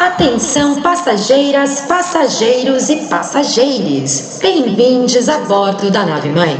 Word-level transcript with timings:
Atenção 0.00 0.80
passageiras, 0.80 1.82
passageiros 1.82 2.88
e 2.88 3.06
passageires. 3.06 4.38
Bem-vindos 4.40 5.28
a 5.28 5.40
bordo 5.40 5.90
da 5.90 6.06
nave 6.06 6.30
mãe. 6.30 6.56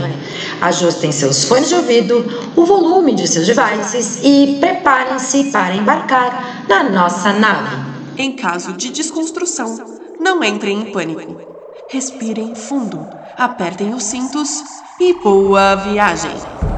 Ajustem 0.61 1.11
seus 1.11 1.45
fones 1.45 1.71
de 1.71 1.75
ouvido, 1.75 2.23
o 2.55 2.67
volume 2.67 3.15
de 3.15 3.27
seus 3.27 3.47
devices 3.47 4.21
e 4.23 4.59
preparem-se 4.61 5.45
para 5.45 5.75
embarcar 5.75 6.67
na 6.69 6.83
nossa 6.91 7.33
nave. 7.33 7.77
Em 8.19 8.37
caso 8.37 8.75
de 8.75 8.91
desconstrução, 8.91 9.75
não 10.21 10.45
entrem 10.45 10.79
em 10.79 10.93
pânico. 10.93 11.41
Respirem 11.89 12.55
fundo, 12.55 13.09
apertem 13.39 13.95
os 13.95 14.05
cintos 14.05 14.63
e 15.01 15.15
boa 15.15 15.77
viagem! 15.77 16.70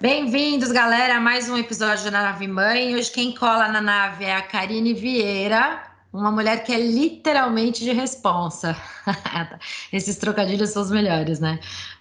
Bem-vindos, 0.00 0.70
galera, 0.70 1.16
a 1.16 1.20
mais 1.20 1.48
um 1.50 1.58
episódio 1.58 2.04
da 2.04 2.22
Nave 2.22 2.46
Mãe. 2.46 2.94
Hoje 2.94 3.10
quem 3.10 3.34
cola 3.34 3.66
na 3.66 3.80
nave 3.80 4.24
é 4.24 4.36
a 4.36 4.42
Karine 4.42 4.94
Vieira, 4.94 5.82
uma 6.12 6.30
mulher 6.30 6.62
que 6.62 6.72
é 6.72 6.78
literalmente 6.78 7.82
de 7.82 7.90
responsa. 7.90 8.76
Esses 9.92 10.14
trocadilhos 10.14 10.70
são 10.70 10.82
os 10.82 10.92
melhores, 10.92 11.40
né? 11.40 11.58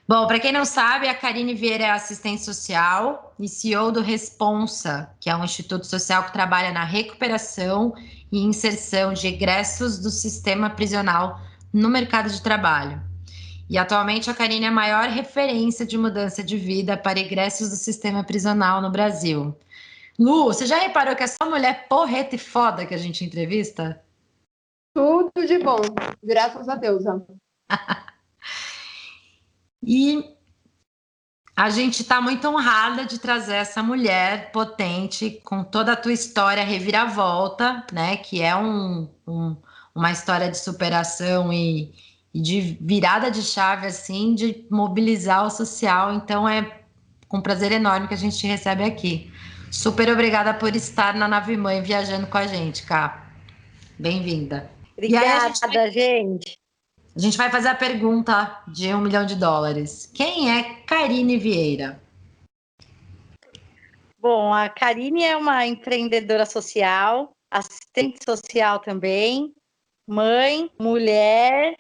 Bom, 0.08 0.28
para 0.28 0.40
quem 0.40 0.52
não 0.52 0.64
sabe, 0.64 1.08
a 1.08 1.16
Karine 1.16 1.56
Vieira 1.56 1.86
é 1.86 1.90
assistente 1.90 2.44
social 2.44 3.34
e 3.40 3.48
CEO 3.48 3.92
do 3.92 4.02
Responsa, 4.02 5.10
que 5.20 5.28
é 5.28 5.36
um 5.36 5.44
instituto 5.44 5.88
social 5.88 6.24
que 6.26 6.34
trabalha 6.34 6.72
na 6.72 6.84
recuperação 6.84 7.96
e 8.32 8.44
inserção 8.44 9.12
de 9.12 9.26
egressos 9.26 9.98
do 9.98 10.12
sistema 10.12 10.70
prisional 10.70 11.42
no 11.74 11.90
mercado 11.90 12.30
de 12.30 12.44
trabalho. 12.44 13.02
E 13.70 13.78
atualmente 13.78 14.30
a 14.30 14.34
Karine 14.34 14.66
é 14.66 14.70
a 14.70 14.72
maior 14.72 15.10
referência 15.10 15.86
de 15.86 15.98
mudança 15.98 16.44
de 16.44 16.58
vida 16.58 16.96
para 16.96 17.20
egressos 17.20 17.70
do 17.70 17.76
sistema 17.76 18.24
prisional 18.24 18.82
no 18.82 18.90
Brasil. 18.90 19.56
Lu, 20.18 20.46
você 20.46 20.66
já 20.66 20.80
reparou 20.80 21.16
que 21.16 21.24
é 21.24 21.28
só 21.28 21.50
mulher 21.50 21.88
porreta 21.88 22.36
e 22.36 22.40
foda 22.40 22.86
que 22.86 22.94
a 22.94 22.98
gente 22.98 23.26
entrevista? 23.26 24.02
Tudo 24.96 25.46
de 25.46 25.60
bom, 25.60 25.82
graças 26.24 26.68
a 26.70 26.76
Deus. 26.76 27.04
e 29.84 30.24
a 31.56 31.70
gente 31.70 32.02
está 32.02 32.22
muito 32.22 32.48
honrada 32.48 33.06
de 33.06 33.20
trazer 33.20 33.56
essa 33.56 33.84
mulher 33.84 34.52
potente, 34.52 35.42
com 35.44 35.64
toda 35.64 35.92
a 35.92 35.96
tua 35.96 36.14
história 36.14 36.64
reviravolta, 36.64 37.86
né? 37.92 38.18
Que 38.18 38.42
é 38.42 38.56
um, 38.56 39.10
um, 39.28 39.56
uma 39.94 40.12
história 40.12 40.50
de 40.50 40.58
superação 40.58 41.54
e, 41.54 41.94
e 42.34 42.42
de 42.42 42.78
virada 42.82 43.32
de 43.32 43.42
chave, 43.42 43.88
assim, 43.88 44.36
de 44.36 44.66
mobilizar 44.70 45.46
o 45.46 45.50
social. 45.50 46.14
Então 46.14 46.48
é 46.48 46.82
com 47.28 47.42
prazer 47.42 47.72
enorme 47.72 48.08
que 48.08 48.14
a 48.14 48.18
gente 48.18 48.38
te 48.38 48.48
recebe 48.48 48.84
aqui. 48.84 49.32
Super 49.72 50.10
obrigada 50.10 50.54
por 50.54 50.76
estar 50.76 51.14
na 51.16 51.28
nave 51.28 51.58
mãe 51.58 51.82
viajando 51.82 52.28
com 52.28 52.38
a 52.38 52.48
gente, 52.48 52.86
Cá. 52.86 53.32
Bem-vinda. 54.00 54.70
Obrigada, 54.94 55.46
a 55.46 55.48
gente, 55.48 55.74
vai... 55.74 55.92
gente. 55.92 56.58
A 57.16 57.20
gente 57.20 57.38
vai 57.38 57.50
fazer 57.50 57.70
a 57.70 57.76
pergunta 57.76 58.64
de 58.68 58.94
um 58.94 59.02
milhão 59.02 59.26
de 59.26 59.36
dólares. 59.36 60.10
Quem 60.14 60.52
é 60.56 60.82
Karine 60.86 61.38
Vieira? 61.38 62.02
Bom, 64.20 64.54
a 64.54 64.70
Karine 64.70 65.24
é 65.24 65.36
uma 65.36 65.66
empreendedora 65.66 66.46
social, 66.46 67.32
assistente 67.50 68.24
social 68.24 68.80
também, 68.80 69.54
mãe, 70.08 70.70
mulher 70.80 71.76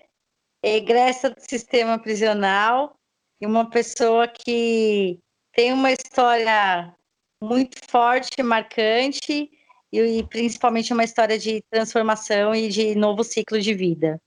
egressa 0.75 1.29
do 1.29 1.39
sistema 1.39 1.97
prisional 1.99 2.95
e 3.39 3.45
uma 3.45 3.69
pessoa 3.69 4.27
que 4.27 5.19
tem 5.53 5.73
uma 5.73 5.91
história 5.91 6.93
muito 7.41 7.77
forte, 7.89 8.41
marcante 8.43 9.49
e, 9.91 9.99
e 9.99 10.23
principalmente 10.27 10.93
uma 10.93 11.03
história 11.03 11.37
de 11.37 11.63
transformação 11.71 12.53
e 12.53 12.69
de 12.69 12.95
novo 12.95 13.23
ciclo 13.23 13.59
de 13.59 13.73
vida. 13.73 14.19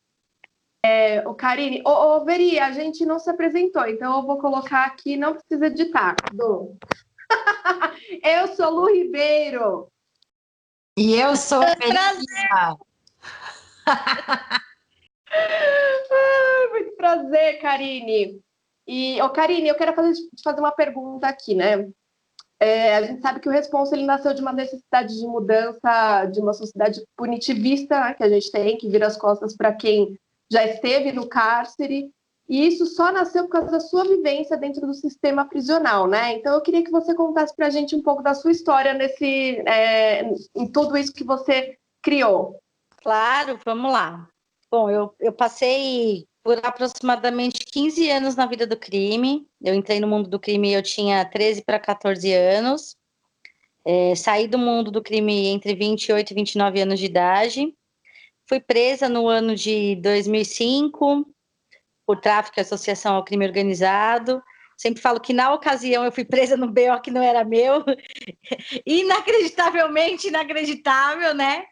É, 0.85 1.27
o 1.29 1.35
Karine, 1.35 1.83
ô, 1.85 1.91
ô 1.91 2.25
Veri, 2.25 2.59
a 2.59 2.73
gente 2.73 3.05
não 3.05 3.19
se 3.19 3.29
apresentou, 3.29 3.87
então 3.87 4.17
eu 4.17 4.27
vou 4.27 4.39
colocar 4.39 4.87
aqui, 4.87 5.17
não 5.17 5.35
precisa 5.35 5.67
editar. 5.67 6.17
Do. 6.33 6.77
eu 8.25 8.49
sou 8.55 8.71
Lu 8.71 8.87
Ribeiro. 8.87 9.89
E 10.97 11.15
eu 11.15 11.37
sou 11.37 11.61
Felicia. 15.31 16.71
muito 16.71 16.97
prazer, 16.97 17.61
Karine. 17.61 18.41
E, 18.87 19.21
ô, 19.23 19.31
Karine, 19.31 19.69
eu 19.69 19.77
quero 19.77 19.95
fazer, 19.95 20.13
te 20.13 20.43
fazer 20.43 20.61
uma 20.61 20.73
pergunta 20.73 21.27
aqui, 21.27 21.55
né? 21.55 21.89
É, 22.59 22.97
a 22.97 23.03
gente 23.03 23.23
sabe 23.23 23.41
que 23.41 23.49
o 23.49 23.53
Responsa 23.53 23.97
ele 23.97 24.05
nasceu 24.05 24.35
de 24.35 24.43
uma 24.43 24.53
necessidade 24.53 25.19
de 25.19 25.27
mudança 25.27 26.27
de 26.27 26.41
uma 26.41 26.53
sociedade 26.53 27.03
punitivista 27.17 27.99
né, 27.99 28.15
que 28.15 28.23
a 28.23 28.29
gente 28.29 28.51
tem, 28.53 28.77
que 28.77 28.89
vira 28.89 29.07
as 29.07 29.17
costas 29.17 29.57
para 29.57 29.73
quem 29.73 30.19
já 30.53 30.63
esteve 30.67 31.11
no 31.11 31.27
cárcere, 31.27 32.13
e 32.51 32.67
isso 32.67 32.85
só 32.85 33.13
nasceu 33.13 33.45
por 33.45 33.51
causa 33.51 33.71
da 33.71 33.81
sua 33.81 34.03
vivência 34.03 34.57
dentro 34.57 34.85
do 34.85 34.93
sistema 34.93 35.45
prisional, 35.45 36.09
né? 36.09 36.33
Então 36.33 36.53
eu 36.53 36.61
queria 36.61 36.83
que 36.83 36.91
você 36.91 37.15
contasse 37.15 37.55
para 37.55 37.69
a 37.69 37.71
gente 37.71 37.95
um 37.95 38.03
pouco 38.03 38.25
da 38.25 38.35
sua 38.35 38.51
história 38.51 38.93
nesse, 38.93 39.63
é, 39.69 40.29
em 40.57 40.67
tudo 40.67 40.99
isso 40.99 41.15
que 41.15 41.23
você 41.23 41.79
criou. 42.03 42.59
Claro, 42.97 43.57
vamos 43.65 43.93
lá. 43.93 44.29
Bom, 44.71 44.89
eu, 44.89 45.13
eu 45.19 45.33
passei 45.33 46.29
por 46.45 46.65
aproximadamente 46.65 47.65
15 47.65 48.09
anos 48.09 48.37
na 48.37 48.47
vida 48.47 48.67
do 48.67 48.77
crime. 48.77 49.47
Eu 49.61 49.75
entrei 49.75 49.99
no 49.99 50.07
mundo 50.07 50.29
do 50.29 50.39
crime, 50.39 50.73
eu 50.73 50.83
tinha 50.83 51.25
13 51.25 51.63
para 51.63 51.79
14 51.81 52.33
anos. 52.33 52.97
É, 53.85 54.15
saí 54.15 54.47
do 54.47 54.59
mundo 54.59 54.91
do 54.91 55.03
crime 55.03 55.47
entre 55.49 55.75
28 55.75 56.31
e 56.31 56.35
29 56.35 56.81
anos 56.81 57.01
de 57.01 57.07
idade. 57.07 57.75
Fui 58.49 58.61
presa 58.61 59.09
no 59.09 59.29
ano 59.29 59.57
de 59.57 59.97
2005 59.97 61.27
por 62.07 62.21
tráfico 62.21 62.59
e 62.59 62.63
associação 62.63 63.15
ao 63.15 63.25
crime 63.25 63.47
organizado. 63.47 64.43
Sempre 64.77 65.03
falo 65.03 65.21
que 65.21 65.33
na 65.33 65.53
ocasião 65.53 66.05
eu 66.05 66.13
fui 66.13 66.25
presa 66.25 66.57
no 66.57 66.69
BO 66.69 67.01
que 67.03 67.11
não 67.11 67.23
era 67.23 67.45
meu. 67.45 67.85
Inacreditavelmente 68.87 70.29
inacreditável, 70.29 71.35
né? 71.35 71.65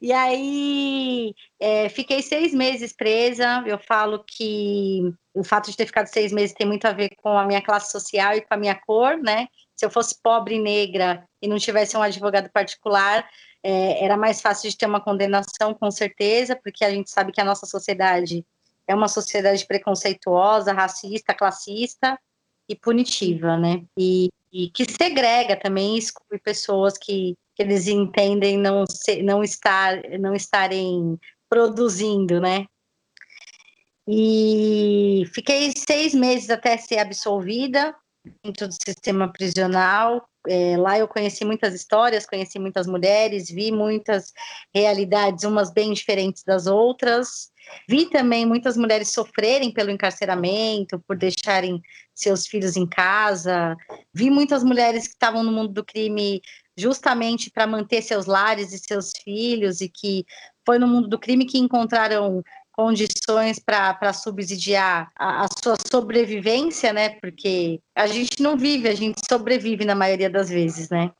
E 0.00 0.12
aí 0.12 1.34
é, 1.60 1.88
fiquei 1.88 2.22
seis 2.22 2.52
meses 2.52 2.92
presa. 2.92 3.62
Eu 3.66 3.78
falo 3.78 4.24
que 4.26 5.12
o 5.34 5.44
fato 5.44 5.70
de 5.70 5.76
ter 5.76 5.86
ficado 5.86 6.06
seis 6.06 6.32
meses 6.32 6.54
tem 6.54 6.66
muito 6.66 6.86
a 6.86 6.92
ver 6.92 7.10
com 7.16 7.36
a 7.36 7.46
minha 7.46 7.62
classe 7.62 7.90
social 7.90 8.34
e 8.34 8.40
com 8.40 8.54
a 8.54 8.56
minha 8.56 8.74
cor, 8.74 9.16
né? 9.18 9.48
Se 9.76 9.86
eu 9.86 9.90
fosse 9.90 10.20
pobre 10.22 10.56
e 10.56 10.58
negra 10.58 11.26
e 11.40 11.48
não 11.48 11.58
tivesse 11.58 11.96
um 11.96 12.02
advogado 12.02 12.50
particular, 12.50 13.28
é, 13.62 14.04
era 14.04 14.16
mais 14.16 14.40
fácil 14.40 14.68
de 14.70 14.76
ter 14.76 14.86
uma 14.86 15.00
condenação, 15.00 15.74
com 15.74 15.90
certeza, 15.90 16.56
porque 16.56 16.84
a 16.84 16.90
gente 16.90 17.10
sabe 17.10 17.32
que 17.32 17.40
a 17.40 17.44
nossa 17.44 17.66
sociedade 17.66 18.44
é 18.86 18.94
uma 18.94 19.08
sociedade 19.08 19.66
preconceituosa, 19.66 20.72
racista, 20.72 21.34
classista 21.34 22.18
e 22.68 22.76
punitiva, 22.76 23.56
né? 23.56 23.82
E, 23.98 24.28
e 24.52 24.68
que 24.68 24.84
segrega 24.84 25.56
também, 25.56 25.96
exclui 25.96 26.38
pessoas 26.38 26.98
que 26.98 27.36
que 27.51 27.51
eles 27.62 27.88
entendem 27.88 28.58
não, 28.58 28.84
ser, 28.86 29.22
não, 29.22 29.42
estar, 29.42 30.02
não 30.20 30.34
estarem 30.34 31.18
produzindo, 31.48 32.40
né? 32.40 32.66
E 34.06 35.24
fiquei 35.32 35.72
seis 35.76 36.12
meses 36.12 36.50
até 36.50 36.76
ser 36.76 36.98
absolvida 36.98 37.94
dentro 38.44 38.68
do 38.68 38.74
sistema 38.74 39.32
prisional. 39.32 40.26
É, 40.48 40.76
lá 40.76 40.98
eu 40.98 41.06
conheci 41.06 41.44
muitas 41.44 41.72
histórias, 41.72 42.26
conheci 42.26 42.58
muitas 42.58 42.86
mulheres, 42.86 43.48
vi 43.48 43.70
muitas 43.70 44.32
realidades, 44.74 45.44
umas 45.44 45.72
bem 45.72 45.92
diferentes 45.92 46.42
das 46.42 46.66
outras. 46.66 47.52
Vi 47.88 48.06
também 48.06 48.44
muitas 48.44 48.76
mulheres 48.76 49.12
sofrerem 49.12 49.72
pelo 49.72 49.90
encarceramento, 49.90 50.98
por 51.06 51.16
deixarem 51.16 51.80
seus 52.12 52.46
filhos 52.46 52.76
em 52.76 52.86
casa. 52.86 53.76
Vi 54.12 54.30
muitas 54.30 54.64
mulheres 54.64 55.06
que 55.06 55.14
estavam 55.14 55.44
no 55.44 55.52
mundo 55.52 55.72
do 55.72 55.84
crime 55.84 56.42
justamente 56.76 57.50
para 57.50 57.66
manter 57.66 58.02
seus 58.02 58.26
lares 58.26 58.72
e 58.72 58.78
seus 58.78 59.12
filhos, 59.22 59.80
e 59.80 59.88
que 59.88 60.24
foi 60.64 60.78
no 60.78 60.86
mundo 60.86 61.08
do 61.08 61.18
crime 61.18 61.44
que 61.44 61.58
encontraram 61.58 62.42
condições 62.72 63.58
para 63.58 64.12
subsidiar 64.12 65.10
a, 65.14 65.44
a, 65.44 65.48
sua 65.62 65.76
sobrevivência, 65.90 66.92
né? 66.92 67.10
Porque 67.20 67.80
a 67.94 68.06
gente 68.06 68.42
não 68.42 68.56
vive, 68.56 68.88
a 68.88 68.94
gente 68.94 69.20
sobrevive 69.28 69.84
na 69.84 69.94
maioria 69.94 70.30
das 70.30 70.48
vezes, 70.48 70.88
né? 70.88 71.10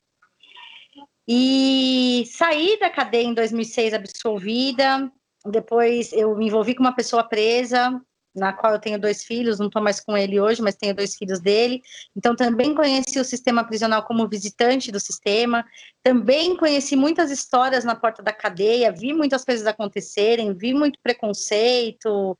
E 1.27 2.25
saí 2.27 2.77
da 2.79 2.89
cadeia 2.89 3.25
em 3.25 3.33
2006 3.33 3.93
absolvida, 3.93 5.09
depois 5.45 6.11
eu 6.11 6.35
me 6.35 6.47
envolvi 6.47 6.75
com 6.75 6.83
uma 6.83 6.95
pessoa 6.95 7.23
presa, 7.23 8.01
na 8.35 8.51
qual 8.51 8.73
eu 8.73 8.79
tenho 8.79 8.99
dois 8.99 9.23
filhos, 9.23 9.59
não 9.59 9.67
estou 9.67 9.81
mais 9.81 9.99
com 9.99 10.17
ele 10.17 10.39
hoje, 10.39 10.61
mas 10.61 10.75
tenho 10.75 10.95
dois 10.95 11.15
filhos 11.15 11.39
dele. 11.39 11.81
Então, 12.15 12.35
também 12.35 12.73
conheci 12.73 13.19
o 13.19 13.25
sistema 13.25 13.63
prisional 13.63 14.03
como 14.03 14.27
visitante 14.27 14.91
do 14.91 14.99
sistema, 14.99 15.65
também 16.01 16.57
conheci 16.57 16.95
muitas 16.95 17.29
histórias 17.31 17.83
na 17.83 17.95
porta 17.95 18.23
da 18.23 18.33
cadeia, 18.33 18.91
vi 18.91 19.13
muitas 19.13 19.45
coisas 19.45 19.67
acontecerem, 19.67 20.53
vi 20.53 20.73
muito 20.73 20.99
preconceito. 21.01 22.37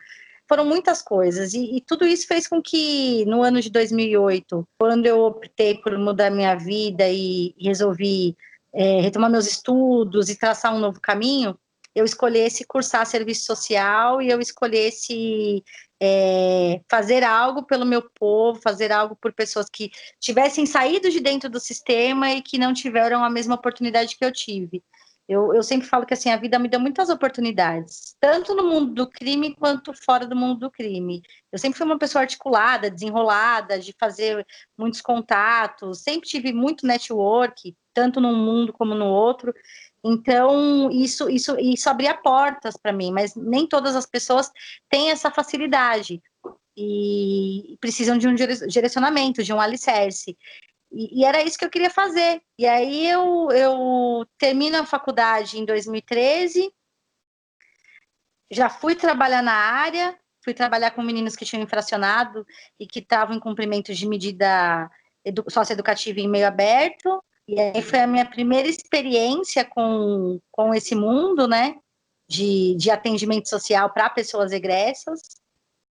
foram 0.48 0.66
muitas 0.66 1.02
coisas. 1.02 1.54
E, 1.54 1.78
e, 1.78 1.82
tudo 1.82 2.06
isso 2.06 2.28
fez 2.28 2.48
com 2.48 2.62
que, 2.62 3.26
no 3.26 3.44
ano 3.44 3.62
de 3.62 3.70
2008, 3.70 4.68
quando 4.80 5.06
eu 5.06 5.22
optei 5.22 5.76
por 5.76 5.98
mudar 5.98 6.30
minha 6.32 6.56
vida 6.56 7.08
e, 7.10 7.56
resolvi 7.60 8.36
é, 8.74 9.02
retomar 9.02 9.30
meus 9.30 9.48
estudos 9.48 10.30
e 10.30 10.38
traçar 10.38 10.76
um 10.76 10.80
novo 10.80 11.00
caminho, 11.00 11.58
eu 11.96 12.06
escolhesse 12.06 12.66
cursar 12.66 13.06
serviço 13.06 13.46
social 13.46 14.22
e 14.22 14.30
eu 14.30 14.40
escolhesse 14.40 15.64
é, 16.02 16.82
fazer 16.90 17.24
algo 17.24 17.64
pelo 17.64 17.86
meu 17.86 18.02
povo, 18.02 18.60
fazer 18.62 18.92
algo 18.92 19.16
por 19.16 19.32
pessoas 19.34 19.70
que 19.70 19.92
tivessem 20.20 20.66
saído 20.66 21.10
de 21.10 21.20
dentro 21.20 21.50
do 21.50 21.60
sistema 21.60 22.32
e 22.32 22.42
que 22.42 22.58
não 22.58 22.74
tiveram 22.74 23.24
a 23.24 23.30
mesma 23.30 23.56
oportunidade 23.56 24.18
que 24.18 24.26
eu 24.26 24.32
tive. 24.32 24.84
Eu, 25.28 25.54
eu 25.56 25.64
sempre 25.64 25.88
falo 25.88 26.06
que 26.06 26.14
assim 26.14 26.30
a 26.30 26.38
vida 26.38 26.60
me 26.60 26.68
deu 26.68 26.80
muitas 26.80 27.10
oportunidades, 27.10 28.16
tanto 28.20 28.54
no 28.54 28.64
mundo 28.64 28.94
do 28.94 29.10
crime 29.10 29.56
quanto 29.56 29.94
fora 29.94 30.28
do 30.28 30.36
mundo 30.36 30.60
do 30.60 30.72
crime. 30.72 31.22
Eu 31.52 31.58
sempre 31.58 31.78
fui 31.78 31.86
uma 31.86 31.98
pessoa 31.98 32.24
articulada, 32.24 32.92
desenrolada, 32.92 33.80
de 33.80 33.96
fazer 33.98 34.46
muitos 34.78 35.00
contatos, 35.00 36.02
sempre 36.02 36.28
tive 36.28 36.52
muito 36.52 36.86
network, 36.86 37.74
tanto 37.94 38.20
num 38.20 38.36
mundo 38.36 38.74
como 38.74 38.94
no 38.94 39.06
outro. 39.06 39.54
Então, 40.04 40.92
isso, 40.92 41.30
isso, 41.30 41.58
isso 41.60 41.90
abria 41.90 42.14
portas 42.14 42.76
para 42.76 42.92
mim, 42.92 43.12
mas 43.12 43.36
nem 43.36 43.66
todas 43.66 43.96
as 43.96 44.06
pessoas 44.06 44.52
têm 44.90 45.12
essa 45.12 45.32
facilidade 45.32 46.22
e 46.76 47.78
precisam 47.80 48.18
de 48.18 48.28
um 48.28 48.36
direcionamento, 48.36 49.44
de 49.44 49.54
um 49.54 49.62
alicerce. 49.62 50.38
E, 50.92 51.24
era 51.26 51.42
isso 51.42 51.58
que 51.58 51.66
eu 51.66 51.70
queria 51.70 51.90
fazer. 51.90 52.42
E 52.58 52.68
aí 52.68 53.08
eu, 53.10 53.50
eu 53.52 54.28
termino 54.38 54.78
a 54.78 54.86
faculdade 54.86 55.58
em 55.58 55.66
2013, 55.66 56.72
já 58.52 58.70
fui 58.70 58.96
trabalhar 58.96 59.42
na 59.42 59.54
área, 59.54 60.18
fui 60.44 60.54
trabalhar 60.54 60.92
com 60.92 61.02
meninos 61.02 61.36
que 61.36 61.46
tinham 61.46 61.64
infracionado 61.64 62.46
e 62.80 62.86
que 62.86 63.00
estavam 63.00 63.36
em 63.36 63.40
cumprimento 63.40 63.94
de 63.94 64.08
medida 64.08 64.92
edu 65.26 65.44
socioeducativa 65.50 66.20
em 66.20 66.28
meio 66.28 66.48
aberto. 66.48 67.24
E 67.48 67.60
aí 67.60 67.82
foi 67.82 68.00
a 68.00 68.08
minha 68.08 68.26
primeira 68.26 68.68
experiência 68.68 69.66
com, 69.66 70.40
com 70.52 70.74
esse 70.74 70.96
mundo, 70.96 71.48
né? 71.48 71.76
De, 72.30 72.76
de 72.76 72.90
atendimento 72.90 73.50
social 73.50 73.92
para 73.92 74.10
pessoas 74.10 74.52
egressas. 74.52 75.20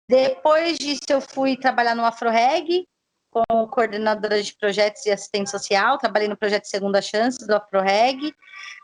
Depois 0.08 0.78
disso, 0.78 1.02
eu 1.10 1.22
fui 1.22 1.58
trabalhar 1.58 1.96
no 1.96 2.06
AfroReg, 2.06 2.88
como 3.32 3.68
coordenadora 3.68 4.42
de 4.42 4.56
projetos 4.56 5.06
e 5.06 5.12
assistente 5.12 5.50
social, 5.50 5.98
trabalhei 5.98 6.28
no 6.28 6.38
projeto 6.38 6.66
Segunda 6.66 7.02
Chance 7.02 7.46
do 7.46 7.56
AfroReg. 7.56 8.34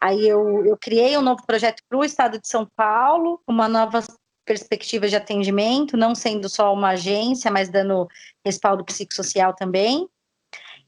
Aí 0.02 0.28
eu, 0.28 0.66
eu 0.66 0.78
criei 0.78 1.18
um 1.18 1.22
novo 1.22 1.46
projeto 1.46 1.82
para 1.88 1.98
o 1.98 2.04
estado 2.04 2.40
de 2.40 2.48
São 2.48 2.68
Paulo, 2.76 3.42
uma 3.48 3.68
nova 3.68 4.04
perspectiva 4.46 5.08
de 5.08 5.16
atendimento, 5.16 5.98
não 5.98 6.14
sendo 6.14 6.48
só 6.48 6.72
uma 6.72 6.90
agência, 6.90 7.50
mas 7.50 7.70
dando 7.70 8.08
respaldo 8.46 8.86
psicossocial 8.86 9.56
também. 9.56 10.08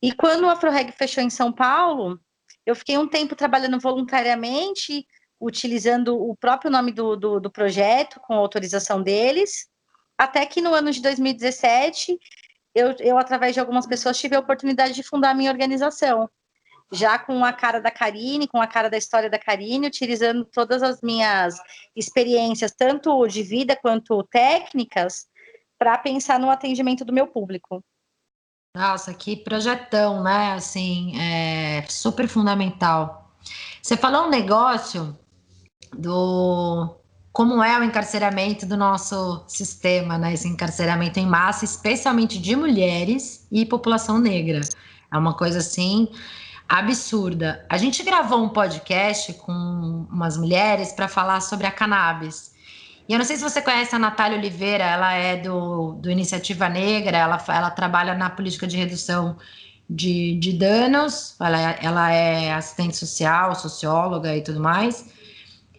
E 0.02 0.12
quando 0.12 0.44
o 0.44 0.50
AfroReg 0.50 0.92
fechou 0.92 1.24
em 1.24 1.30
São 1.30 1.52
Paulo, 1.52 2.20
eu 2.66 2.76
fiquei 2.76 2.98
um 2.98 3.08
tempo 3.08 3.36
trabalhando 3.36 3.80
voluntariamente, 3.80 5.08
utilizando 5.40 6.18
o 6.20 6.36
próprio 6.36 6.70
nome 6.70 6.92
do, 6.92 7.16
do, 7.16 7.40
do 7.40 7.52
projeto, 7.52 8.20
com 8.20 8.34
autorização 8.34 9.02
deles, 9.02 9.68
até 10.18 10.46
que 10.46 10.62
no 10.62 10.74
ano 10.74 10.92
de 10.92 11.02
2017, 11.02 12.18
eu, 12.74 12.96
eu, 13.00 13.18
através 13.18 13.54
de 13.54 13.60
algumas 13.60 13.88
pessoas, 13.88 14.20
tive 14.20 14.36
a 14.36 14.40
oportunidade 14.40 14.94
de 14.94 15.04
fundar 15.04 15.32
a 15.32 15.34
minha 15.34 15.52
organização, 15.52 16.30
já 16.92 17.20
com 17.20 17.44
a 17.44 17.52
cara 17.54 17.80
da 17.80 17.92
Karine, 17.92 18.48
com 18.48 18.62
a 18.62 18.68
cara 18.68 18.90
da 18.90 18.98
história 18.98 19.30
da 19.30 19.38
Karine, 19.38 19.88
utilizando 19.88 20.46
todas 20.46 20.82
as 20.82 21.02
minhas 21.02 21.56
experiências, 21.96 22.72
tanto 22.72 23.28
de 23.28 23.44
vida 23.44 23.76
quanto 23.76 24.24
técnicas, 24.24 25.28
para 25.78 25.98
pensar 25.98 26.40
no 26.40 26.50
atendimento 26.50 27.06
do 27.06 27.14
meu 27.14 27.28
público. 27.28 27.84
Nossa, 28.78 29.12
que 29.12 29.36
projetão, 29.36 30.22
né? 30.22 30.54
Assim, 30.54 31.20
é 31.20 31.84
super 31.90 32.28
fundamental. 32.28 33.34
Você 33.82 33.98
falou 33.98 34.28
um 34.28 34.30
negócio 34.30 35.18
do 35.98 36.96
como 37.34 37.64
é 37.64 37.80
o 37.80 37.84
encarceramento 37.84 38.68
do 38.68 38.78
nosso 38.78 39.44
sistema, 39.48 40.18
né? 40.20 40.34
Esse 40.34 40.48
encarceramento 40.48 41.20
em 41.20 41.26
massa, 41.26 41.66
especialmente 41.66 42.38
de 42.38 42.56
mulheres 42.56 43.48
e 43.52 43.66
população 43.66 44.20
negra. 44.20 44.62
É 45.12 45.18
uma 45.18 45.34
coisa 45.34 45.58
assim 45.58 46.10
absurda. 46.70 47.66
A 47.70 47.78
gente 47.78 48.04
gravou 48.04 48.44
um 48.44 48.50
podcast 48.50 49.34
com 49.34 50.06
umas 50.12 50.38
mulheres 50.38 50.92
para 50.92 51.08
falar 51.08 51.42
sobre 51.42 51.66
a 51.66 51.72
cannabis. 51.72 52.54
E 53.08 53.14
eu 53.14 53.18
não 53.18 53.26
sei 53.26 53.38
se 53.38 53.44
você 53.44 53.62
conhece 53.62 53.96
a 53.96 54.00
Natália 54.00 54.38
Oliveira, 54.38 54.84
ela 54.84 55.14
é 55.14 55.38
do, 55.38 55.94
do 55.94 56.12
Iniciativa 56.12 56.68
Negra, 56.68 57.18
ela, 57.18 57.44
ela 57.48 57.70
trabalha 57.72 58.14
na 58.14 58.30
política 58.30 58.68
de 58.68 58.76
redução 58.76 59.38
de, 59.90 60.36
de 60.36 60.52
danos, 60.54 61.36
ela, 61.40 61.72
ela 61.82 62.12
é 62.12 62.52
assistente 62.52 62.98
social, 62.98 63.56
socióloga 63.56 64.36
e 64.36 64.42
tudo 64.42 64.60
mais. 64.60 65.06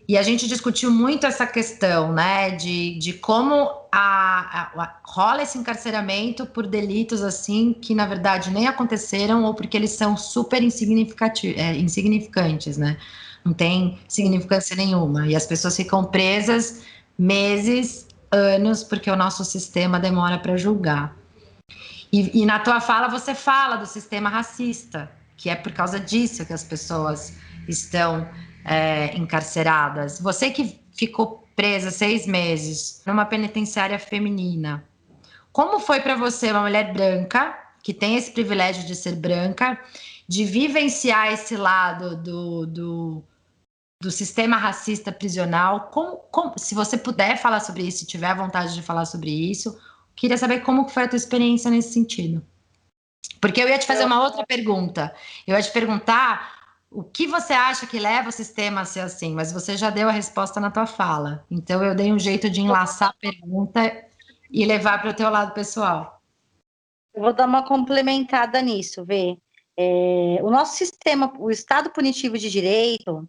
E 0.08 0.16
a 0.16 0.22
gente 0.22 0.48
discutiu 0.48 0.90
muito 0.90 1.26
essa 1.26 1.46
questão, 1.46 2.14
né, 2.14 2.52
de, 2.52 2.98
de 2.98 3.12
como 3.12 3.68
a, 3.92 4.70
a, 4.72 4.82
a, 4.82 4.96
rola 5.04 5.42
esse 5.42 5.58
encarceramento 5.58 6.46
por 6.46 6.66
delitos 6.66 7.22
assim 7.22 7.74
que 7.74 7.94
na 7.94 8.06
verdade 8.06 8.50
nem 8.50 8.66
aconteceram 8.66 9.44
ou 9.44 9.52
porque 9.52 9.76
eles 9.76 9.90
são 9.90 10.16
super 10.16 10.62
é, 10.62 11.76
insignificantes, 11.76 12.78
né? 12.78 12.96
Não 13.44 13.52
tem 13.52 13.98
significância 14.08 14.74
nenhuma. 14.74 15.26
E 15.26 15.36
as 15.36 15.46
pessoas 15.46 15.76
ficam 15.76 16.02
presas 16.04 16.82
meses, 17.18 18.06
anos, 18.30 18.84
porque 18.84 19.10
o 19.10 19.16
nosso 19.16 19.44
sistema 19.44 19.98
demora 19.98 20.38
para 20.38 20.56
julgar. 20.56 21.16
E, 22.12 22.42
e, 22.42 22.46
na 22.46 22.58
tua 22.58 22.80
fala 22.80 23.08
você 23.08 23.34
fala 23.34 23.76
do 23.76 23.86
sistema 23.86 24.28
racista, 24.30 25.10
que 25.36 25.50
é 25.50 25.54
por 25.54 25.72
causa 25.72 26.00
disso 26.00 26.46
que 26.46 26.52
as 26.52 26.64
pessoas 26.64 27.34
estão 27.68 28.26
é, 28.64 29.14
encarceradas. 29.16 30.20
Você 30.20 30.50
que 30.50 30.80
ficou 30.92 31.46
presa 31.54 31.90
seis 31.90 32.26
meses 32.26 33.02
numa 33.04 33.26
penitenciária 33.26 33.98
feminina, 33.98 34.84
como 35.52 35.80
foi 35.80 36.00
para 36.00 36.16
você, 36.16 36.50
uma 36.50 36.62
mulher 36.62 36.92
branca, 36.92 37.58
que 37.82 37.92
tem 37.92 38.16
esse 38.16 38.30
privilégio 38.30 38.86
de 38.86 38.94
ser 38.94 39.16
branca, 39.16 39.78
de 40.26 40.44
vivenciar 40.44 41.32
esse 41.32 41.56
lado 41.56 42.16
do, 42.16 42.66
do 42.66 43.24
do 44.00 44.10
sistema 44.10 44.56
racista 44.56 45.10
prisional. 45.10 45.88
Com, 45.90 46.16
com, 46.30 46.56
se 46.56 46.74
você 46.74 46.96
puder 46.96 47.36
falar 47.36 47.60
sobre 47.60 47.82
isso, 47.82 47.98
se 47.98 48.06
tiver 48.06 48.34
vontade 48.34 48.74
de 48.74 48.82
falar 48.82 49.04
sobre 49.04 49.30
isso, 49.30 49.78
queria 50.14 50.38
saber 50.38 50.60
como 50.60 50.88
foi 50.88 51.04
a 51.04 51.08
tua 51.08 51.16
experiência 51.16 51.70
nesse 51.70 51.92
sentido. 51.92 52.44
Porque 53.40 53.62
eu 53.62 53.68
ia 53.68 53.78
te 53.78 53.86
fazer 53.86 54.04
uma 54.04 54.22
outra 54.22 54.44
pergunta. 54.46 55.14
Eu 55.46 55.56
ia 55.56 55.62
te 55.62 55.70
perguntar 55.70 56.58
o 56.90 57.02
que 57.02 57.26
você 57.26 57.52
acha 57.52 57.86
que 57.86 57.98
leva 57.98 58.28
o 58.28 58.32
sistema 58.32 58.80
a 58.80 58.84
ser 58.84 59.00
assim, 59.00 59.34
mas 59.34 59.52
você 59.52 59.76
já 59.76 59.90
deu 59.90 60.08
a 60.08 60.12
resposta 60.12 60.58
na 60.58 60.70
tua 60.70 60.86
fala. 60.86 61.44
Então 61.50 61.84
eu 61.84 61.94
dei 61.94 62.12
um 62.12 62.18
jeito 62.18 62.48
de 62.48 62.60
enlaçar 62.60 63.10
a 63.10 63.14
pergunta 63.20 63.80
e 64.50 64.64
levar 64.64 65.00
para 65.00 65.10
o 65.10 65.14
teu 65.14 65.28
lado 65.28 65.52
pessoal. 65.52 66.22
Eu 67.14 67.22
vou 67.22 67.32
dar 67.32 67.46
uma 67.46 67.66
complementada 67.66 68.62
nisso, 68.62 69.04
Vê. 69.04 69.36
É, 69.80 70.38
o 70.42 70.50
nosso 70.50 70.76
sistema, 70.76 71.32
o 71.38 71.50
Estado 71.50 71.90
punitivo 71.90 72.36
de 72.36 72.50
direito, 72.50 73.28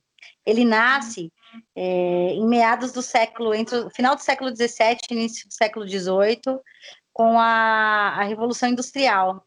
ele 0.49 0.65
nasce 0.65 1.31
é, 1.75 2.33
em 2.33 2.45
meados 2.47 2.91
do 2.91 3.01
século, 3.01 3.53
entre 3.53 3.77
o 3.77 3.89
final 3.89 4.15
do 4.15 4.21
século 4.21 4.55
XVII 4.55 4.97
e 5.09 5.13
início 5.13 5.47
do 5.47 5.53
século 5.53 5.87
XVIII, 5.87 6.59
com 7.13 7.39
a, 7.39 8.15
a 8.17 8.23
Revolução 8.23 8.69
Industrial. 8.69 9.43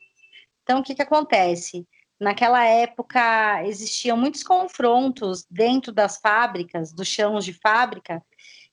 Então, 0.62 0.80
o 0.80 0.82
que, 0.82 0.94
que 0.94 1.02
acontece? 1.02 1.86
Naquela 2.20 2.64
época, 2.64 3.64
existiam 3.66 4.16
muitos 4.16 4.44
confrontos 4.44 5.44
dentro 5.50 5.92
das 5.92 6.18
fábricas, 6.18 6.92
dos 6.92 7.08
chãos 7.08 7.44
de 7.44 7.52
fábrica, 7.52 8.22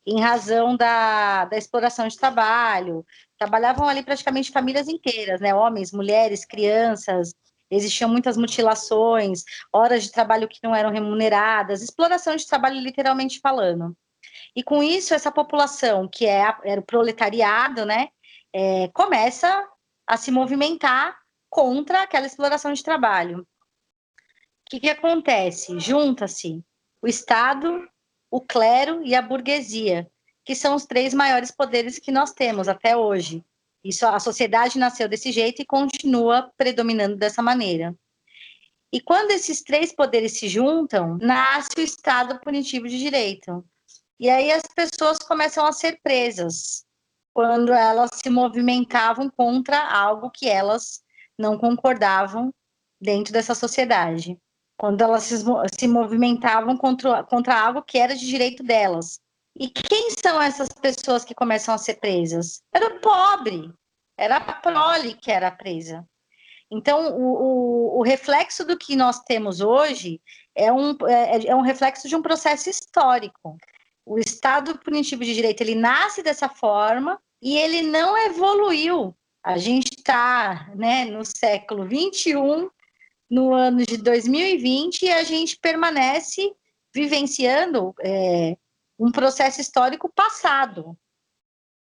em 0.05 0.21
razão 0.21 0.75
da, 0.77 1.45
da 1.45 1.57
exploração 1.57 2.07
de 2.07 2.17
trabalho. 2.17 3.05
Trabalhavam 3.39 3.88
ali 3.88 4.03
praticamente 4.03 4.51
famílias 4.51 4.88
inteiras, 4.88 5.41
né? 5.41 5.53
Homens, 5.55 5.91
mulheres, 5.91 6.45
crianças, 6.45 7.33
existiam 7.70 8.10
muitas 8.10 8.38
mutilações, 8.38 9.44
horas 9.72 10.04
de 10.04 10.12
trabalho 10.12 10.48
que 10.48 10.60
não 10.64 10.76
eram 10.76 10.92
remuneradas, 10.92 11.82
exploração 11.82 12.36
de 12.36 12.48
trabalho 12.48 12.80
literalmente 12.80 13.40
falando. 13.40 13.96
E 14.56 14.64
com 14.64 14.84
isso, 14.84 15.14
essa 15.14 15.32
população, 15.32 16.08
que 16.08 16.26
é, 16.26 16.54
era 16.64 16.82
o 16.82 16.86
proletariado, 16.86 17.86
né, 17.86 18.10
é, 18.54 18.88
começa 18.90 19.68
a 20.08 20.18
se 20.18 20.32
movimentar 20.32 21.18
contra 21.50 22.04
aquela 22.04 22.26
exploração 22.26 22.74
de 22.74 22.84
trabalho. 22.84 23.42
O 23.42 23.46
que, 24.70 24.80
que 24.80 24.90
acontece? 24.90 25.80
Junta-se 25.80 26.64
o 27.02 27.08
Estado, 27.08 27.88
o 28.30 28.42
clero 28.42 29.02
e 29.04 29.16
a 29.16 29.22
burguesia, 29.22 30.10
que 30.46 30.56
são 30.56 30.76
os 30.76 30.86
três 30.86 31.14
maiores 31.14 31.52
poderes 31.52 31.98
que 31.98 32.12
nós 32.12 32.32
temos 32.32 32.68
até 32.68 32.96
hoje. 32.96 33.44
Isso, 33.83 34.05
a 34.05 34.19
sociedade 34.19 34.77
nasceu 34.77 35.07
desse 35.07 35.31
jeito 35.31 35.62
e 35.62 35.65
continua 35.65 36.51
predominando 36.57 37.15
dessa 37.15 37.41
maneira. 37.41 37.95
E 38.91 39.00
quando 39.00 39.31
esses 39.31 39.62
três 39.62 39.93
poderes 39.93 40.38
se 40.38 40.48
juntam, 40.50 41.17
nasce 41.21 41.69
o 41.77 41.81
Estado 41.81 42.39
punitivo 42.39 42.88
de 42.88 42.98
direito. 42.98 43.63
E 44.19 44.29
aí 44.29 44.51
as 44.51 44.63
pessoas 44.63 45.19
começam 45.19 45.65
a 45.65 45.71
ser 45.71 46.00
presas. 46.03 46.86
quando 47.33 47.71
elas 47.71 48.09
se 48.15 48.29
movimentavam 48.29 49.29
contra 49.29 49.79
algo 49.88 50.29
que 50.29 50.50
elas 50.50 51.01
não 51.38 51.57
concordavam 51.57 52.53
dentro 53.00 53.31
dessa 53.31 53.55
sociedade. 53.55 54.38
Quando 54.77 55.01
elas 55.01 55.24
se, 55.24 55.88
movimentavam 55.88 56.75
contra, 56.75 57.24
contra 57.24 57.57
algo 57.57 57.81
que 57.81 57.98
era 57.98 58.13
de 58.15 58.27
direito 58.27 58.62
delas. 58.63 59.21
E 59.56 59.70
quem 59.70 60.12
são 60.12 60.41
essas 60.41 60.70
pessoas 60.70 61.25
que 61.25 61.36
começam 61.36 61.74
a 61.74 61.77
ser 61.77 61.96
presas? 61.96 62.62
Era 62.74 62.88
o 62.88 63.00
pobre, 63.00 63.74
era 64.18 64.38
a 64.38 64.53
prole 64.53 65.15
que 65.15 65.32
era 65.32 65.51
presa. 65.51 66.06
Então, 66.72 67.18
o, 67.18 67.96
o, 67.96 68.00
o 68.00 68.03
reflexo 68.03 68.63
do 68.63 68.77
que 68.77 68.96
nós 68.96 69.20
temos 69.22 69.60
hoje 69.60 70.22
é 70.56 70.72
um, 70.72 70.96
é, 71.08 71.48
é 71.48 71.56
um 71.56 71.62
reflexo 71.62 72.08
de 72.08 72.15
um 72.15 72.22
processo 72.22 72.70
histórico. 72.70 73.58
O 74.06 74.20
Estado 74.20 74.77
punitivo 74.79 75.24
de 75.24 75.34
direito 75.34 75.62
ele 75.62 75.75
nasce 75.75 76.22
dessa 76.22 76.48
forma 76.48 77.20
e 77.41 77.58
ele 77.58 77.82
não 77.82 78.18
evoluiu. 78.18 79.15
A 79.44 79.58
gente 79.58 79.98
está 79.98 80.70
né, 80.75 81.06
no 81.06 81.25
século 81.25 81.88
21, 81.88 82.70
no 83.29 83.53
ano 83.53 83.86
de 83.86 83.98
2020, 83.98 85.03
e 85.03 85.12
a 85.12 85.24
gente 85.24 85.58
permanece 85.58 86.53
vivenciando 86.94 87.96
é, 88.01 88.58
um 89.00 89.12
processo 89.12 89.62
histórico 89.62 90.12
passado 90.13 90.98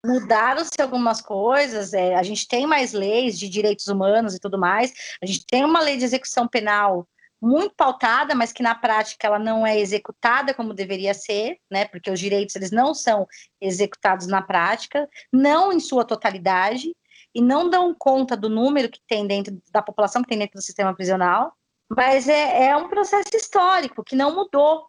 mudaram-se 0.05 0.81
algumas 0.81 1.21
coisas, 1.21 1.93
é, 1.93 2.15
a 2.15 2.23
gente 2.23 2.47
tem 2.47 2.67
mais 2.67 2.93
leis 2.93 3.39
de 3.39 3.49
direitos 3.49 3.89
humanos 3.89 4.35
e 4.35 4.39
tudo 4.39 4.59
mais, 4.59 4.93
a 5.21 5.27
gente 5.27 5.45
tem 5.47 5.65
uma 5.65 5.81
lei 5.81 5.97
de 5.97 6.05
execução 6.05 6.47
penal 6.47 7.09
muito 7.41 7.75
pautada, 7.75 8.35
mas 8.35 8.53
que 8.53 8.63
na 8.63 8.75
prática 8.75 9.27
ela 9.27 9.39
não 9.39 9.67
é 9.67 9.79
executada 9.79 10.55
como 10.55 10.73
deveria 10.73 11.13
ser, 11.13 11.59
né? 11.71 11.85
Porque 11.85 12.11
os 12.11 12.19
direitos 12.19 12.57
eles 12.57 12.71
não 12.71 12.95
são 12.95 13.27
executados 13.61 14.27
na 14.27 14.41
prática, 14.41 15.09
não 15.33 15.73
em 15.73 15.81
sua 15.81 16.05
totalidade 16.05 16.95
e 17.35 17.43
não 17.43 17.69
dão 17.69 17.95
conta 17.95 18.37
do 18.37 18.49
número 18.49 18.91
que 18.91 19.01
tem 19.07 19.27
dentro 19.27 19.61
da 19.71 19.83
população 19.83 20.23
que 20.23 20.29
tem 20.29 20.39
dentro 20.39 20.59
do 20.59 20.65
sistema 20.65 20.95
prisional, 20.95 21.53
mas 21.91 22.29
é, 22.29 22.69
é 22.69 22.77
um 22.77 22.89
processo 22.89 23.37
histórico 23.37 24.03
que 24.03 24.17
não 24.17 24.35
mudou. 24.35 24.87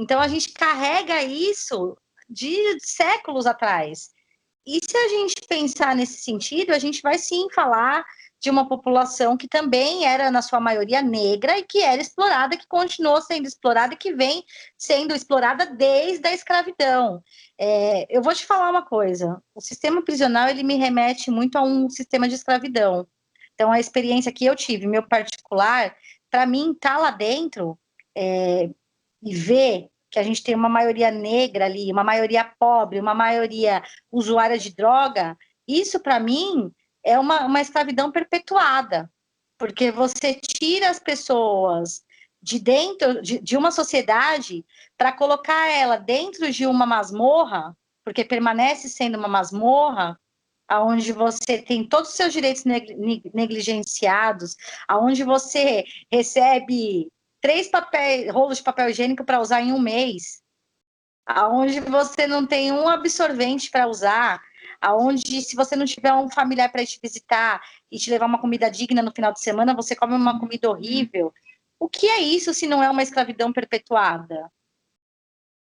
Então 0.00 0.18
a 0.18 0.26
gente 0.26 0.50
carrega 0.52 1.22
isso 1.22 1.94
de 2.26 2.56
séculos 2.80 3.44
atrás. 3.46 4.08
E 4.66 4.80
se 4.82 4.96
a 4.96 5.08
gente 5.08 5.34
pensar 5.46 5.94
nesse 5.94 6.22
sentido, 6.22 6.72
a 6.72 6.78
gente 6.78 7.02
vai 7.02 7.18
sim 7.18 7.48
falar 7.54 8.02
de 8.40 8.48
uma 8.48 8.66
população 8.66 9.36
que 9.36 9.46
também 9.46 10.06
era, 10.06 10.30
na 10.30 10.40
sua 10.40 10.58
maioria, 10.58 11.02
negra 11.02 11.58
e 11.58 11.62
que 11.62 11.82
era 11.82 12.00
explorada, 12.00 12.56
que 12.56 12.66
continuou 12.66 13.20
sendo 13.20 13.46
explorada 13.46 13.92
e 13.92 13.96
que 13.98 14.14
vem 14.14 14.42
sendo 14.78 15.14
explorada 15.14 15.66
desde 15.66 16.26
a 16.26 16.32
escravidão. 16.32 17.22
É, 17.58 18.06
eu 18.08 18.22
vou 18.22 18.34
te 18.34 18.46
falar 18.46 18.70
uma 18.70 18.82
coisa: 18.82 19.42
o 19.54 19.60
sistema 19.60 20.02
prisional 20.02 20.48
ele 20.48 20.62
me 20.62 20.76
remete 20.76 21.30
muito 21.30 21.56
a 21.56 21.62
um 21.62 21.90
sistema 21.90 22.26
de 22.26 22.36
escravidão. 22.36 23.06
Então, 23.54 23.70
a 23.70 23.78
experiência 23.78 24.32
que 24.32 24.46
eu 24.46 24.56
tive, 24.56 24.86
meu 24.86 25.06
particular, 25.06 25.94
para 26.30 26.46
mim, 26.46 26.74
tá 26.80 26.96
lá 26.96 27.10
dentro 27.10 27.78
é, 28.16 28.70
e 29.22 29.34
ver 29.34 29.88
que 30.10 30.18
a 30.18 30.22
gente 30.22 30.42
tem 30.42 30.54
uma 30.54 30.68
maioria 30.68 31.10
negra 31.10 31.66
ali, 31.66 31.92
uma 31.92 32.02
maioria 32.02 32.44
pobre, 32.58 32.98
uma 32.98 33.14
maioria 33.14 33.82
usuária 34.10 34.58
de 34.58 34.74
droga, 34.74 35.36
isso 35.66 36.00
para 36.00 36.18
mim 36.18 36.72
é 37.04 37.18
uma, 37.18 37.46
uma 37.46 37.60
escravidão 37.60 38.10
perpetuada, 38.10 39.10
porque 39.56 39.90
você 39.90 40.34
tira 40.34 40.90
as 40.90 40.98
pessoas 40.98 42.02
de 42.42 42.58
dentro 42.58 43.22
de, 43.22 43.38
de 43.38 43.56
uma 43.56 43.70
sociedade 43.70 44.64
para 44.96 45.12
colocar 45.12 45.68
ela 45.68 45.96
dentro 45.96 46.50
de 46.50 46.66
uma 46.66 46.86
masmorra, 46.86 47.76
porque 48.04 48.24
permanece 48.24 48.88
sendo 48.88 49.18
uma 49.18 49.28
masmorra, 49.28 50.18
aonde 50.66 51.12
você 51.12 51.60
tem 51.60 51.86
todos 51.86 52.10
os 52.10 52.16
seus 52.16 52.32
direitos 52.32 52.64
negligenciados, 52.64 54.56
aonde 54.88 55.24
você 55.24 55.84
recebe 56.10 57.10
três 57.40 57.68
papéis, 57.68 58.32
rolos 58.32 58.58
de 58.58 58.64
papel 58.64 58.90
higiênico 58.90 59.24
para 59.24 59.40
usar 59.40 59.60
em 59.60 59.72
um 59.72 59.80
mês, 59.80 60.42
aonde 61.26 61.80
você 61.80 62.26
não 62.26 62.46
tem 62.46 62.72
um 62.72 62.88
absorvente 62.88 63.70
para 63.70 63.86
usar, 63.86 64.42
aonde 64.80 65.42
se 65.42 65.54
você 65.54 65.76
não 65.76 65.84
tiver 65.84 66.12
um 66.12 66.30
familiar 66.30 66.70
para 66.70 66.84
te 66.84 66.98
visitar 67.02 67.62
e 67.90 67.98
te 67.98 68.10
levar 68.10 68.26
uma 68.26 68.40
comida 68.40 68.70
digna 68.70 69.02
no 69.02 69.12
final 69.12 69.32
de 69.32 69.40
semana, 69.40 69.74
você 69.74 69.94
come 69.94 70.14
uma 70.14 70.38
comida 70.38 70.70
horrível. 70.70 71.32
O 71.78 71.88
que 71.88 72.06
é 72.06 72.20
isso 72.20 72.52
se 72.52 72.66
não 72.66 72.82
é 72.82 72.90
uma 72.90 73.02
escravidão 73.02 73.52
perpetuada? 73.52 74.50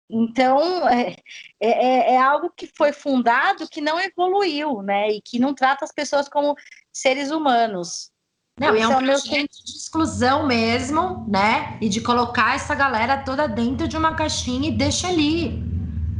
Então, 0.10 0.88
é, 0.88 1.18
é, 1.60 1.70
é, 1.70 2.14
é 2.14 2.18
algo 2.18 2.50
que 2.50 2.68
foi 2.68 2.94
fundado 2.94 3.68
que 3.68 3.82
não 3.82 4.00
evoluiu, 4.00 4.82
né? 4.82 5.10
E 5.10 5.22
que 5.22 5.38
não 5.38 5.54
trata 5.54 5.84
as 5.84 5.92
pessoas 5.92 6.30
como 6.30 6.56
seres 6.94 7.30
humanos. 7.30 8.12
Não, 8.60 8.74
é 8.76 8.88
um 8.88 8.94
é 8.94 9.06
projeto 9.06 9.64
de 9.64 9.72
exclusão 9.72 10.48
mesmo, 10.48 11.24
né? 11.28 11.78
E 11.80 11.88
de 11.88 12.02
colocar 12.02 12.56
essa 12.56 12.74
galera 12.74 13.18
toda 13.18 13.48
dentro 13.48 13.88
de 13.88 13.96
uma 13.96 14.16
caixinha 14.16 14.70
e 14.70 14.72
deixa 14.72 15.08
ali, 15.08 15.64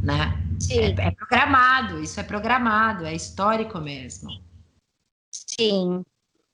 né? 0.02 0.38
É, 0.70 1.08
é, 1.08 1.10
programado, 1.10 2.00
isso 2.00 2.20
é 2.20 2.22
programado, 2.22 3.04
é 3.04 3.14
histórico 3.14 3.78
mesmo. 3.80 4.30
Sim. 5.32 6.04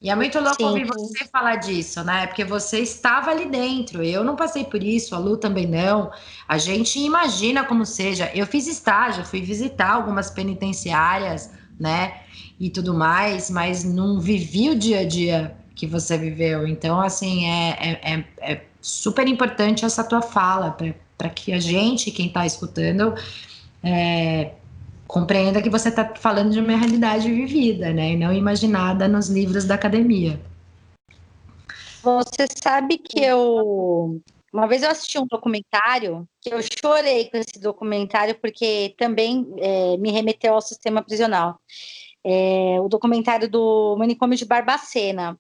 E 0.01 0.09
é 0.11 0.15
muito 0.15 0.39
louco 0.39 0.57
Sim. 0.57 0.65
ouvir 0.65 0.87
você 0.87 1.27
falar 1.27 1.57
disso, 1.57 2.03
né? 2.03 2.27
Porque 2.27 2.45
você 2.45 2.79
estava 2.81 3.31
ali 3.31 3.47
dentro. 3.47 4.03
Eu 4.03 4.25
não 4.25 4.37
passei 4.37 4.65
por 4.65 4.83
isso, 4.83 5.15
a 5.15 5.19
Lu 5.19 5.37
também 5.37 5.67
não. 5.67 6.11
A 6.49 6.57
gente 6.57 6.99
imagina 6.99 7.65
como 7.65 7.85
seja. 7.85 8.31
Eu 8.35 8.47
fiz 8.47 8.67
estágio, 8.67 9.25
fui 9.25 9.43
visitar 9.43 9.93
algumas 9.93 10.31
penitenciárias, 10.31 11.51
né? 11.79 12.23
E 12.59 12.71
tudo 12.71 12.95
mais, 12.95 13.51
mas 13.51 13.85
não 13.85 14.19
vivi 14.19 14.71
o 14.71 14.79
dia 14.79 15.01
a 15.01 15.05
dia 15.07 15.64
que 15.75 15.87
você 15.87 16.17
viveu. 16.17 16.67
Então, 16.67 17.01
assim, 17.01 17.47
é, 17.47 17.71
é, 17.71 18.15
é, 18.15 18.25
é 18.53 18.65
super 18.81 19.27
importante 19.27 19.85
essa 19.85 20.05
tua 20.05 20.23
fala, 20.23 20.77
para 21.17 21.29
que 21.29 21.53
a 21.53 21.59
gente, 21.59 22.11
quem 22.11 22.27
está 22.27 22.47
escutando, 22.47 23.15
é, 23.83 24.53
compreenda 25.07 25.63
que 25.63 25.71
você 25.71 25.89
está 25.89 26.15
falando 26.15 26.53
de 26.53 26.61
uma 26.61 26.77
realidade 26.77 27.31
vivida, 27.31 27.93
né? 27.93 28.13
E 28.13 28.17
não 28.17 28.33
imaginada 28.33 29.09
nos 29.09 29.29
livros 29.29 29.65
da 29.65 29.75
academia. 29.75 30.41
Você 32.03 32.47
sabe 32.63 32.99
que 32.99 33.21
eu. 33.21 34.21
Uma 34.53 34.69
vez 34.69 34.83
eu 34.83 34.91
assisti 34.91 35.19
um 35.19 35.27
documentário 35.27 36.29
que 36.41 36.53
eu 36.53 36.61
chorei 36.63 37.29
com 37.29 37.37
esse 37.39 37.59
documentário 37.59 38.37
porque 38.37 38.95
também 38.97 39.47
é, 39.59 39.97
me 39.97 40.13
remeteu 40.13 40.55
ao 40.55 40.61
sistema 40.61 41.03
prisional. 41.03 41.59
É, 42.25 42.79
o 42.81 42.89
documentário 42.89 43.51
do 43.51 43.97
manicômio 43.99 44.39
de 44.39 44.45
Barbacena 44.45 45.37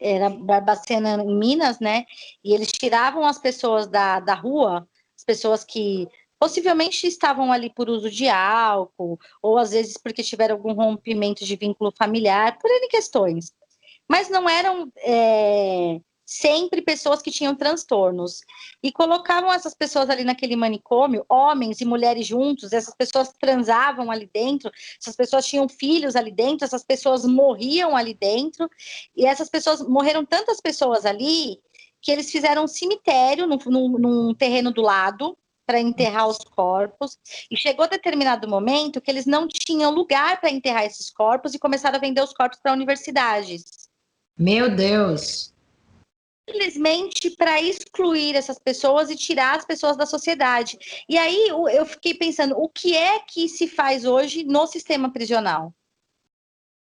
era 0.00 0.28
Barbacena 0.28 1.22
em 1.22 1.34
Minas, 1.36 1.78
né? 1.80 2.04
E 2.44 2.52
eles 2.54 2.72
tiravam 2.72 3.24
as 3.24 3.38
pessoas 3.38 3.86
da, 3.86 4.20
da 4.20 4.34
rua, 4.34 4.88
as 5.16 5.24
pessoas 5.24 5.64
que 5.64 6.08
possivelmente 6.38 7.06
estavam 7.06 7.52
ali 7.52 7.68
por 7.68 7.90
uso 7.90 8.10
de 8.10 8.28
álcool, 8.28 9.18
ou 9.42 9.58
às 9.58 9.72
vezes 9.72 9.96
porque 9.96 10.22
tiveram 10.22 10.56
algum 10.56 10.72
rompimento 10.72 11.44
de 11.44 11.54
vínculo 11.54 11.92
familiar, 11.96 12.58
por 12.58 12.70
N 12.70 12.88
questões. 12.88 13.52
Mas 14.08 14.28
não 14.28 14.48
eram 14.48 14.90
é, 14.96 16.00
sempre 16.30 16.80
pessoas 16.80 17.20
que 17.20 17.30
tinham 17.30 17.56
transtornos. 17.56 18.42
E 18.80 18.92
colocavam 18.92 19.52
essas 19.52 19.74
pessoas 19.74 20.08
ali 20.08 20.22
naquele 20.22 20.54
manicômio, 20.54 21.26
homens 21.28 21.80
e 21.80 21.84
mulheres 21.84 22.24
juntos, 22.24 22.72
essas 22.72 22.94
pessoas 22.94 23.32
transavam 23.32 24.12
ali 24.12 24.30
dentro, 24.32 24.70
essas 25.00 25.16
pessoas 25.16 25.44
tinham 25.44 25.68
filhos 25.68 26.14
ali 26.14 26.30
dentro, 26.30 26.64
essas 26.64 26.84
pessoas 26.84 27.24
morriam 27.24 27.96
ali 27.96 28.14
dentro, 28.14 28.70
e 29.16 29.26
essas 29.26 29.50
pessoas, 29.50 29.82
morreram 29.82 30.24
tantas 30.24 30.60
pessoas 30.60 31.04
ali, 31.04 31.58
que 32.00 32.12
eles 32.12 32.30
fizeram 32.30 32.64
um 32.64 32.68
cemitério 32.68 33.48
num, 33.48 33.58
num, 33.66 33.88
num 33.98 34.34
terreno 34.34 34.72
do 34.72 34.82
lado, 34.82 35.36
para 35.66 35.80
enterrar 35.80 36.28
os 36.28 36.38
corpos, 36.38 37.18
e 37.50 37.56
chegou 37.56 37.88
determinado 37.88 38.48
momento 38.48 39.00
que 39.00 39.10
eles 39.10 39.26
não 39.26 39.48
tinham 39.48 39.92
lugar 39.92 40.40
para 40.40 40.50
enterrar 40.50 40.84
esses 40.84 41.10
corpos 41.10 41.54
e 41.54 41.58
começaram 41.58 41.96
a 41.96 42.00
vender 42.00 42.22
os 42.22 42.32
corpos 42.32 42.58
para 42.60 42.72
universidades. 42.72 43.88
Meu 44.38 44.74
Deus! 44.74 45.52
Simplesmente 46.50 47.30
para 47.30 47.60
excluir 47.62 48.34
essas 48.34 48.58
pessoas 48.58 49.10
e 49.10 49.16
tirar 49.16 49.56
as 49.56 49.64
pessoas 49.64 49.96
da 49.96 50.04
sociedade. 50.04 50.76
E 51.08 51.16
aí 51.16 51.48
eu 51.48 51.86
fiquei 51.86 52.14
pensando, 52.14 52.56
o 52.58 52.68
que 52.68 52.96
é 52.96 53.20
que 53.20 53.48
se 53.48 53.68
faz 53.68 54.04
hoje 54.04 54.44
no 54.44 54.66
sistema 54.66 55.12
prisional? 55.12 55.72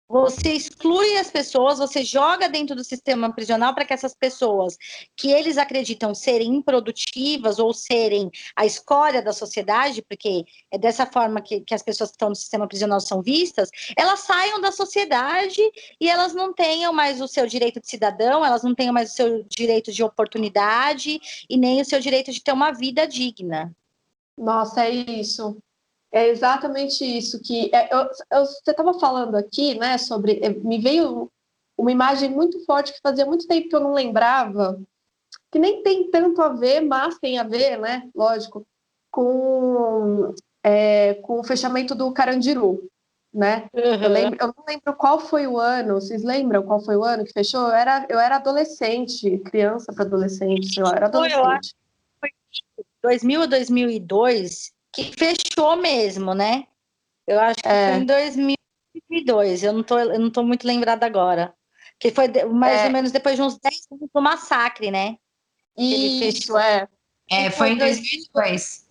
Você 0.10 0.54
exclui 0.54 1.18
as 1.18 1.32
pessoas, 1.32 1.80
você 1.80 2.04
joga 2.04 2.50
dentro 2.50 2.76
do 2.76 2.84
sistema 2.84 3.34
prisional 3.34 3.74
para 3.74 3.86
que 3.86 3.94
essas 3.94 4.14
pessoas 4.14 4.78
que 5.16 5.32
eles 5.32 5.58
acreditam 5.58 6.14
serem 6.14 6.56
improdutivas 6.56 7.58
ou 7.58 7.74
serem 7.74 8.30
a 8.56 8.66
escória 8.66 9.22
da 9.22 9.32
sociedade, 9.32 10.04
porque 10.04 10.46
é 10.70 10.78
dessa 10.78 11.06
forma 11.06 11.42
que, 11.42 11.62
que 11.62 11.74
as 11.74 11.82
pessoas 11.82 12.12
que 12.12 12.16
estão 12.16 12.30
no 12.30 12.36
sistema 12.36 12.68
prisional 12.68 13.00
são 13.00 13.22
vistas, 13.22 13.70
elas 13.98 14.20
saiam 14.20 14.60
da 14.60 14.72
sociedade 14.72 15.62
e 16.00 16.10
elas 16.10 16.34
não 16.34 16.54
tenham 16.54 16.94
mais 16.94 17.22
o 17.22 17.28
seu 17.28 17.48
direito 17.48 17.80
de 17.80 17.90
cidadão, 17.90 18.46
elas 18.46 18.62
não 18.62 18.76
tenham 18.76 18.94
mais 18.94 19.12
o 19.12 19.16
seu 19.16 19.44
direito 19.46 19.92
de 19.92 20.04
oportunidade 20.04 21.20
e 21.50 21.58
nem 21.58 21.82
o 21.82 21.86
seu 21.86 22.00
direito 22.00 22.32
de 22.32 22.44
ter 22.44 22.52
uma 22.52 22.72
vida 22.72 23.08
digna. 23.08 23.74
Nossa, 24.38 24.86
é 24.86 24.92
isso. 24.92 25.58
É 26.14 26.28
exatamente 26.28 27.04
isso 27.04 27.42
que 27.42 27.72
é, 27.74 27.92
eu, 27.92 28.08
eu, 28.32 28.46
você 28.46 28.70
estava 28.70 28.94
falando 29.00 29.34
aqui, 29.36 29.74
né? 29.74 29.98
Sobre 29.98 30.40
é, 30.44 30.50
me 30.50 30.78
veio 30.78 31.28
uma 31.76 31.92
imagem 31.92 32.30
muito 32.30 32.64
forte 32.66 32.94
que 32.94 33.02
fazia 33.02 33.26
muito 33.26 33.48
tempo 33.48 33.68
que 33.68 33.76
eu 33.76 33.80
não 33.80 33.94
lembrava, 33.94 34.80
que 35.52 35.58
nem 35.58 35.82
tem 35.82 36.12
tanto 36.12 36.40
a 36.40 36.50
ver, 36.50 36.82
mas 36.82 37.18
tem 37.18 37.40
a 37.40 37.44
ver, 37.44 37.80
né? 37.80 38.08
Lógico, 38.14 38.64
com 39.10 40.36
é, 40.64 41.16
com 41.16 41.40
o 41.40 41.44
fechamento 41.44 41.96
do 41.96 42.14
Carandiru, 42.14 42.88
né? 43.34 43.68
Uhum. 43.74 44.04
Eu, 44.04 44.10
lembro, 44.10 44.38
eu, 44.40 44.48
não 44.56 44.64
lembro 44.68 44.94
qual 44.94 45.20
foi 45.20 45.48
o 45.48 45.58
ano, 45.58 45.96
vocês 45.96 46.24
lembram 46.24 46.62
qual 46.62 46.80
foi 46.80 46.96
o 46.96 47.04
ano 47.04 47.26
que 47.26 47.34
fechou? 47.34 47.70
Eu 47.70 47.74
era, 47.74 48.06
eu 48.08 48.20
era 48.20 48.36
adolescente, 48.36 49.40
criança 49.40 49.92
para 49.92 50.06
adolescente, 50.06 50.80
eu 50.80 50.86
era 50.86 51.08
adolescente. 51.08 51.74
Foi 52.20 52.30
2000 53.02 53.42
ou 53.42 53.48
2002 53.48 54.72
que 54.94 55.12
fechou 55.18 55.76
mesmo, 55.76 56.34
né? 56.34 56.68
Eu 57.26 57.40
acho 57.40 57.62
que 57.62 57.68
é. 57.68 57.94
foi 57.94 58.02
em 58.02 58.06
2002, 58.06 59.64
eu 59.64 59.74
não 59.74 59.84
tô, 59.84 59.98
eu 59.98 60.20
não 60.20 60.30
tô 60.30 60.44
muito 60.44 60.68
lembrada 60.68 61.06
agora. 61.06 61.54
Que 62.00 62.12
foi 62.12 62.28
mais 62.46 62.82
é. 62.82 62.86
ou 62.86 62.92
menos 62.92 63.12
depois 63.12 63.36
de 63.36 63.42
uns 63.42 63.58
10 63.60 63.76
anos 63.92 64.10
do 64.14 64.22
massacre, 64.22 64.92
né? 64.92 65.18
Isso, 65.78 66.58
é. 66.58 66.88
É, 67.32 67.50
foi, 67.50 67.72
em 67.72 67.78
2002. 67.78 68.90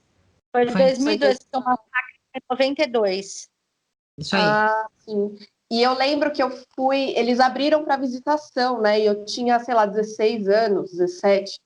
Foi 0.51 0.63
em 0.63 0.73
2002, 0.73 1.39
foi 1.51 1.61
o 1.61 1.65
massacre 1.65 2.13
foi 2.49 2.67
em 2.67 2.71
92. 2.71 3.51
Isso 4.19 4.37
aí. 4.37 4.43
Ah, 4.43 4.87
sim. 4.99 5.37
E 5.71 5.83
eu 5.83 5.95
lembro 5.95 6.33
que 6.33 6.43
eu 6.43 6.51
fui, 6.75 7.15
eles 7.17 7.41
abriram 7.41 7.85
para 7.85 7.97
visitação, 7.97 8.81
né? 8.81 9.01
E 9.01 9.07
eu 9.07 9.25
tinha, 9.25 9.59
sei 9.61 9.75
lá, 9.75 9.87
16 9.87 10.49
anos, 10.49 10.91
17. 10.93 11.59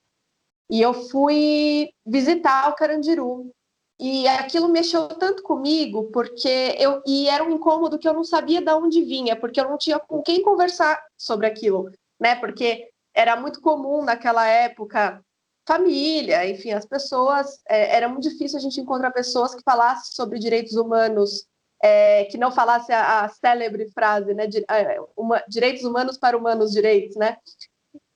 E 0.69 0.81
eu 0.81 0.93
fui 0.93 1.89
visitar 2.05 2.69
o 2.69 2.75
Carandiru. 2.75 3.51
E 3.99 4.27
aquilo 4.27 4.69
mexeu 4.69 5.07
tanto 5.07 5.41
comigo, 5.41 6.11
porque 6.11 6.75
eu 6.77 7.01
e 7.05 7.27
era 7.27 7.43
um 7.43 7.49
incômodo 7.49 7.97
que 7.97 8.07
eu 8.07 8.13
não 8.13 8.23
sabia 8.23 8.61
de 8.61 8.71
onde 8.71 9.01
vinha, 9.01 9.35
porque 9.35 9.59
eu 9.59 9.67
não 9.67 9.77
tinha 9.77 9.97
com 9.97 10.21
quem 10.21 10.43
conversar 10.43 11.03
sobre 11.17 11.47
aquilo, 11.47 11.89
né? 12.19 12.35
Porque 12.35 12.89
era 13.13 13.35
muito 13.35 13.59
comum 13.59 14.03
naquela 14.03 14.45
época 14.45 15.19
família, 15.67 16.47
enfim, 16.49 16.71
as 16.71 16.85
pessoas 16.85 17.59
é, 17.67 17.97
era 17.97 18.07
muito 18.07 18.29
difícil 18.29 18.57
a 18.57 18.61
gente 18.61 18.79
encontrar 18.79 19.11
pessoas 19.11 19.53
que 19.53 19.61
falassem 19.63 20.13
sobre 20.13 20.39
direitos 20.39 20.73
humanos, 20.73 21.45
é, 21.83 22.25
que 22.25 22.37
não 22.37 22.51
falasse 22.51 22.93
a, 22.93 23.25
a 23.25 23.29
célebre 23.29 23.89
frase, 23.91 24.33
né? 24.33 24.47
É, 24.69 24.99
uma, 25.17 25.43
direitos 25.47 25.83
humanos 25.83 26.17
para 26.17 26.37
humanos 26.37 26.71
direitos, 26.71 27.17
né? 27.17 27.37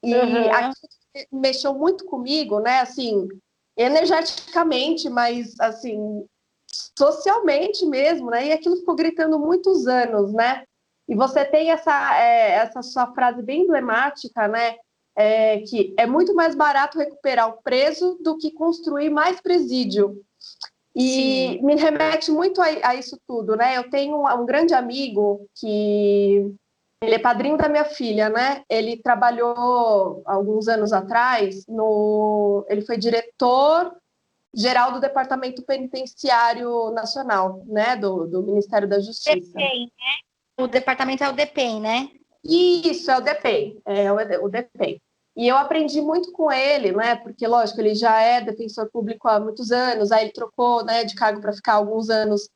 E 0.02 0.14
uhum. 0.14 0.50
aquilo 0.50 0.74
mexeu 1.30 1.74
muito 1.74 2.06
comigo, 2.06 2.60
né? 2.60 2.80
Assim, 2.80 3.28
energeticamente, 3.76 5.08
mas 5.08 5.54
assim, 5.60 6.26
socialmente 6.98 7.84
mesmo, 7.86 8.30
né? 8.30 8.48
E 8.48 8.52
aquilo 8.52 8.76
ficou 8.76 8.94
gritando 8.94 9.38
muitos 9.38 9.86
anos, 9.86 10.32
né? 10.32 10.64
E 11.08 11.14
você 11.14 11.44
tem 11.44 11.70
essa, 11.70 12.16
é, 12.16 12.52
essa 12.52 12.82
sua 12.82 13.12
frase 13.12 13.42
bem 13.42 13.62
emblemática, 13.62 14.48
né? 14.48 14.76
É, 15.14 15.58
que 15.60 15.94
é 15.98 16.06
muito 16.06 16.34
mais 16.34 16.54
barato 16.54 16.98
recuperar 16.98 17.48
o 17.48 17.62
preso 17.62 18.18
do 18.22 18.38
que 18.38 18.50
construir 18.50 19.10
mais 19.10 19.40
presídio. 19.40 20.22
E 20.94 21.58
Sim. 21.58 21.62
me 21.62 21.74
remete 21.74 22.30
muito 22.30 22.62
a, 22.62 22.66
a, 22.82 22.94
isso 22.94 23.18
tudo, 23.26 23.56
né? 23.56 23.76
Eu 23.76 23.90
tenho 23.90 24.16
um, 24.16 24.42
um 24.42 24.46
grande 24.46 24.74
amigo 24.74 25.46
que 25.54 26.54
ele 27.02 27.16
é 27.16 27.18
padrinho 27.18 27.56
da 27.56 27.68
minha 27.68 27.84
filha, 27.84 28.28
né? 28.28 28.62
Ele 28.70 28.96
trabalhou 28.96 30.22
alguns 30.24 30.68
anos 30.68 30.92
atrás 30.92 31.66
no. 31.66 32.64
Ele 32.68 32.82
foi 32.82 32.96
diretor 32.96 33.92
geral 34.54 34.92
do 34.92 35.00
Departamento 35.00 35.64
Penitenciário 35.64 36.90
Nacional, 36.90 37.62
né? 37.66 37.96
Do, 37.96 38.28
do 38.28 38.42
Ministério 38.44 38.88
da 38.88 39.00
Justiça. 39.00 39.34
DPEM, 39.34 39.86
né? 39.86 40.64
O 40.64 40.68
departamento 40.68 41.24
é 41.24 41.28
o 41.28 41.32
DPEM, 41.32 41.80
né? 41.80 42.08
Isso, 42.44 43.10
é 43.10 43.18
o 43.18 43.20
DPEM, 43.20 43.80
é 43.84 44.12
o, 44.12 44.44
o 44.44 44.48
DPEM. 44.48 45.00
E 45.36 45.48
eu 45.48 45.56
aprendi 45.56 46.00
muito 46.00 46.30
com 46.30 46.52
ele, 46.52 46.92
né? 46.92 47.16
Porque, 47.16 47.46
lógico, 47.46 47.80
ele 47.80 47.94
já 47.94 48.20
é 48.20 48.40
defensor 48.40 48.88
público 48.92 49.26
há 49.26 49.40
muitos 49.40 49.72
anos, 49.72 50.12
aí 50.12 50.24
ele 50.24 50.32
trocou 50.32 50.84
né, 50.84 51.04
de 51.04 51.14
cargo 51.14 51.40
para 51.40 51.52
ficar 51.52 51.74
alguns 51.74 52.10
anos 52.10 52.48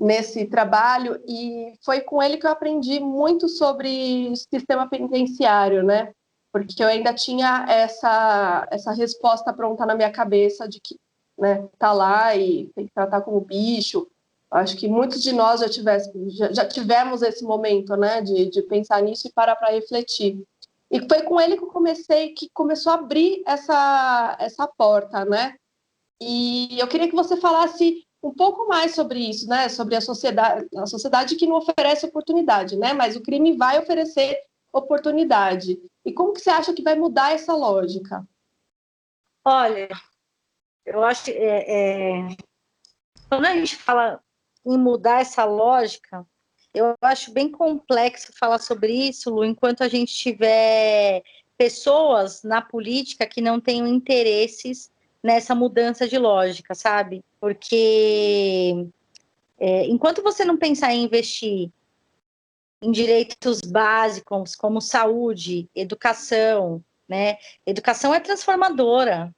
nesse 0.00 0.46
trabalho 0.46 1.22
e 1.28 1.74
foi 1.84 2.00
com 2.00 2.22
ele 2.22 2.38
que 2.38 2.46
eu 2.46 2.50
aprendi 2.50 2.98
muito 2.98 3.50
sobre 3.50 4.34
sistema 4.50 4.88
penitenciário, 4.88 5.82
né? 5.84 6.12
Porque 6.50 6.82
eu 6.82 6.88
ainda 6.88 7.12
tinha 7.12 7.66
essa 7.68 8.66
essa 8.70 8.92
resposta 8.92 9.52
pronta 9.52 9.84
na 9.84 9.94
minha 9.94 10.10
cabeça 10.10 10.66
de 10.66 10.80
que, 10.80 10.96
né, 11.38 11.68
tá 11.78 11.92
lá 11.92 12.34
e 12.34 12.70
tem 12.74 12.86
que 12.86 12.94
tratar 12.94 13.20
como 13.20 13.40
bicho. 13.42 14.08
Acho 14.50 14.76
que 14.76 14.88
muitos 14.88 15.22
de 15.22 15.32
nós 15.32 15.60
já, 15.60 15.68
tivesse, 15.68 16.10
já, 16.30 16.52
já 16.52 16.66
tivemos 16.66 17.22
esse 17.22 17.44
momento, 17.44 17.94
né, 17.96 18.20
de, 18.20 18.46
de 18.50 18.62
pensar 18.62 19.00
nisso 19.02 19.28
e 19.28 19.32
parar 19.32 19.54
para 19.54 19.70
refletir. 19.70 20.42
E 20.90 21.06
foi 21.08 21.22
com 21.22 21.40
ele 21.40 21.56
que 21.56 21.62
eu 21.62 21.68
comecei, 21.68 22.30
que 22.30 22.48
começou 22.52 22.92
a 22.92 22.96
abrir 22.96 23.42
essa 23.46 24.36
essa 24.40 24.66
porta, 24.66 25.24
né? 25.26 25.54
E 26.20 26.78
eu 26.78 26.88
queria 26.88 27.08
que 27.08 27.14
você 27.14 27.36
falasse 27.36 28.04
um 28.22 28.32
pouco 28.32 28.68
mais 28.68 28.94
sobre 28.94 29.18
isso, 29.18 29.46
né? 29.48 29.68
Sobre 29.68 29.96
a 29.96 30.00
sociedade, 30.00 30.66
a 30.76 30.86
sociedade 30.86 31.36
que 31.36 31.46
não 31.46 31.56
oferece 31.56 32.06
oportunidade, 32.06 32.76
né? 32.76 32.92
Mas 32.92 33.16
o 33.16 33.22
crime 33.22 33.56
vai 33.56 33.78
oferecer 33.78 34.38
oportunidade. 34.72 35.80
E 36.04 36.12
como 36.12 36.32
que 36.32 36.40
você 36.40 36.50
acha 36.50 36.72
que 36.72 36.82
vai 36.82 36.94
mudar 36.94 37.32
essa 37.32 37.54
lógica? 37.54 38.26
Olha, 39.44 39.88
eu 40.84 41.02
acho 41.02 41.30
é, 41.30 41.34
é, 41.34 42.36
quando 43.28 43.46
a 43.46 43.54
gente 43.54 43.76
fala 43.76 44.20
em 44.66 44.76
mudar 44.76 45.20
essa 45.20 45.44
lógica, 45.44 46.26
eu 46.74 46.94
acho 47.00 47.32
bem 47.32 47.50
complexo 47.50 48.32
falar 48.38 48.58
sobre 48.58 48.92
isso, 48.92 49.30
Lu, 49.30 49.44
enquanto 49.44 49.82
a 49.82 49.88
gente 49.88 50.14
tiver 50.14 51.22
pessoas 51.56 52.42
na 52.42 52.62
política 52.62 53.26
que 53.26 53.40
não 53.40 53.60
tenham 53.60 53.86
interesses 53.86 54.90
nessa 55.22 55.54
mudança 55.54 56.06
de 56.06 56.18
lógica, 56.18 56.74
sabe? 56.74 57.24
Porque 57.40 58.86
é, 59.58 59.86
enquanto 59.86 60.22
você 60.22 60.44
não 60.44 60.56
pensar 60.56 60.92
em 60.92 61.04
investir 61.04 61.70
em 62.82 62.90
direitos 62.90 63.60
básicos 63.60 64.54
como 64.54 64.80
saúde, 64.80 65.68
educação, 65.74 66.82
né? 67.08 67.36
Educação 67.66 68.14
é 68.14 68.20
transformadora. 68.20 69.34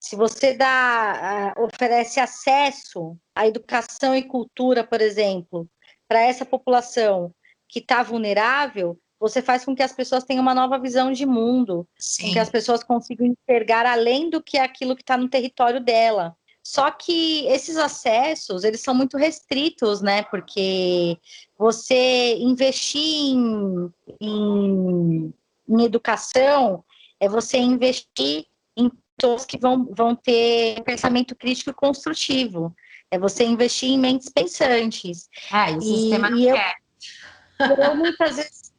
Se 0.00 0.14
você 0.14 0.54
dá, 0.54 1.54
oferece 1.56 2.20
acesso 2.20 3.16
à 3.34 3.46
educação 3.46 4.14
e 4.14 4.22
cultura, 4.22 4.84
por 4.84 5.00
exemplo, 5.00 5.68
para 6.06 6.20
essa 6.20 6.44
população 6.44 7.34
que 7.68 7.80
está 7.80 8.02
vulnerável, 8.02 8.98
você 9.18 9.42
faz 9.42 9.64
com 9.64 9.74
que 9.74 9.82
as 9.82 9.92
pessoas 9.92 10.24
tenham 10.24 10.42
uma 10.42 10.54
nova 10.54 10.78
visão 10.78 11.10
de 11.10 11.26
mundo, 11.26 11.86
Sim. 11.98 12.32
que 12.32 12.38
as 12.38 12.48
pessoas 12.48 12.84
consigam 12.84 13.26
enxergar 13.26 13.84
além 13.84 14.30
do 14.30 14.42
que 14.42 14.56
é 14.56 14.62
aquilo 14.62 14.94
que 14.94 15.02
está 15.02 15.16
no 15.16 15.28
território 15.28 15.80
dela. 15.80 16.36
Só 16.70 16.90
que 16.90 17.46
esses 17.46 17.78
acessos, 17.78 18.62
eles 18.62 18.82
são 18.82 18.94
muito 18.94 19.16
restritos, 19.16 20.02
né? 20.02 20.22
Porque 20.24 21.16
você 21.56 22.36
investir 22.36 23.00
em, 23.00 23.90
em, 24.20 25.34
em 25.66 25.82
educação 25.82 26.84
é 27.18 27.26
você 27.26 27.56
investir 27.56 28.44
em 28.76 28.90
pessoas 29.16 29.46
que 29.46 29.56
vão, 29.56 29.88
vão 29.96 30.14
ter 30.14 30.82
pensamento 30.82 31.34
crítico 31.34 31.70
e 31.70 31.72
construtivo. 31.72 32.76
É 33.10 33.18
você 33.18 33.46
investir 33.46 33.88
em 33.88 33.98
mentes 33.98 34.28
pensantes. 34.28 35.30
Ah, 35.50 35.70
e 35.70 35.78
o 35.78 35.80
sistema 35.80 36.28
não 36.28 36.38
eu, 36.38 36.54
quer. 36.54 36.74
Eu 37.88 37.96
muitas 37.96 38.36
vezes 38.36 38.74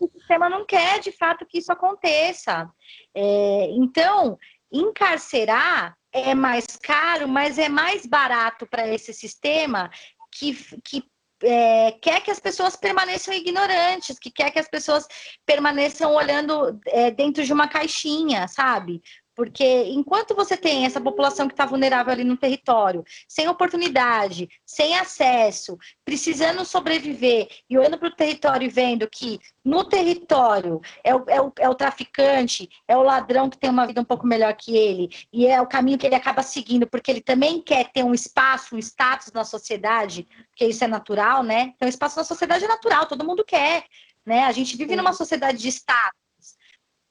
o 0.00 0.08
sistema 0.16 0.48
não 0.48 0.64
quer 0.64 1.00
de 1.00 1.10
fato 1.10 1.44
que 1.44 1.58
isso 1.58 1.72
aconteça. 1.72 2.70
É, 3.12 3.68
então, 3.72 4.38
encarcerar 4.70 5.96
é 6.12 6.34
mais 6.34 6.66
caro, 6.82 7.26
mas 7.26 7.58
é 7.58 7.68
mais 7.68 8.06
barato 8.06 8.66
para 8.66 8.86
esse 8.86 9.12
sistema 9.12 9.90
que, 10.30 10.54
que 10.84 11.04
é, 11.42 11.92
quer 11.92 12.22
que 12.22 12.30
as 12.30 12.38
pessoas 12.38 12.76
permaneçam 12.76 13.34
ignorantes, 13.34 14.18
que 14.18 14.30
quer 14.30 14.50
que 14.50 14.58
as 14.58 14.68
pessoas 14.68 15.06
permaneçam 15.44 16.14
olhando 16.14 16.78
é, 16.86 17.10
dentro 17.10 17.44
de 17.44 17.52
uma 17.52 17.68
caixinha, 17.68 18.46
sabe? 18.46 19.02
Porque 19.34 19.84
enquanto 19.84 20.34
você 20.34 20.56
tem 20.56 20.84
essa 20.84 21.00
população 21.00 21.48
que 21.48 21.54
está 21.54 21.64
vulnerável 21.64 22.12
ali 22.12 22.24
no 22.24 22.36
território, 22.36 23.02
sem 23.28 23.48
oportunidade, 23.48 24.48
sem 24.66 24.98
acesso, 24.98 25.78
precisando 26.04 26.64
sobreviver 26.64 27.48
e 27.68 27.78
olhando 27.78 27.98
para 27.98 28.08
o 28.08 28.14
território 28.14 28.66
e 28.66 28.68
vendo 28.68 29.08
que 29.08 29.38
no 29.64 29.84
território 29.84 30.80
é 31.02 31.14
o, 31.14 31.24
é, 31.28 31.40
o, 31.40 31.52
é 31.58 31.68
o 31.68 31.74
traficante, 31.74 32.68
é 32.86 32.96
o 32.96 33.02
ladrão 33.02 33.48
que 33.48 33.58
tem 33.58 33.70
uma 33.70 33.86
vida 33.86 34.00
um 34.00 34.04
pouco 34.04 34.26
melhor 34.26 34.54
que 34.54 34.76
ele, 34.76 35.08
e 35.32 35.46
é 35.46 35.60
o 35.60 35.66
caminho 35.66 35.98
que 35.98 36.06
ele 36.06 36.14
acaba 36.14 36.42
seguindo, 36.42 36.86
porque 36.86 37.10
ele 37.10 37.20
também 37.20 37.60
quer 37.60 37.90
ter 37.90 38.04
um 38.04 38.14
espaço, 38.14 38.74
um 38.74 38.78
status 38.78 39.32
na 39.32 39.44
sociedade, 39.44 40.26
porque 40.50 40.66
isso 40.66 40.84
é 40.84 40.86
natural, 40.86 41.42
né? 41.42 41.72
Então, 41.76 41.88
espaço 41.88 42.18
na 42.18 42.24
sociedade 42.24 42.64
é 42.64 42.68
natural, 42.68 43.06
todo 43.06 43.24
mundo 43.24 43.44
quer. 43.44 43.84
Né? 44.24 44.44
A 44.44 44.52
gente 44.52 44.76
vive 44.76 44.94
numa 44.96 45.12
sociedade 45.12 45.58
de 45.58 45.68
status. 45.68 46.20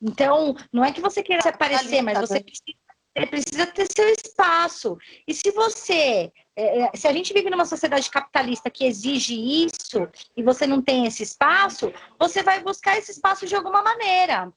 Então, 0.01 0.55
não 0.71 0.83
é 0.83 0.91
que 0.91 1.01
você 1.01 1.21
queira 1.21 1.41
se 1.41 1.49
aparecer, 1.49 2.01
mas 2.01 2.17
você 2.19 2.39
precisa, 2.39 3.27
precisa 3.29 3.67
ter 3.67 3.87
seu 3.95 4.09
espaço. 4.09 4.97
E 5.27 5.33
se 5.33 5.51
você 5.51 6.31
é, 6.55 6.81
é, 6.81 6.91
se 6.93 7.07
a 7.07 7.13
gente 7.13 7.33
vive 7.33 7.49
numa 7.49 7.65
sociedade 7.65 8.09
capitalista 8.09 8.69
que 8.69 8.85
exige 8.85 9.35
isso 9.35 10.07
e 10.35 10.43
você 10.43 10.67
não 10.67 10.81
tem 10.81 11.05
esse 11.05 11.23
espaço, 11.23 11.91
você 12.19 12.43
vai 12.43 12.61
buscar 12.61 12.97
esse 12.97 13.11
espaço 13.11 13.47
de 13.47 13.55
alguma 13.55 13.81
maneira. 13.81 14.51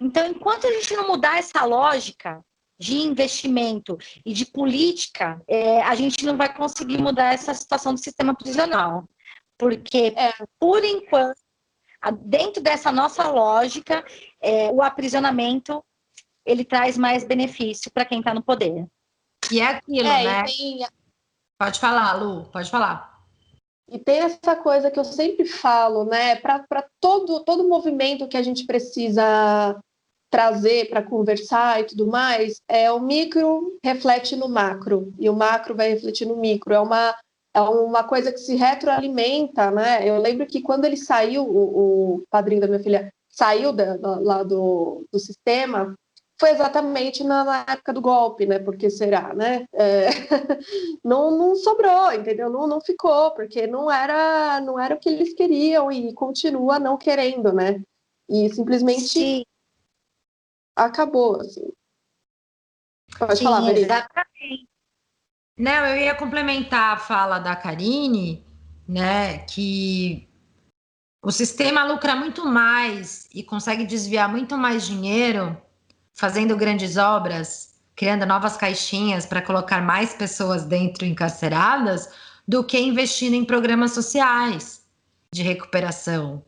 Então, 0.00 0.26
enquanto 0.26 0.66
a 0.66 0.72
gente 0.72 0.94
não 0.94 1.08
mudar 1.08 1.38
essa 1.38 1.64
lógica 1.64 2.44
de 2.78 2.96
investimento 2.96 3.96
e 4.24 4.32
de 4.34 4.44
política, 4.46 5.42
é, 5.48 5.80
a 5.82 5.94
gente 5.94 6.24
não 6.24 6.36
vai 6.36 6.54
conseguir 6.54 6.98
mudar 6.98 7.32
essa 7.32 7.54
situação 7.54 7.94
do 7.94 8.00
sistema 8.00 8.34
prisional. 8.34 9.08
Porque, 9.56 10.12
é. 10.16 10.32
por 10.58 10.84
enquanto, 10.84 11.38
dentro 12.10 12.62
dessa 12.62 12.90
nossa 12.92 13.28
lógica, 13.28 14.04
é, 14.40 14.70
o 14.70 14.82
aprisionamento 14.82 15.82
ele 16.44 16.64
traz 16.64 16.98
mais 16.98 17.24
benefício 17.24 17.90
para 17.90 18.04
quem 18.04 18.18
está 18.18 18.34
no 18.34 18.42
poder. 18.42 18.86
E 19.50 19.60
é 19.60 19.66
aquilo, 19.66 20.08
é, 20.08 20.24
né? 20.24 20.44
Tem... 20.44 20.86
Pode 21.58 21.80
falar, 21.80 22.12
Lu, 22.14 22.44
pode 22.50 22.70
falar. 22.70 23.14
E 23.88 23.98
tem 23.98 24.20
essa 24.20 24.56
coisa 24.56 24.90
que 24.90 24.98
eu 24.98 25.04
sempre 25.04 25.46
falo, 25.46 26.04
né? 26.04 26.36
Para 26.36 26.86
todo, 27.00 27.44
todo 27.44 27.68
movimento 27.68 28.28
que 28.28 28.36
a 28.36 28.42
gente 28.42 28.64
precisa 28.66 29.78
trazer 30.30 30.88
para 30.88 31.02
conversar 31.02 31.80
e 31.80 31.84
tudo 31.84 32.08
mais, 32.08 32.60
é 32.68 32.90
o 32.90 32.98
micro 32.98 33.78
reflete 33.84 34.34
no 34.34 34.48
macro 34.48 35.12
e 35.16 35.30
o 35.30 35.36
macro 35.36 35.76
vai 35.76 35.90
refletir 35.90 36.26
no 36.26 36.36
micro. 36.36 36.74
É 36.74 36.80
uma 36.80 37.14
é 37.54 37.60
uma 37.60 38.02
coisa 38.02 38.32
que 38.32 38.38
se 38.38 38.56
retroalimenta, 38.56 39.70
né? 39.70 40.06
Eu 40.06 40.18
lembro 40.18 40.44
que 40.46 40.60
quando 40.60 40.84
ele 40.84 40.96
saiu, 40.96 41.44
o, 41.44 42.16
o 42.16 42.24
padrinho 42.28 42.60
da 42.60 42.66
minha 42.66 42.82
filha 42.82 43.12
saiu 43.28 43.72
da, 43.72 43.96
da, 43.96 44.18
lá 44.18 44.42
do, 44.42 45.06
do 45.12 45.18
sistema, 45.20 45.94
foi 46.38 46.50
exatamente 46.50 47.22
na, 47.22 47.44
na, 47.44 47.60
época 47.68 47.92
do 47.92 48.00
golpe, 48.00 48.44
né? 48.44 48.58
Porque 48.58 48.90
será, 48.90 49.32
né? 49.32 49.66
É, 49.72 50.08
não, 51.04 51.30
não 51.30 51.54
sobrou, 51.54 52.12
entendeu? 52.12 52.50
Não, 52.50 52.66
não 52.66 52.80
ficou, 52.80 53.30
porque 53.32 53.68
não 53.68 53.90
era, 53.90 54.60
não 54.60 54.78
era 54.78 54.96
o 54.96 54.98
que 54.98 55.08
eles 55.08 55.32
queriam 55.32 55.92
e 55.92 56.12
continua 56.12 56.80
não 56.80 56.96
querendo, 56.96 57.52
né? 57.52 57.80
E 58.28 58.52
simplesmente 58.52 59.08
Sim. 59.08 59.44
acabou, 60.74 61.40
assim. 61.40 61.72
Pode 63.16 63.38
Sim, 63.38 63.44
falar, 63.44 63.60
Maria. 63.60 63.84
Exatamente. 63.84 64.73
Não, 65.56 65.86
eu 65.86 65.96
ia 65.96 66.14
complementar 66.14 66.94
a 66.94 66.96
fala 66.96 67.38
da 67.38 67.54
Karine, 67.54 68.44
né? 68.88 69.38
Que 69.38 70.28
o 71.22 71.30
sistema 71.30 71.84
lucra 71.84 72.16
muito 72.16 72.44
mais 72.44 73.28
e 73.32 73.42
consegue 73.42 73.86
desviar 73.86 74.28
muito 74.28 74.56
mais 74.58 74.86
dinheiro 74.86 75.56
fazendo 76.12 76.56
grandes 76.56 76.96
obras, 76.96 77.74
criando 77.96 78.26
novas 78.26 78.56
caixinhas 78.56 79.26
para 79.26 79.42
colocar 79.42 79.80
mais 79.80 80.12
pessoas 80.12 80.64
dentro 80.64 81.04
encarceradas, 81.04 82.08
do 82.46 82.62
que 82.62 82.78
investindo 82.78 83.34
em 83.34 83.44
programas 83.44 83.92
sociais 83.92 84.84
de 85.32 85.42
recuperação, 85.42 86.44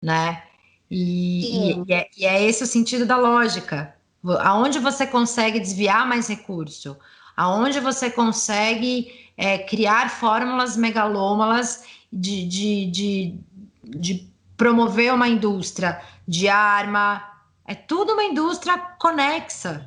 né? 0.00 0.44
E, 0.90 1.82
e, 1.86 1.92
é, 1.92 2.08
e, 2.16 2.24
é, 2.24 2.42
esse 2.44 2.62
o 2.62 2.66
sentido 2.66 3.04
da 3.04 3.16
lógica. 3.16 3.94
Aonde 4.40 4.78
você 4.78 5.06
consegue 5.06 5.58
desviar 5.58 6.06
mais 6.06 6.28
recurso, 6.28 6.96
aonde 7.36 7.80
você 7.80 8.10
consegue 8.10 9.30
é, 9.36 9.58
criar 9.58 10.10
fórmulas 10.10 10.76
megalômalas 10.76 11.84
de, 12.12 12.46
de, 12.46 12.86
de, 12.90 13.38
de 13.82 14.34
promover 14.56 15.12
uma 15.12 15.28
indústria 15.28 16.00
de 16.26 16.48
arma, 16.48 17.22
é 17.66 17.74
tudo 17.74 18.12
uma 18.12 18.24
indústria 18.24 18.78
conexa, 18.78 19.86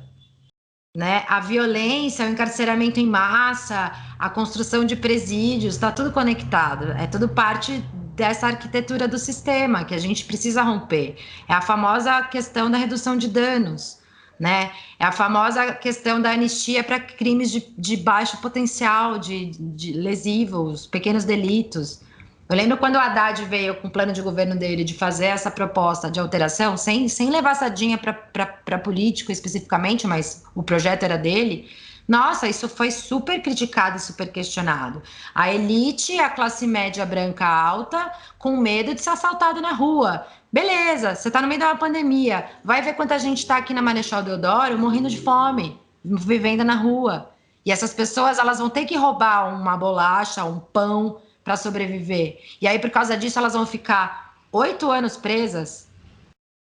né? 0.96 1.24
A 1.28 1.40
violência, 1.40 2.26
o 2.26 2.28
encarceramento 2.28 2.98
em 2.98 3.06
massa, 3.06 3.92
a 4.18 4.28
construção 4.28 4.84
de 4.84 4.96
presídios, 4.96 5.74
está 5.74 5.92
tudo 5.92 6.12
conectado. 6.12 6.92
É 6.92 7.06
tudo 7.06 7.28
parte 7.28 7.84
dessa 8.16 8.48
arquitetura 8.48 9.06
do 9.06 9.16
sistema 9.16 9.84
que 9.84 9.94
a 9.94 9.98
gente 9.98 10.24
precisa 10.24 10.62
romper. 10.62 11.16
É 11.48 11.54
a 11.54 11.62
famosa 11.62 12.20
questão 12.22 12.68
da 12.68 12.76
redução 12.76 13.16
de 13.16 13.28
danos, 13.28 13.97
né? 14.38 14.70
É 14.98 15.04
a 15.04 15.12
famosa 15.12 15.72
questão 15.72 16.20
da 16.20 16.30
anistia 16.30 16.84
para 16.84 17.00
crimes 17.00 17.50
de, 17.50 17.60
de 17.76 17.96
baixo 17.96 18.36
potencial, 18.38 19.18
de, 19.18 19.50
de 19.58 19.92
lesivos, 19.92 20.86
pequenos 20.86 21.24
delitos. 21.24 22.00
Eu 22.48 22.56
lembro 22.56 22.78
quando 22.78 22.94
o 22.94 22.98
Haddad 22.98 23.44
veio 23.44 23.74
com 23.74 23.88
o 23.88 23.90
plano 23.90 24.12
de 24.12 24.22
governo 24.22 24.56
dele 24.56 24.82
de 24.82 24.94
fazer 24.94 25.26
essa 25.26 25.50
proposta 25.50 26.10
de 26.10 26.18
alteração, 26.18 26.76
sem, 26.78 27.06
sem 27.06 27.28
levar 27.28 27.54
sadinha 27.54 27.98
para 27.98 28.78
político 28.78 29.30
especificamente, 29.30 30.06
mas 30.06 30.44
o 30.54 30.62
projeto 30.62 31.02
era 31.02 31.18
dele. 31.18 31.68
Nossa, 32.08 32.48
isso 32.48 32.66
foi 32.66 32.90
super 32.90 33.42
criticado 33.42 33.98
e 33.98 34.00
super 34.00 34.32
questionado. 34.32 35.02
A 35.34 35.52
elite, 35.52 36.18
a 36.18 36.30
classe 36.30 36.66
média 36.66 37.04
branca 37.04 37.46
alta, 37.46 38.10
com 38.38 38.56
medo 38.56 38.94
de 38.94 39.02
ser 39.02 39.10
assaltado 39.10 39.60
na 39.60 39.72
rua. 39.72 40.26
Beleza, 40.52 41.14
você 41.14 41.28
está 41.28 41.42
no 41.42 41.48
meio 41.48 41.60
de 41.60 41.66
uma 41.66 41.76
pandemia. 41.76 42.48
Vai 42.64 42.80
ver 42.80 42.94
quanta 42.94 43.18
gente 43.18 43.38
está 43.38 43.58
aqui 43.58 43.74
na 43.74 43.82
Marechal 43.82 44.22
Deodoro 44.22 44.78
morrendo 44.78 45.10
de 45.10 45.20
fome, 45.20 45.78
vivendo 46.04 46.64
na 46.64 46.74
rua. 46.74 47.30
E 47.64 47.70
essas 47.70 47.92
pessoas, 47.92 48.38
elas 48.38 48.58
vão 48.58 48.70
ter 48.70 48.86
que 48.86 48.96
roubar 48.96 49.54
uma 49.54 49.76
bolacha, 49.76 50.44
um 50.44 50.58
pão, 50.58 51.20
para 51.44 51.56
sobreviver. 51.56 52.38
E 52.60 52.68
aí, 52.68 52.78
por 52.78 52.90
causa 52.90 53.16
disso, 53.16 53.38
elas 53.38 53.54
vão 53.54 53.66
ficar 53.66 54.36
oito 54.52 54.90
anos 54.90 55.16
presas, 55.16 55.88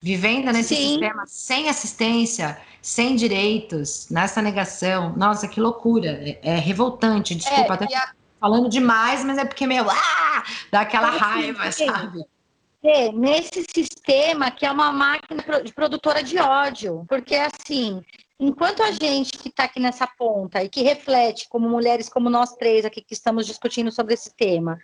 vivendo 0.02 0.52
nesse 0.52 0.76
Sim. 0.76 0.90
sistema 0.90 1.24
sem 1.26 1.70
assistência, 1.70 2.60
sem 2.82 3.16
direitos, 3.16 4.08
nessa 4.10 4.42
negação. 4.42 5.14
Nossa, 5.18 5.48
que 5.48 5.60
loucura! 5.60 6.12
É, 6.24 6.40
é 6.44 6.56
revoltante. 6.56 7.34
Desculpa, 7.34 7.74
é, 7.74 7.84
até 7.84 7.98
a... 7.98 8.12
falando 8.40 8.70
demais, 8.70 9.24
mas 9.24 9.40
é 9.40 9.46
porque 9.46 9.66
meu, 9.66 9.90
ah, 9.90 10.44
dá 10.72 10.82
aquela 10.82 11.10
raiva, 11.10 11.72
sabe? 11.72 12.24
É, 12.82 13.12
nesse 13.12 13.66
sistema 13.74 14.50
que 14.50 14.66
é 14.66 14.72
uma 14.72 14.92
máquina 14.92 15.44
de 15.62 15.74
produtora 15.74 16.24
de 16.24 16.38
ódio, 16.38 17.06
porque 17.10 17.36
assim, 17.36 18.02
enquanto 18.40 18.82
a 18.82 18.92
gente 18.92 19.38
que 19.38 19.50
está 19.50 19.66
aqui 19.66 19.82
nessa 19.82 20.08
ponta 20.08 20.64
e 20.64 20.70
que 20.70 20.82
reflete, 20.82 21.50
como 21.50 21.68
mulheres 21.68 22.08
como 22.08 22.30
nós 22.30 22.56
três 22.56 22.86
aqui 22.86 23.02
que 23.02 23.14
estamos 23.14 23.46
discutindo 23.46 23.92
sobre 23.92 24.14
esse 24.14 24.34
tema, 24.34 24.78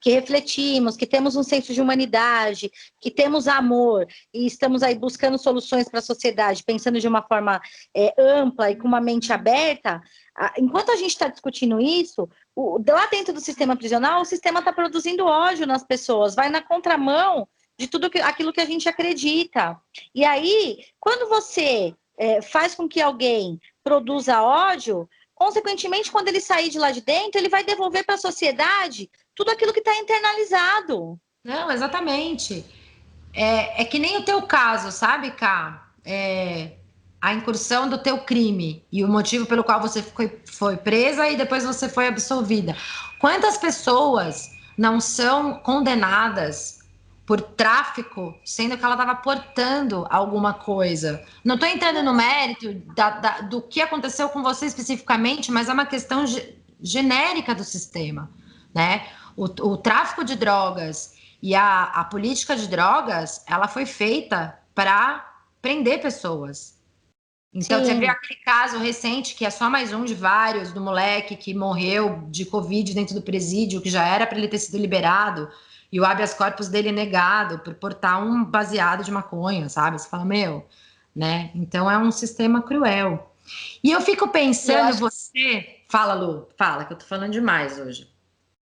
que 0.00 0.10
refletimos, 0.10 0.96
que 0.96 1.06
temos 1.06 1.36
um 1.36 1.42
senso 1.42 1.74
de 1.74 1.80
humanidade, 1.80 2.70
que 2.98 3.10
temos 3.10 3.46
amor 3.46 4.06
e 4.32 4.46
estamos 4.46 4.82
aí 4.82 4.98
buscando 4.98 5.36
soluções 5.36 5.88
para 5.88 5.98
a 5.98 6.02
sociedade, 6.02 6.64
pensando 6.64 6.98
de 6.98 7.06
uma 7.06 7.22
forma 7.22 7.60
é, 7.94 8.14
ampla 8.18 8.70
e 8.70 8.76
com 8.76 8.88
uma 8.88 9.00
mente 9.00 9.32
aberta, 9.32 10.00
enquanto 10.58 10.90
a 10.90 10.96
gente 10.96 11.10
está 11.10 11.28
discutindo 11.28 11.80
isso, 11.80 12.28
o, 12.54 12.82
lá 12.86 13.06
dentro 13.06 13.32
do 13.32 13.40
sistema 13.40 13.76
prisional, 13.76 14.20
o 14.20 14.26
sistema 14.26 14.58
está 14.58 14.72
produzindo 14.72 15.26
ódio 15.26 15.66
nas 15.66 15.82
pessoas, 15.82 16.34
vai 16.34 16.48
na 16.48 16.62
contramão 16.62 17.48
de 17.78 17.86
tudo 17.86 18.10
que, 18.10 18.20
aquilo 18.20 18.52
que 18.52 18.60
a 18.60 18.64
gente 18.64 18.88
acredita. 18.88 19.78
E 20.14 20.24
aí, 20.24 20.84
quando 21.00 21.28
você 21.28 21.94
é, 22.18 22.42
faz 22.42 22.74
com 22.74 22.88
que 22.88 23.00
alguém 23.00 23.60
produza 23.82 24.42
ódio, 24.42 25.08
consequentemente, 25.34 26.12
quando 26.12 26.28
ele 26.28 26.40
sair 26.40 26.68
de 26.68 26.78
lá 26.78 26.90
de 26.90 27.00
dentro, 27.00 27.40
ele 27.40 27.48
vai 27.48 27.64
devolver 27.64 28.04
para 28.04 28.14
a 28.14 28.18
sociedade 28.18 29.10
tudo 29.34 29.50
aquilo 29.50 29.72
que 29.72 29.80
está 29.80 29.96
internalizado. 29.96 31.18
Não, 31.42 31.70
exatamente. 31.70 32.64
É, 33.34 33.82
é, 33.82 33.84
que 33.84 33.98
nem 33.98 34.18
o 34.18 34.24
teu 34.24 34.42
caso, 34.42 34.92
sabe, 34.92 35.32
Cá? 35.32 35.90
É, 36.04 36.72
a 37.22 37.32
incursão 37.32 37.88
do 37.88 37.98
teu 37.98 38.18
crime 38.18 38.84
e 38.90 39.04
o 39.04 39.08
motivo 39.08 39.46
pelo 39.46 39.62
qual 39.62 39.80
você 39.80 40.02
foi, 40.02 40.42
foi 40.44 40.76
presa 40.76 41.28
e 41.28 41.36
depois 41.36 41.64
você 41.64 41.88
foi 41.88 42.08
absolvida. 42.08 42.76
Quantas 43.20 43.56
pessoas 43.56 44.50
não 44.76 45.00
são 45.00 45.54
condenadas 45.60 46.80
por 47.24 47.40
tráfico, 47.40 48.34
sendo 48.44 48.76
que 48.76 48.84
ela 48.84 48.94
estava 48.94 49.14
portando 49.14 50.04
alguma 50.10 50.52
coisa. 50.52 51.24
Não 51.44 51.54
estou 51.54 51.68
entrando 51.68 52.02
no 52.02 52.12
mérito 52.12 52.74
da, 52.96 53.10
da, 53.10 53.40
do 53.42 53.62
que 53.62 53.80
aconteceu 53.80 54.28
com 54.28 54.42
você 54.42 54.66
especificamente, 54.66 55.52
mas 55.52 55.68
é 55.68 55.72
uma 55.72 55.86
questão 55.86 56.24
genérica 56.80 57.54
do 57.54 57.62
sistema, 57.62 58.28
né? 58.74 59.06
O, 59.36 59.44
o 59.44 59.76
tráfico 59.76 60.24
de 60.24 60.34
drogas 60.34 61.14
e 61.40 61.54
a, 61.54 61.84
a 61.84 62.04
política 62.04 62.56
de 62.56 62.66
drogas, 62.66 63.44
ela 63.46 63.68
foi 63.68 63.86
feita 63.86 64.58
para 64.74 65.24
prender 65.62 66.02
pessoas. 66.02 66.81
Então, 67.54 67.80
Sim. 67.80 67.84
você 67.84 67.94
vê 67.94 68.06
aquele 68.06 68.40
caso 68.40 68.78
recente, 68.78 69.34
que 69.34 69.44
é 69.44 69.50
só 69.50 69.68
mais 69.68 69.92
um 69.92 70.04
de 70.04 70.14
vários, 70.14 70.72
do 70.72 70.80
moleque 70.80 71.36
que 71.36 71.52
morreu 71.52 72.24
de 72.28 72.46
Covid 72.46 72.94
dentro 72.94 73.14
do 73.14 73.20
presídio, 73.20 73.82
que 73.82 73.90
já 73.90 74.06
era 74.06 74.26
para 74.26 74.38
ele 74.38 74.48
ter 74.48 74.58
sido 74.58 74.78
liberado 74.78 75.50
e 75.92 76.00
o 76.00 76.06
habeas 76.06 76.32
corpus 76.32 76.68
dele 76.68 76.88
é 76.88 76.92
negado 76.92 77.58
por 77.58 77.74
portar 77.74 78.24
um 78.24 78.42
baseado 78.42 79.04
de 79.04 79.12
maconha, 79.12 79.68
sabe? 79.68 80.00
Você 80.00 80.08
fala, 80.08 80.24
meu, 80.24 80.66
né? 81.14 81.50
Então 81.54 81.90
é 81.90 81.98
um 81.98 82.10
sistema 82.10 82.62
cruel. 82.62 83.30
E 83.84 83.90
eu 83.90 84.00
fico 84.00 84.26
pensando, 84.28 84.94
eu 84.94 84.94
você. 84.94 85.82
Fala, 85.90 86.14
Lu, 86.14 86.48
fala, 86.56 86.86
que 86.86 86.94
eu 86.94 86.98
tô 86.98 87.04
falando 87.04 87.32
demais 87.32 87.78
hoje. 87.78 88.10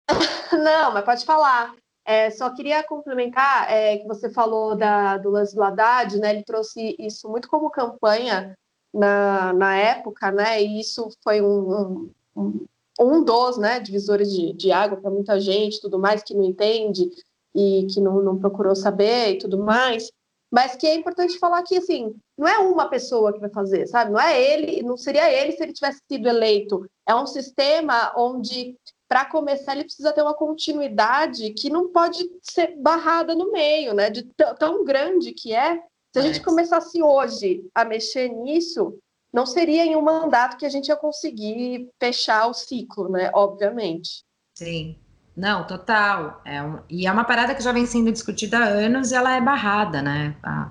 Não, 0.50 0.94
mas 0.94 1.04
pode 1.04 1.26
falar. 1.26 1.74
É, 2.04 2.30
só 2.30 2.48
queria 2.50 2.82
complementar 2.82 3.70
é, 3.70 3.98
que 3.98 4.08
você 4.08 4.32
falou 4.32 4.74
da, 4.74 5.18
do 5.18 5.30
lance 5.30 5.54
do 5.54 5.62
Haddad, 5.62 6.18
né? 6.18 6.30
Ele 6.30 6.42
trouxe 6.42 6.96
isso 6.98 7.28
muito 7.28 7.48
como 7.48 7.70
campanha 7.70 8.56
na, 8.92 9.52
na 9.52 9.76
época, 9.76 10.30
né? 10.30 10.62
E 10.62 10.80
isso 10.80 11.08
foi 11.22 11.40
um, 11.40 12.10
um, 12.36 12.66
um 13.00 13.24
dos 13.24 13.58
né, 13.58 13.80
divisores 13.80 14.30
de, 14.30 14.52
de 14.52 14.70
água 14.72 14.98
para 15.00 15.10
muita 15.10 15.40
gente, 15.40 15.80
tudo 15.80 15.98
mais, 15.98 16.22
que 16.22 16.34
não 16.34 16.44
entende 16.44 17.10
e 17.54 17.86
que 17.90 18.00
não, 18.00 18.22
não 18.22 18.38
procurou 18.38 18.74
saber 18.74 19.32
e 19.32 19.38
tudo 19.38 19.58
mais. 19.58 20.10
Mas 20.50 20.76
que 20.76 20.86
é 20.86 20.94
importante 20.94 21.38
falar 21.38 21.62
que, 21.62 21.78
assim, 21.78 22.14
não 22.36 22.46
é 22.46 22.58
uma 22.58 22.86
pessoa 22.86 23.32
que 23.32 23.40
vai 23.40 23.48
fazer, 23.48 23.86
sabe? 23.86 24.12
Não 24.12 24.20
é 24.20 24.38
ele, 24.38 24.82
não 24.82 24.98
seria 24.98 25.32
ele 25.32 25.52
se 25.52 25.62
ele 25.62 25.72
tivesse 25.72 26.02
sido 26.06 26.28
eleito. 26.28 26.86
É 27.08 27.14
um 27.14 27.26
sistema 27.26 28.12
onde, 28.14 28.76
para 29.08 29.24
começar, 29.24 29.72
ele 29.72 29.84
precisa 29.84 30.12
ter 30.12 30.20
uma 30.20 30.34
continuidade 30.34 31.54
que 31.54 31.70
não 31.70 31.88
pode 31.88 32.30
ser 32.42 32.76
barrada 32.76 33.34
no 33.34 33.50
meio, 33.50 33.94
né? 33.94 34.10
De 34.10 34.24
tão 34.58 34.84
grande 34.84 35.32
que 35.32 35.54
é. 35.54 35.82
Se 36.12 36.18
a 36.18 36.22
gente 36.22 36.40
é. 36.40 36.42
começasse 36.42 37.02
hoje 37.02 37.64
a 37.74 37.84
mexer 37.84 38.28
nisso, 38.28 38.98
não 39.32 39.46
seria 39.46 39.84
em 39.84 39.96
um 39.96 40.02
mandato 40.02 40.58
que 40.58 40.66
a 40.66 40.68
gente 40.68 40.88
ia 40.88 40.96
conseguir 40.96 41.88
fechar 41.98 42.46
o 42.46 42.54
ciclo, 42.54 43.08
né? 43.10 43.30
Obviamente. 43.34 44.24
Sim. 44.54 44.96
Não, 45.34 45.66
total. 45.66 46.42
É 46.44 46.62
um, 46.62 46.80
e 46.90 47.06
é 47.06 47.12
uma 47.12 47.24
parada 47.24 47.54
que 47.54 47.62
já 47.62 47.72
vem 47.72 47.86
sendo 47.86 48.12
discutida 48.12 48.58
há 48.58 48.64
anos 48.64 49.10
e 49.10 49.14
ela 49.14 49.34
é 49.34 49.40
barrada, 49.40 50.02
né? 50.02 50.36
A, 50.42 50.70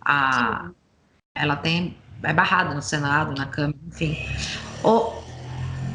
a, 0.00 0.70
ela 1.34 1.56
tem. 1.56 1.98
É 2.22 2.32
barrada 2.32 2.74
no 2.74 2.82
Senado, 2.82 3.34
na 3.36 3.46
Câmara, 3.46 3.78
enfim. 3.88 4.16
O, 4.84 5.12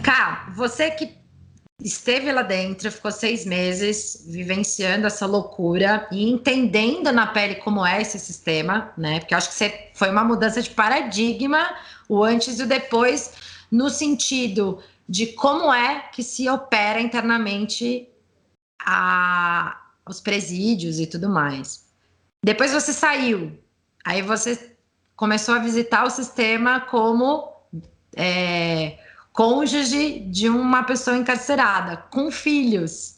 Cá, 0.03 0.51
você 0.53 0.91
que 0.91 1.22
esteve 1.83 2.31
lá 2.31 2.41
dentro, 2.41 2.89
ficou 2.91 3.11
seis 3.11 3.45
meses 3.45 4.23
vivenciando 4.25 5.05
essa 5.05 5.25
loucura 5.25 6.07
e 6.11 6.29
entendendo 6.29 7.11
na 7.11 7.27
pele 7.27 7.55
como 7.55 7.85
é 7.85 8.01
esse 8.01 8.17
sistema, 8.17 8.93
né? 8.97 9.19
Porque 9.19 9.33
eu 9.33 9.37
acho 9.37 9.49
que 9.49 9.89
foi 9.93 10.09
uma 10.09 10.23
mudança 10.23 10.61
de 10.61 10.69
paradigma, 10.69 11.75
o 12.07 12.23
antes 12.23 12.59
e 12.59 12.63
o 12.63 12.67
depois, 12.67 13.33
no 13.69 13.89
sentido 13.89 14.81
de 15.07 15.27
como 15.27 15.73
é 15.73 15.99
que 16.13 16.23
se 16.23 16.49
opera 16.49 17.01
internamente 17.01 18.07
a, 18.81 19.81
os 20.07 20.21
presídios 20.21 20.99
e 20.99 21.05
tudo 21.05 21.29
mais. 21.29 21.85
Depois 22.43 22.71
você 22.71 22.93
saiu, 22.93 23.57
aí 24.05 24.21
você 24.21 24.75
começou 25.15 25.55
a 25.55 25.59
visitar 25.59 26.05
o 26.05 26.09
sistema 26.09 26.81
como 26.81 27.51
é, 28.15 28.97
cônjuge 29.33 30.19
de 30.19 30.47
uma 30.47 30.83
pessoa 30.83 31.17
encarcerada, 31.17 31.97
com 32.11 32.31
filhos. 32.31 33.17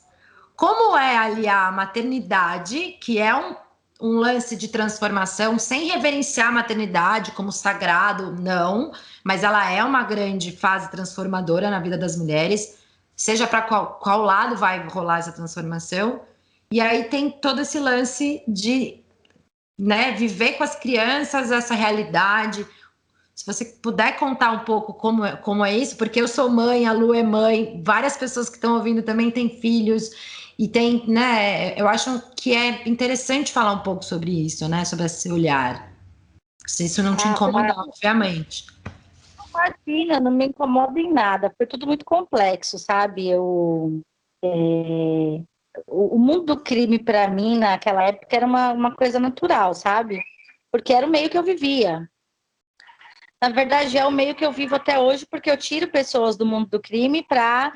Como 0.55 0.97
é 0.97 1.17
aliar 1.17 1.67
a 1.67 1.71
maternidade, 1.71 2.97
que 3.01 3.19
é 3.19 3.35
um, 3.35 3.55
um 4.01 4.17
lance 4.17 4.55
de 4.55 4.69
transformação, 4.69 5.59
sem 5.59 5.89
reverenciar 5.89 6.47
a 6.47 6.53
maternidade 6.53 7.33
como 7.33 7.51
sagrado, 7.51 8.31
não, 8.41 8.93
mas 9.23 9.43
ela 9.43 9.69
é 9.69 9.83
uma 9.83 10.03
grande 10.03 10.55
fase 10.55 10.89
transformadora 10.89 11.69
na 11.69 11.81
vida 11.81 11.97
das 11.97 12.15
mulheres, 12.15 12.77
seja 13.13 13.45
para 13.45 13.61
qual, 13.63 13.99
qual 14.01 14.21
lado 14.21 14.55
vai 14.55 14.87
rolar 14.87 15.19
essa 15.19 15.33
transformação. 15.33 16.21
E 16.71 16.79
aí 16.79 17.03
tem 17.05 17.29
todo 17.29 17.61
esse 17.61 17.77
lance 17.77 18.41
de 18.47 19.03
né, 19.77 20.13
viver 20.13 20.53
com 20.53 20.63
as 20.63 20.75
crianças 20.75 21.51
essa 21.51 21.75
realidade, 21.75 22.65
se 23.35 23.45
você 23.45 23.65
puder 23.65 24.17
contar 24.17 24.51
um 24.51 24.59
pouco 24.59 24.93
como 24.93 25.25
é, 25.25 25.35
como 25.35 25.65
é 25.65 25.77
isso, 25.77 25.97
porque 25.97 26.21
eu 26.21 26.27
sou 26.27 26.49
mãe, 26.49 26.87
a 26.87 26.93
Lu 26.93 27.13
é 27.13 27.21
mãe, 27.21 27.81
várias 27.83 28.15
pessoas 28.15 28.49
que 28.49 28.55
estão 28.55 28.75
ouvindo 28.75 29.03
também 29.03 29.29
têm 29.29 29.49
filhos, 29.59 30.09
e 30.57 30.69
tem, 30.69 31.05
né? 31.05 31.77
Eu 31.79 31.85
acho 31.87 32.21
que 32.35 32.55
é 32.55 32.87
interessante 32.87 33.51
falar 33.51 33.73
um 33.73 33.83
pouco 33.83 34.05
sobre 34.05 34.31
isso, 34.45 34.67
né? 34.69 34.85
Sobre 34.85 35.05
esse 35.05 35.29
olhar. 35.29 35.91
Se 36.65 36.85
isso 36.85 37.03
não 37.03 37.15
te 37.15 37.27
é, 37.27 37.31
incomoda, 37.31 37.73
obviamente. 37.77 38.65
Imagina, 39.49 40.19
não 40.19 40.31
me 40.31 40.47
incomoda 40.47 40.97
em 40.97 41.11
nada. 41.11 41.53
Foi 41.57 41.67
tudo 41.67 41.85
muito 41.85 42.05
complexo, 42.05 42.79
sabe? 42.79 43.27
Eu, 43.27 44.01
é, 44.41 44.47
o, 45.87 46.15
o 46.15 46.17
mundo 46.17 46.43
do 46.43 46.59
crime, 46.61 46.99
para 46.99 47.27
mim, 47.27 47.57
naquela 47.57 48.03
época, 48.03 48.33
era 48.33 48.45
uma, 48.45 48.71
uma 48.71 48.95
coisa 48.95 49.19
natural, 49.19 49.73
sabe? 49.73 50.23
Porque 50.71 50.93
era 50.93 51.05
o 51.05 51.09
meio 51.09 51.29
que 51.29 51.37
eu 51.37 51.43
vivia. 51.43 52.09
Na 53.41 53.49
verdade, 53.49 53.97
é 53.97 54.05
o 54.05 54.11
meio 54.11 54.35
que 54.35 54.45
eu 54.45 54.51
vivo 54.51 54.75
até 54.75 54.97
hoje, 54.97 55.25
porque 55.25 55.51
eu 55.51 55.57
tiro 55.57 55.87
pessoas 55.89 56.37
do 56.37 56.45
mundo 56.45 56.69
do 56.69 56.81
crime 56.81 57.23
para 57.23 57.73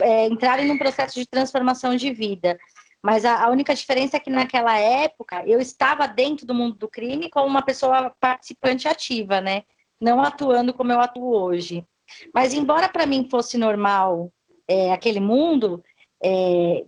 é, 0.00 0.26
entrarem 0.26 0.66
num 0.66 0.78
processo 0.78 1.18
de 1.18 1.26
transformação 1.26 1.96
de 1.96 2.12
vida. 2.12 2.58
Mas 3.02 3.24
a, 3.24 3.44
a, 3.44 3.50
única 3.50 3.74
diferença 3.74 4.16
é 4.16 4.20
que 4.20 4.30
naquela 4.30 4.76
época 4.78 5.44
eu 5.46 5.60
estava 5.60 6.06
dentro 6.06 6.44
do 6.46 6.54
mundo 6.54 6.76
do 6.76 6.88
crime 6.88 7.30
como 7.30 7.46
uma 7.46 7.62
pessoa 7.62 8.12
participante 8.20 8.88
ativa, 8.88 9.40
né? 9.40 9.62
Não 10.00 10.20
atuando 10.20 10.74
como 10.74 10.92
eu 10.92 11.00
atuo 11.00 11.32
hoje. 11.32 11.86
Mas 12.34 12.52
embora 12.52 12.88
para 12.88 13.06
mim 13.06 13.28
fosse 13.30 13.56
normal 13.56 14.32
é, 14.66 14.92
aquele 14.92 15.20
mundo, 15.20 15.82
é, 16.22 16.84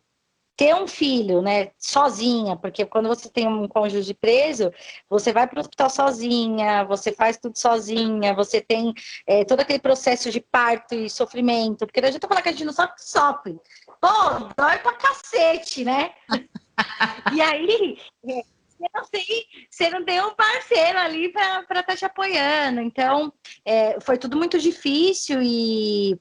ter 0.60 0.74
um 0.74 0.86
filho, 0.86 1.40
né, 1.40 1.70
sozinha, 1.78 2.54
porque 2.54 2.84
quando 2.84 3.08
você 3.08 3.30
tem 3.30 3.48
um 3.48 3.66
cônjuge 3.66 4.12
preso, 4.12 4.70
você 5.08 5.32
vai 5.32 5.46
para 5.46 5.56
o 5.56 5.60
hospital 5.60 5.88
sozinha, 5.88 6.84
você 6.84 7.12
faz 7.12 7.38
tudo 7.38 7.58
sozinha, 7.58 8.34
você 8.34 8.60
tem 8.60 8.92
é, 9.26 9.42
todo 9.42 9.60
aquele 9.60 9.78
processo 9.78 10.30
de 10.30 10.38
parto 10.38 10.94
e 10.94 11.08
sofrimento, 11.08 11.86
porque 11.86 12.00
a 12.00 12.10
gente 12.10 12.26
falar 12.28 12.42
que 12.42 12.50
a 12.50 12.52
gente 12.52 12.66
não 12.66 12.74
sofre, 12.74 12.94
sofre. 12.98 13.58
Pô, 14.02 14.52
dói 14.54 14.76
pra 14.80 14.92
cacete, 14.92 15.82
né? 15.82 16.10
e 17.34 17.40
aí, 17.40 17.96
é, 18.28 18.42
você 18.68 18.86
não 18.94 19.04
tem, 19.10 19.46
você 19.70 19.88
não 19.88 20.04
tem 20.04 20.22
um 20.22 20.34
parceiro 20.34 20.98
ali 20.98 21.32
para 21.32 21.62
estar 21.62 21.82
tá 21.84 21.96
te 21.96 22.04
apoiando. 22.04 22.82
Então, 22.82 23.32
é, 23.64 23.98
foi 24.02 24.18
tudo 24.18 24.36
muito 24.36 24.58
difícil 24.58 25.40
e 25.42 26.20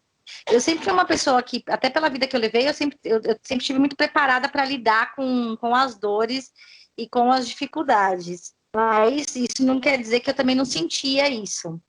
eu 0.52 0.60
sempre 0.60 0.84
fui 0.84 0.94
uma 0.94 1.06
pessoa 1.06 1.42
que, 1.44 1.64
até 1.68 1.90
pela 1.90 2.10
vida 2.10 2.28
que 2.28 2.36
eu 2.36 2.40
levei, 2.40 2.68
eu 2.68 2.74
sempre, 2.74 2.98
eu, 3.04 3.18
eu 3.18 3.38
sempre 3.44 3.64
estive 3.64 3.80
muito 3.80 3.96
preparada 3.96 4.50
para 4.50 4.66
lidar 4.66 5.16
com, 5.16 5.56
com 5.58 5.76
as 5.76 5.98
dores 5.98 6.52
e 6.98 7.08
com 7.08 7.32
as 7.32 7.48
dificuldades. 7.48 8.54
Mas 8.76 9.36
isso 9.36 9.64
não 9.66 9.80
quer 9.80 9.98
dizer 9.98 10.20
que 10.20 10.30
eu 10.30 10.34
também 10.34 10.56
não 10.56 10.66
sentia 10.66 11.30
isso. 11.30 11.82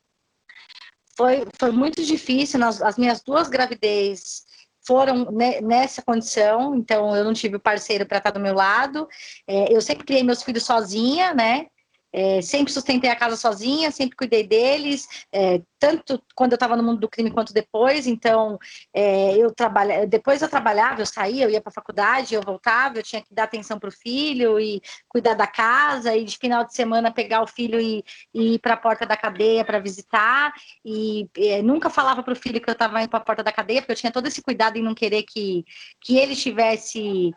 Foi, 1.17 1.45
foi 1.59 1.71
muito 1.71 2.03
difícil, 2.05 2.59
nas, 2.59 2.81
as 2.81 2.97
minhas 2.97 3.23
duas 3.23 3.49
gravidez 3.49 4.45
foram 4.87 5.27
nessa 5.63 6.03
condição, 6.03 6.75
então 6.75 7.15
eu 7.15 7.23
não 7.25 7.35
tive 7.35 7.59
parceiro 7.59 8.07
para 8.07 8.19
estar 8.19 8.31
do 8.31 8.41
meu 8.41 8.55
lado. 8.55 9.07
É, 9.47 9.75
eu 9.75 9.81
sempre 9.81 10.05
criei 10.05 10.23
meus 10.23 10.43
filhos 10.43 10.65
sozinha, 10.65 11.35
né? 11.35 11.67
É, 12.13 12.43
sempre 12.43 12.73
sustentei 12.73 13.11
a 13.11 13.17
casa 13.17 13.37
sozinha, 13.37 13.91
sempre 13.91 14.17
cuidei 14.17 14.47
deles, 14.47 15.07
é, 15.33 15.63
tanto 15.79 16.23
quando 16.35 16.53
eu 16.53 16.57
estava 16.57 16.77
no 16.77 16.83
mundo 16.83 17.01
do 17.01 17.09
crime 17.09 17.31
quanto 17.31 17.53
depois. 17.53 18.07
Então, 18.07 18.59
é, 18.93 19.37
eu 19.37 19.55
trabalha, 19.55 20.07
depois 20.07 20.43
eu 20.43 20.49
trabalhava, 20.49 21.01
eu 21.01 21.07
saía, 21.07 21.45
eu 21.45 21.51
ia 21.51 21.61
para 21.61 21.71
a 21.71 21.75
faculdade, 21.75 22.35
eu 22.35 22.43
voltava, 22.43 22.99
eu 22.99 23.03
tinha 23.03 23.23
que 23.23 23.33
dar 23.33 23.45
atenção 23.45 23.79
para 23.79 23.89
o 23.89 23.93
filho 23.93 24.59
e 24.59 24.81
cuidar 25.09 25.35
da 25.35 25.47
casa, 25.47 26.17
e 26.17 26.25
de 26.25 26.37
final 26.37 26.65
de 26.65 26.75
semana 26.75 27.13
pegar 27.13 27.43
o 27.43 27.47
filho 27.47 27.81
e, 27.81 28.05
e 28.35 28.55
ir 28.55 28.59
para 28.59 28.75
a 28.75 28.77
porta 28.77 29.07
da 29.07 29.17
cadeia 29.17 29.65
para 29.65 29.79
visitar. 29.79 30.53
E 30.85 31.29
é, 31.37 31.63
nunca 31.63 31.89
falava 31.89 32.23
para 32.23 32.33
o 32.33 32.37
filho 32.37 32.61
que 32.61 32.69
eu 32.69 32.73
estava 32.73 33.01
indo 33.01 33.11
para 33.11 33.19
a 33.21 33.25
porta 33.25 33.43
da 33.43 33.53
cadeia, 33.53 33.81
porque 33.83 33.93
eu 33.93 33.97
tinha 33.97 34.13
todo 34.13 34.27
esse 34.27 34.43
cuidado 34.43 34.77
em 34.77 34.83
não 34.83 34.95
querer 34.95 35.23
que, 35.23 35.65
que 36.01 36.17
ele 36.19 36.33
estivesse 36.33 37.33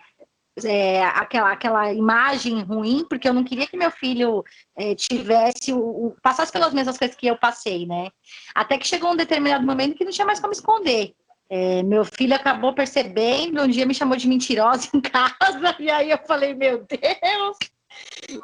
é, 0.63 1.03
aquela, 1.03 1.51
aquela 1.51 1.93
imagem 1.93 2.61
ruim, 2.61 3.05
porque 3.09 3.27
eu 3.27 3.33
não 3.33 3.43
queria 3.43 3.65
que 3.65 3.77
meu 3.77 3.89
filho 3.89 4.43
é, 4.75 4.93
tivesse, 4.93 5.73
o, 5.73 5.79
o, 5.79 6.15
passasse 6.21 6.51
pelas 6.51 6.73
mesmas 6.73 6.97
coisas 6.97 7.15
que 7.17 7.27
eu 7.27 7.37
passei, 7.37 7.85
né? 7.85 8.09
Até 8.53 8.77
que 8.77 8.87
chegou 8.87 9.11
um 9.11 9.15
determinado 9.15 9.65
momento 9.65 9.95
que 9.95 10.05
não 10.05 10.11
tinha 10.11 10.27
mais 10.27 10.39
como 10.39 10.53
esconder. 10.53 11.13
É, 11.49 11.83
meu 11.83 12.05
filho 12.05 12.35
acabou 12.35 12.73
percebendo, 12.73 13.61
um 13.61 13.67
dia 13.67 13.85
me 13.85 13.93
chamou 13.93 14.17
de 14.17 14.27
mentirosa 14.27 14.89
em 14.93 15.01
casa, 15.01 15.75
e 15.79 15.89
aí 15.89 16.11
eu 16.11 16.19
falei, 16.27 16.53
meu 16.53 16.85
Deus! 16.85 17.57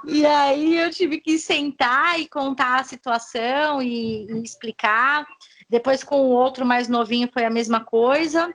E 0.06 0.26
aí 0.26 0.78
eu 0.78 0.92
tive 0.92 1.20
que 1.20 1.40
sentar 1.40 2.20
e 2.20 2.28
contar 2.28 2.82
a 2.82 2.84
situação 2.84 3.82
e, 3.82 4.26
e 4.26 4.44
explicar. 4.44 5.26
Depois 5.68 6.04
com 6.04 6.22
o 6.22 6.30
outro 6.30 6.66
mais 6.66 6.88
novinho 6.88 7.30
foi 7.32 7.46
a 7.46 7.50
mesma 7.50 7.84
coisa. 7.84 8.54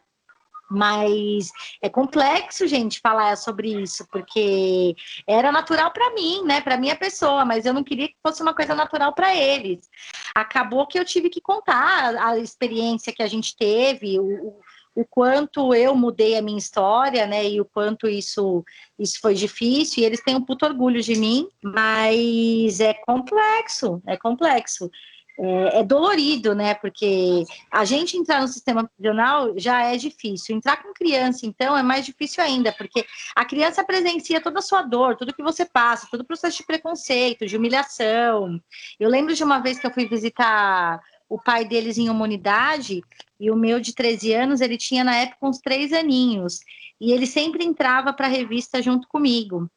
Mas 0.70 1.50
é 1.82 1.88
complexo, 1.88 2.66
gente, 2.66 3.00
falar 3.00 3.36
sobre 3.36 3.82
isso, 3.82 4.06
porque 4.10 4.96
era 5.26 5.52
natural 5.52 5.90
para 5.92 6.12
mim, 6.14 6.42
né, 6.44 6.60
para 6.60 6.76
minha 6.76 6.96
pessoa, 6.96 7.44
mas 7.44 7.66
eu 7.66 7.74
não 7.74 7.84
queria 7.84 8.08
que 8.08 8.16
fosse 8.22 8.42
uma 8.42 8.54
coisa 8.54 8.74
natural 8.74 9.12
para 9.12 9.34
eles. 9.34 9.88
Acabou 10.34 10.86
que 10.86 10.98
eu 10.98 11.04
tive 11.04 11.28
que 11.28 11.40
contar 11.40 12.16
a 12.16 12.38
experiência 12.38 13.12
que 13.12 13.22
a 13.22 13.26
gente 13.26 13.54
teve, 13.56 14.18
o, 14.18 14.58
o 14.94 15.04
quanto 15.04 15.74
eu 15.74 15.94
mudei 15.94 16.36
a 16.36 16.42
minha 16.42 16.58
história, 16.58 17.26
né, 17.26 17.46
e 17.46 17.60
o 17.60 17.64
quanto 17.64 18.08
isso, 18.08 18.64
isso 18.98 19.18
foi 19.20 19.34
difícil, 19.34 20.02
e 20.02 20.06
eles 20.06 20.22
têm 20.22 20.36
um 20.36 20.44
puto 20.44 20.64
orgulho 20.64 21.02
de 21.02 21.16
mim, 21.16 21.48
mas 21.62 22.80
é 22.80 22.94
complexo, 22.94 24.00
é 24.06 24.16
complexo 24.16 24.90
é, 25.38 25.80
é, 25.80 25.82
dolorido, 25.82 26.54
né? 26.54 26.74
Porque 26.74 27.44
a 27.70 27.84
gente 27.84 28.16
entrar 28.16 28.40
no 28.40 28.48
sistema 28.48 28.88
prisional 28.88 29.52
já 29.58 29.82
é 29.82 29.96
difícil. 29.96 30.56
Entrar 30.56 30.82
com 30.82 30.92
criança, 30.92 31.44
então, 31.44 31.76
é 31.76 31.82
mais 31.82 32.06
difícil 32.06 32.42
ainda, 32.42 32.72
porque 32.72 33.04
a 33.34 33.44
criança 33.44 33.84
presencia 33.84 34.40
toda 34.40 34.60
a 34.60 34.62
sua 34.62 34.82
dor, 34.82 35.16
tudo 35.16 35.34
que 35.34 35.42
você 35.42 35.64
passa, 35.64 36.08
todo 36.10 36.20
o 36.20 36.24
processo 36.26 36.58
de 36.58 36.66
preconceito, 36.66 37.46
de 37.46 37.56
humilhação. 37.56 38.60
Eu 38.98 39.10
lembro 39.10 39.34
de 39.34 39.42
uma 39.42 39.58
vez 39.58 39.78
que 39.78 39.86
eu 39.86 39.92
fui 39.92 40.06
visitar 40.06 41.00
o 41.28 41.40
pai 41.40 41.64
deles 41.64 41.98
em 41.98 42.08
uma 42.08 42.24
unidade, 42.24 43.02
e 43.40 43.50
o 43.50 43.56
meu 43.56 43.80
de 43.80 43.92
13 43.92 44.32
anos, 44.34 44.60
ele 44.60 44.76
tinha 44.76 45.02
na 45.02 45.16
época 45.16 45.48
uns 45.48 45.58
três 45.58 45.92
aninhos, 45.92 46.60
e 47.00 47.12
ele 47.12 47.26
sempre 47.26 47.64
entrava 47.64 48.12
para 48.12 48.26
a 48.26 48.30
revista 48.30 48.80
junto 48.80 49.08
comigo. 49.08 49.68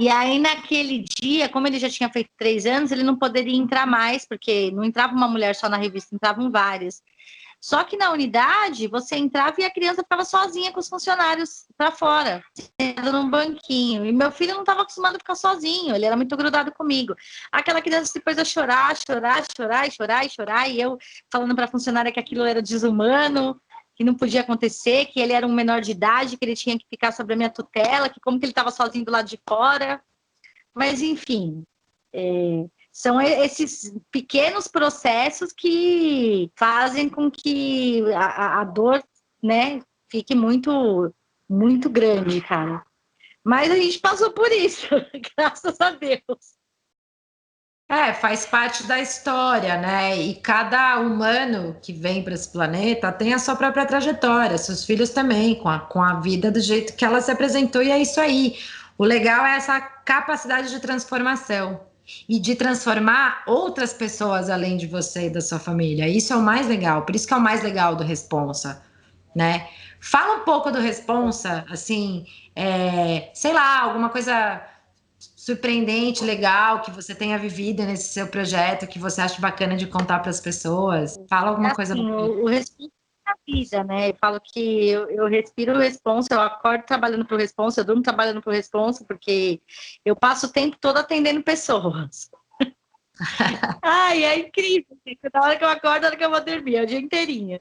E 0.00 0.08
aí, 0.08 0.38
naquele 0.38 1.04
dia, 1.20 1.48
como 1.48 1.66
ele 1.66 1.76
já 1.76 1.90
tinha 1.90 2.08
feito 2.08 2.30
três 2.38 2.64
anos, 2.66 2.92
ele 2.92 3.02
não 3.02 3.18
poderia 3.18 3.56
entrar 3.56 3.84
mais, 3.84 4.24
porque 4.24 4.70
não 4.70 4.84
entrava 4.84 5.12
uma 5.12 5.26
mulher 5.26 5.56
só 5.56 5.68
na 5.68 5.76
revista, 5.76 6.14
entravam 6.14 6.52
várias. 6.52 7.02
Só 7.60 7.82
que 7.82 7.96
na 7.96 8.12
unidade, 8.12 8.86
você 8.86 9.16
entrava 9.16 9.56
e 9.58 9.64
a 9.64 9.70
criança 9.72 10.04
ficava 10.04 10.24
sozinha 10.24 10.70
com 10.70 10.78
os 10.78 10.88
funcionários 10.88 11.66
para 11.76 11.90
fora, 11.90 12.44
num 13.12 13.28
banquinho. 13.28 14.06
E 14.06 14.12
meu 14.12 14.30
filho 14.30 14.54
não 14.54 14.60
estava 14.60 14.82
acostumado 14.82 15.16
a 15.16 15.18
ficar 15.18 15.34
sozinho, 15.34 15.92
ele 15.92 16.06
era 16.06 16.16
muito 16.16 16.36
grudado 16.36 16.70
comigo. 16.70 17.16
Aquela 17.50 17.82
criança 17.82 18.12
se 18.12 18.20
pôs 18.20 18.38
a 18.38 18.44
chorar, 18.44 18.96
chorar, 18.96 19.44
chorar, 19.56 19.90
chorar, 19.90 20.30
chorar, 20.30 20.70
e 20.70 20.80
eu 20.80 20.96
falando 21.28 21.56
para 21.56 21.64
a 21.64 21.68
funcionária 21.68 22.12
que 22.12 22.20
aquilo 22.20 22.44
era 22.44 22.62
desumano, 22.62 23.60
que 23.98 24.04
não 24.04 24.14
podia 24.14 24.42
acontecer, 24.42 25.06
que 25.06 25.18
ele 25.18 25.32
era 25.32 25.44
um 25.44 25.52
menor 25.52 25.80
de 25.80 25.90
idade, 25.90 26.36
que 26.36 26.44
ele 26.44 26.54
tinha 26.54 26.78
que 26.78 26.86
ficar 26.88 27.10
sobre 27.10 27.34
a 27.34 27.36
minha 27.36 27.50
tutela, 27.50 28.08
que 28.08 28.20
como 28.20 28.38
que 28.38 28.44
ele 28.44 28.52
estava 28.52 28.70
sozinho 28.70 29.04
do 29.04 29.10
lado 29.10 29.26
de 29.26 29.40
fora. 29.46 30.00
Mas, 30.72 31.02
enfim, 31.02 31.64
é, 32.12 32.64
são 32.92 33.20
esses 33.20 33.92
pequenos 34.12 34.68
processos 34.68 35.52
que 35.52 36.48
fazem 36.54 37.08
com 37.08 37.28
que 37.28 38.04
a, 38.14 38.60
a 38.60 38.64
dor, 38.64 39.02
né, 39.42 39.82
fique 40.08 40.32
muito, 40.32 41.12
muito 41.48 41.90
grande, 41.90 42.40
cara. 42.40 42.86
Mas 43.42 43.68
a 43.68 43.74
gente 43.74 43.98
passou 43.98 44.30
por 44.30 44.52
isso, 44.52 44.86
graças 45.36 45.80
a 45.80 45.90
Deus. 45.90 46.57
É, 47.90 48.12
faz 48.12 48.44
parte 48.44 48.82
da 48.82 49.00
história, 49.00 49.78
né? 49.78 50.14
E 50.14 50.34
cada 50.34 50.98
humano 51.00 51.74
que 51.80 51.90
vem 51.90 52.22
para 52.22 52.34
esse 52.34 52.50
planeta 52.50 53.10
tem 53.10 53.32
a 53.32 53.38
sua 53.38 53.56
própria 53.56 53.86
trajetória, 53.86 54.58
seus 54.58 54.84
filhos 54.84 55.08
também, 55.08 55.54
com 55.54 55.70
a, 55.70 55.80
com 55.80 56.02
a 56.02 56.20
vida 56.20 56.50
do 56.50 56.60
jeito 56.60 56.94
que 56.94 57.02
ela 57.02 57.22
se 57.22 57.30
apresentou, 57.30 57.82
e 57.82 57.90
é 57.90 57.98
isso 57.98 58.20
aí. 58.20 58.58
O 58.98 59.04
legal 59.04 59.46
é 59.46 59.56
essa 59.56 59.80
capacidade 59.80 60.68
de 60.68 60.80
transformação 60.80 61.80
e 62.28 62.38
de 62.38 62.54
transformar 62.56 63.42
outras 63.46 63.94
pessoas 63.94 64.50
além 64.50 64.76
de 64.76 64.86
você 64.86 65.28
e 65.28 65.30
da 65.30 65.40
sua 65.40 65.58
família. 65.58 66.06
Isso 66.06 66.34
é 66.34 66.36
o 66.36 66.42
mais 66.42 66.66
legal, 66.66 67.06
por 67.06 67.16
isso 67.16 67.26
que 67.26 67.32
é 67.32 67.36
o 67.38 67.40
mais 67.40 67.62
legal 67.62 67.96
do 67.96 68.04
Responsa, 68.04 68.82
né? 69.34 69.66
Fala 69.98 70.42
um 70.42 70.44
pouco 70.44 70.70
do 70.70 70.78
Responsa, 70.78 71.64
assim, 71.70 72.26
é, 72.54 73.30
sei 73.32 73.54
lá, 73.54 73.80
alguma 73.80 74.10
coisa 74.10 74.60
surpreendente, 75.48 76.22
legal, 76.22 76.82
que 76.82 76.90
você 76.90 77.14
tenha 77.14 77.38
vivido 77.38 77.82
nesse 77.82 78.12
seu 78.12 78.28
projeto, 78.28 78.86
que 78.86 78.98
você 78.98 79.22
acha 79.22 79.40
bacana 79.40 79.76
de 79.76 79.86
contar 79.86 80.18
para 80.18 80.28
as 80.28 80.40
pessoas? 80.40 81.18
Fala 81.28 81.48
alguma 81.48 81.70
é 81.70 81.74
coisa. 81.74 81.94
Assim, 81.94 82.10
o, 82.10 82.44
o 82.44 82.46
responsa 82.46 82.92
é 83.26 83.30
a 83.30 83.34
vida, 83.46 83.84
né? 83.84 84.10
Eu 84.10 84.14
falo 84.20 84.38
que 84.40 84.88
eu, 84.90 85.08
eu 85.08 85.26
respiro 85.26 85.72
o 85.72 85.78
responsa, 85.78 86.34
eu 86.34 86.40
acordo 86.40 86.84
trabalhando 86.84 87.24
para 87.24 87.34
o 87.34 87.38
responsa, 87.38 87.80
eu 87.80 87.84
durmo 87.84 88.02
trabalhando 88.02 88.42
para 88.42 88.50
o 88.50 88.54
responsa, 88.54 89.04
porque 89.06 89.60
eu 90.04 90.14
passo 90.14 90.46
o 90.46 90.52
tempo 90.52 90.76
todo 90.78 90.98
atendendo 90.98 91.42
pessoas. 91.42 92.30
Ai, 93.82 94.24
é 94.24 94.38
incrível. 94.38 94.98
Da 95.32 95.40
hora 95.40 95.56
que 95.56 95.64
eu 95.64 95.68
acordo, 95.68 96.02
da 96.02 96.08
hora 96.08 96.16
que 96.16 96.24
eu 96.24 96.30
vou 96.30 96.44
dormir, 96.44 96.76
é 96.76 96.82
o 96.82 96.86
dia 96.86 97.00
inteirinho. 97.00 97.58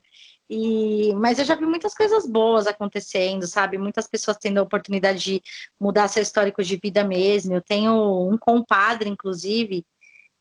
E, 0.49 1.13
mas 1.15 1.39
eu 1.39 1.45
já 1.45 1.55
vi 1.55 1.65
muitas 1.65 1.93
coisas 1.93 2.25
boas 2.25 2.67
acontecendo, 2.67 3.45
sabe? 3.45 3.77
Muitas 3.77 4.07
pessoas 4.07 4.37
tendo 4.37 4.59
a 4.59 4.63
oportunidade 4.63 5.19
de 5.19 5.41
mudar 5.79 6.07
seu 6.07 6.23
histórico 6.23 6.63
de 6.63 6.77
vida 6.77 7.03
mesmo. 7.03 7.53
Eu 7.53 7.61
tenho 7.61 8.29
um 8.29 8.37
compadre, 8.37 9.09
inclusive, 9.09 9.85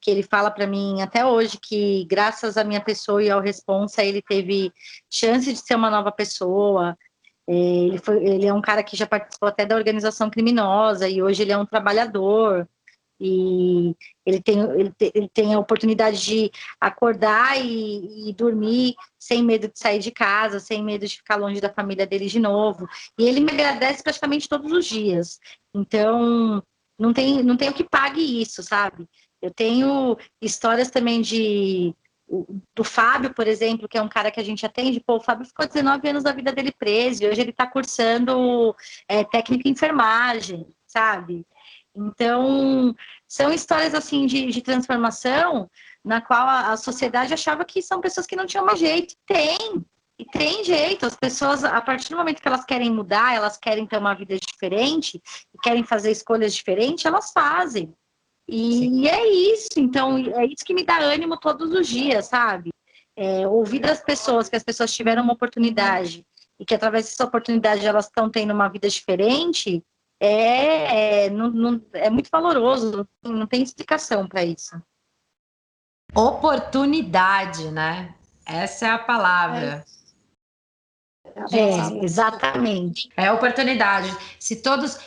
que 0.00 0.10
ele 0.10 0.22
fala 0.22 0.50
para 0.50 0.66
mim 0.66 1.02
até 1.02 1.26
hoje 1.26 1.58
que 1.60 2.04
graças 2.04 2.56
à 2.56 2.62
minha 2.62 2.80
pessoa 2.80 3.22
e 3.22 3.30
ao 3.30 3.40
responsa 3.40 4.04
ele 4.04 4.22
teve 4.22 4.72
chance 5.10 5.52
de 5.52 5.58
ser 5.58 5.74
uma 5.74 5.90
nova 5.90 6.12
pessoa. 6.12 6.96
É, 7.48 7.52
ele, 7.52 7.98
foi, 7.98 8.24
ele 8.24 8.46
é 8.46 8.54
um 8.54 8.60
cara 8.60 8.82
que 8.84 8.96
já 8.96 9.06
participou 9.06 9.48
até 9.48 9.66
da 9.66 9.76
organização 9.76 10.30
criminosa 10.30 11.08
e 11.08 11.22
hoje 11.22 11.42
ele 11.42 11.52
é 11.52 11.58
um 11.58 11.66
trabalhador 11.66 12.68
e 13.20 13.94
ele 14.24 14.40
tem, 14.42 14.60
ele, 14.60 14.94
ele 15.14 15.28
tem 15.32 15.54
a 15.54 15.58
oportunidade 15.58 16.22
de 16.22 16.50
acordar 16.80 17.58
e, 17.58 18.28
e, 18.28 18.32
dormir 18.34 18.94
sem 19.18 19.42
medo 19.42 19.68
de 19.68 19.78
sair 19.78 19.98
de 19.98 20.10
casa, 20.10 20.60
sem 20.60 20.82
medo 20.84 21.06
de 21.06 21.16
ficar 21.16 21.36
longe 21.36 21.60
da 21.60 21.72
família 21.72 22.06
dele 22.06 22.26
de 22.26 22.38
novo. 22.38 22.86
E 23.18 23.24
ele 23.24 23.40
me 23.40 23.50
agradece 23.52 24.02
praticamente 24.02 24.48
todos 24.48 24.70
os 24.70 24.84
dias. 24.84 25.38
Então, 25.74 26.62
não 26.98 27.12
tem, 27.12 27.42
não 27.42 27.56
tem 27.56 27.68
o 27.68 27.74
que 27.74 27.84
pague 27.84 28.40
isso, 28.40 28.62
sabe? 28.62 29.08
Eu 29.40 29.50
tenho 29.50 30.16
histórias 30.40 30.90
também 30.90 31.20
de 31.20 31.94
do 32.74 32.82
Fábio, 32.82 33.32
por 33.32 33.46
exemplo, 33.46 33.88
que 33.88 33.96
é 33.96 34.02
um 34.02 34.08
cara 34.08 34.30
que 34.30 34.40
a 34.40 34.42
gente 34.42 34.66
atende, 34.66 35.00
pô, 35.00 35.16
o 35.16 35.20
Fábio 35.20 35.46
ficou 35.46 35.66
19 35.66 36.08
anos 36.08 36.24
da 36.24 36.32
vida 36.32 36.52
dele 36.52 36.72
preso, 36.72 37.22
e 37.22 37.28
hoje 37.28 37.40
ele 37.40 37.50
está 37.50 37.66
cursando 37.66 38.74
é, 39.08 39.22
técnica 39.22 39.68
em 39.68 39.72
enfermagem, 39.72 40.66
sabe? 40.86 41.46
Então, 41.96 42.94
são 43.26 43.52
histórias 43.52 43.94
assim 43.94 44.26
de, 44.26 44.46
de 44.46 44.60
transformação 44.60 45.70
na 46.04 46.20
qual 46.20 46.46
a, 46.46 46.72
a, 46.72 46.76
sociedade 46.76 47.32
achava 47.32 47.64
que 47.64 47.80
são 47.80 48.00
pessoas 48.00 48.26
que 48.26 48.36
não 48.36 48.46
tinham 48.46 48.64
mais 48.64 48.78
jeito. 48.78 49.14
Tem, 49.26 49.84
e 50.18 50.24
tem 50.24 50.62
jeito. 50.62 51.06
As 51.06 51.16
pessoas, 51.16 51.64
a 51.64 51.80
partir 51.80 52.10
do 52.10 52.16
momento 52.16 52.40
que 52.40 52.46
elas 52.48 52.64
querem 52.64 52.90
mudar, 52.90 53.34
elas 53.34 53.56
querem 53.56 53.86
ter 53.86 53.98
uma 53.98 54.14
vida 54.14 54.36
diferente, 54.38 55.20
e 55.54 55.58
querem 55.62 55.82
fazer 55.82 56.10
escolhas 56.10 56.54
diferentes, 56.54 57.04
elas 57.04 57.32
fazem. 57.32 57.92
E, 58.46 59.02
e 59.02 59.08
é 59.08 59.26
isso. 59.52 59.78
Então, 59.78 60.18
é 60.18 60.44
isso 60.46 60.64
que 60.64 60.74
me 60.74 60.84
dá 60.84 60.98
ânimo 60.98 61.38
todos 61.38 61.72
os 61.72 61.88
dias, 61.88 62.26
sabe? 62.26 62.70
É, 63.16 63.48
ouvir 63.48 63.80
das 63.80 64.02
pessoas, 64.02 64.48
que 64.48 64.56
as 64.56 64.62
pessoas 64.62 64.94
tiveram 64.94 65.22
uma 65.22 65.32
oportunidade 65.32 66.24
e 66.58 66.64
que 66.64 66.74
através 66.74 67.06
dessa 67.06 67.24
oportunidade 67.24 67.84
elas 67.84 68.06
estão 68.06 68.30
tendo 68.30 68.52
uma 68.52 68.68
vida 68.68 68.88
diferente, 68.88 69.82
é, 70.20 71.26
é, 71.26 71.30
não, 71.30 71.50
não, 71.50 71.82
é 71.92 72.08
muito 72.08 72.30
valoroso, 72.30 73.06
não 73.22 73.46
tem 73.46 73.62
explicação 73.62 74.26
para 74.26 74.44
isso. 74.44 74.80
Oportunidade, 76.14 77.70
né? 77.70 78.14
Essa 78.46 78.86
é 78.86 78.90
a 78.90 78.98
palavra. 78.98 79.84
É, 81.52 81.58
é, 81.58 82.04
exatamente. 82.04 83.10
É 83.16 83.30
oportunidade. 83.30 84.16
Se 84.40 84.56
todos. 84.56 84.98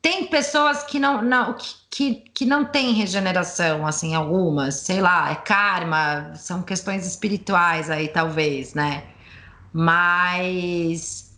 Tem 0.00 0.26
pessoas 0.26 0.84
que 0.84 0.98
não, 0.98 1.22
não, 1.22 1.56
que, 1.90 2.16
que 2.34 2.44
não 2.44 2.64
têm 2.64 2.92
regeneração, 2.92 3.86
assim, 3.86 4.14
algumas, 4.14 4.74
sei 4.76 5.00
lá, 5.00 5.30
é 5.30 5.36
karma, 5.36 6.34
são 6.34 6.62
questões 6.62 7.06
espirituais 7.06 7.88
aí, 7.88 8.08
talvez, 8.08 8.74
né? 8.74 9.04
Mas 9.72 11.36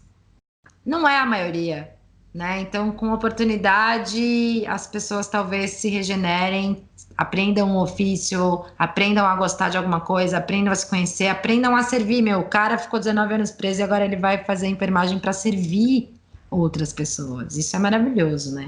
não 0.84 1.06
é 1.06 1.18
a 1.18 1.26
maioria 1.26 1.93
né? 2.34 2.60
Então, 2.60 2.90
com 2.90 3.12
oportunidade, 3.12 4.64
as 4.66 4.88
pessoas 4.88 5.28
talvez 5.28 5.70
se 5.70 5.88
regenerem, 5.88 6.82
aprendam 7.16 7.70
um 7.70 7.78
ofício, 7.78 8.64
aprendam 8.76 9.24
a 9.24 9.36
gostar 9.36 9.68
de 9.68 9.76
alguma 9.76 10.00
coisa, 10.00 10.38
aprendam 10.38 10.72
a 10.72 10.76
se 10.76 10.90
conhecer, 10.90 11.28
aprendam 11.28 11.76
a 11.76 11.84
servir. 11.84 12.22
Meu, 12.22 12.40
o 12.40 12.48
cara 12.48 12.76
ficou 12.76 12.98
19 12.98 13.34
anos 13.34 13.52
preso 13.52 13.80
e 13.80 13.84
agora 13.84 14.04
ele 14.04 14.16
vai 14.16 14.42
fazer 14.42 14.66
enfermagem 14.66 15.20
para 15.20 15.32
servir 15.32 16.12
outras 16.50 16.92
pessoas. 16.92 17.56
Isso 17.56 17.76
é 17.76 17.78
maravilhoso, 17.78 18.52
né? 18.54 18.66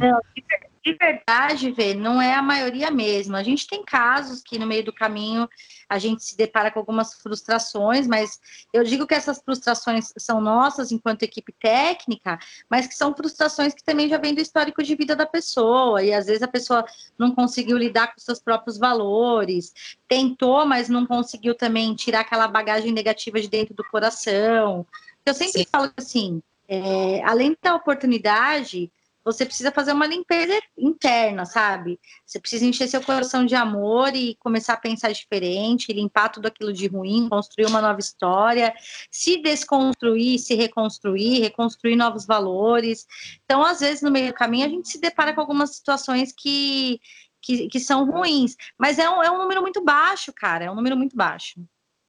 De 0.84 0.92
verdade, 0.92 1.72
Vê, 1.72 1.94
não 1.94 2.22
é 2.22 2.32
a 2.34 2.42
maioria 2.42 2.92
mesmo. 2.92 3.34
A 3.34 3.42
gente 3.42 3.66
tem 3.66 3.84
casos 3.84 4.40
que 4.40 4.56
no 4.56 4.66
meio 4.66 4.84
do 4.84 4.92
caminho 4.92 5.48
a 5.88 5.98
gente 5.98 6.24
se 6.24 6.36
depara 6.36 6.70
com 6.70 6.78
algumas 6.78 7.14
frustrações, 7.14 8.06
mas 8.06 8.40
eu 8.72 8.82
digo 8.82 9.06
que 9.06 9.14
essas 9.14 9.40
frustrações 9.40 10.12
são 10.18 10.40
nossas 10.40 10.90
enquanto 10.90 11.22
equipe 11.22 11.52
técnica, 11.60 12.38
mas 12.68 12.86
que 12.86 12.94
são 12.94 13.14
frustrações 13.14 13.72
que 13.74 13.84
também 13.84 14.08
já 14.08 14.18
vêm 14.18 14.34
do 14.34 14.40
histórico 14.40 14.82
de 14.82 14.94
vida 14.94 15.14
da 15.14 15.26
pessoa, 15.26 16.02
e 16.02 16.12
às 16.12 16.26
vezes 16.26 16.42
a 16.42 16.48
pessoa 16.48 16.84
não 17.18 17.34
conseguiu 17.34 17.78
lidar 17.78 18.08
com 18.08 18.20
seus 18.20 18.40
próprios 18.40 18.78
valores, 18.78 19.72
tentou, 20.08 20.66
mas 20.66 20.88
não 20.88 21.06
conseguiu 21.06 21.54
também 21.54 21.94
tirar 21.94 22.20
aquela 22.20 22.48
bagagem 22.48 22.92
negativa 22.92 23.40
de 23.40 23.48
dentro 23.48 23.74
do 23.74 23.84
coração. 23.84 24.86
Eu 25.24 25.34
sempre 25.34 25.60
Sim. 25.60 25.66
falo 25.70 25.92
assim, 25.96 26.42
é, 26.68 27.22
além 27.24 27.56
da 27.62 27.74
oportunidade, 27.74 28.90
você 29.26 29.44
precisa 29.44 29.72
fazer 29.72 29.92
uma 29.92 30.06
limpeza 30.06 30.56
interna, 30.78 31.44
sabe? 31.44 31.98
Você 32.24 32.38
precisa 32.38 32.64
encher 32.64 32.86
seu 32.86 33.02
coração 33.02 33.44
de 33.44 33.56
amor 33.56 34.14
e 34.14 34.36
começar 34.36 34.74
a 34.74 34.76
pensar 34.76 35.10
diferente, 35.10 35.92
limpar 35.92 36.28
tudo 36.28 36.46
aquilo 36.46 36.72
de 36.72 36.86
ruim, 36.86 37.28
construir 37.28 37.66
uma 37.66 37.82
nova 37.82 37.98
história, 37.98 38.72
se 39.10 39.42
desconstruir, 39.42 40.38
se 40.38 40.54
reconstruir, 40.54 41.40
reconstruir 41.40 41.96
novos 41.96 42.24
valores. 42.24 43.04
Então, 43.44 43.64
às 43.64 43.80
vezes, 43.80 44.00
no 44.00 44.12
meio 44.12 44.28
do 44.28 44.34
caminho, 44.34 44.64
a 44.64 44.68
gente 44.68 44.88
se 44.88 45.00
depara 45.00 45.34
com 45.34 45.40
algumas 45.40 45.74
situações 45.74 46.32
que, 46.32 47.00
que, 47.42 47.66
que 47.66 47.80
são 47.80 48.08
ruins, 48.08 48.54
mas 48.78 48.96
é 48.96 49.10
um, 49.10 49.20
é 49.24 49.30
um 49.30 49.38
número 49.38 49.60
muito 49.60 49.82
baixo, 49.82 50.32
cara, 50.32 50.66
é 50.66 50.70
um 50.70 50.76
número 50.76 50.96
muito 50.96 51.16
baixo. 51.16 51.60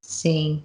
Sim, 0.04 0.64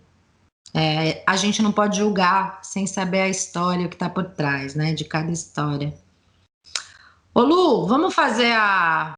é, 0.75 1.25
a 1.27 1.35
gente 1.35 1.63
não 1.63 1.73
pode 1.73 1.97
julgar 1.97 2.63
sem 2.63 2.87
saber 2.87 3.23
a 3.23 3.29
história, 3.31 3.89
que 3.89 3.95
está 3.95 4.11
por 4.11 4.27
trás, 4.27 4.75
né, 4.75 4.93
de 4.93 5.07
cada 5.07 5.33
história. 5.33 5.95
Ô 7.35 7.41
Lu, 7.41 7.87
vamos 7.87 8.15
fazer 8.15 8.53
a 8.53 9.15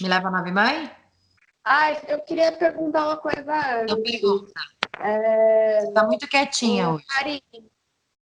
Me 0.00 0.08
Leva 0.08 0.28
a 0.28 0.30
Nave 0.30 0.52
Mãe? 0.52 0.88
Ai, 1.64 2.00
eu 2.06 2.20
queria 2.20 2.52
perguntar 2.52 3.06
uma 3.06 3.16
coisa 3.16 3.80
antes. 3.80 3.92
Então 3.92 4.02
pergunta. 4.04 4.52
É... 5.00 5.80
Você 5.80 5.92
tá 5.92 6.06
muito 6.06 6.28
quietinha 6.28 6.90
hoje. 6.90 7.04
Karine, 7.06 7.42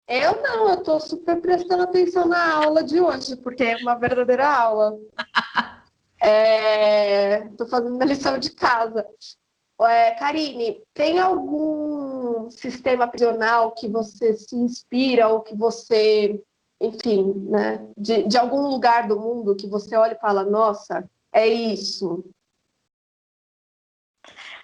eu 0.07 0.43
não, 0.43 0.69
eu 0.69 0.83
tô 0.83 1.01
super 1.01 1.41
prestando 1.41 1.85
atenção 1.85 2.27
na 2.29 2.53
aula 2.53 2.85
de 2.85 3.01
hoje, 3.01 3.35
porque 3.37 3.65
é 3.65 3.77
uma 3.77 3.95
verdadeira 3.95 4.47
aula. 4.47 4.99
é... 6.21 7.49
Tô 7.57 7.67
fazendo 7.67 7.93
minha 7.93 8.05
lição 8.05 8.37
de 8.37 8.51
casa. 8.51 9.07
É, 9.81 10.11
Karine, 10.17 10.83
tem 10.93 11.19
algum 11.19 12.51
sistema 12.51 13.09
prisional 13.09 13.73
que 13.73 13.89
você 13.89 14.35
se 14.35 14.55
inspira 14.55 15.29
ou 15.29 15.41
que 15.41 15.57
você, 15.57 16.39
enfim, 16.81 17.35
né, 17.49 17.87
de, 17.97 18.23
de 18.25 18.39
algum 18.39 18.69
lugar 18.69 19.07
do 19.07 19.19
mundo 19.19 19.55
que 19.55 19.67
você 19.67 19.95
olha 19.97 20.15
e 20.15 20.21
fala, 20.21 20.45
nossa, 20.45 21.09
é 21.33 21.47
isso? 21.47 22.25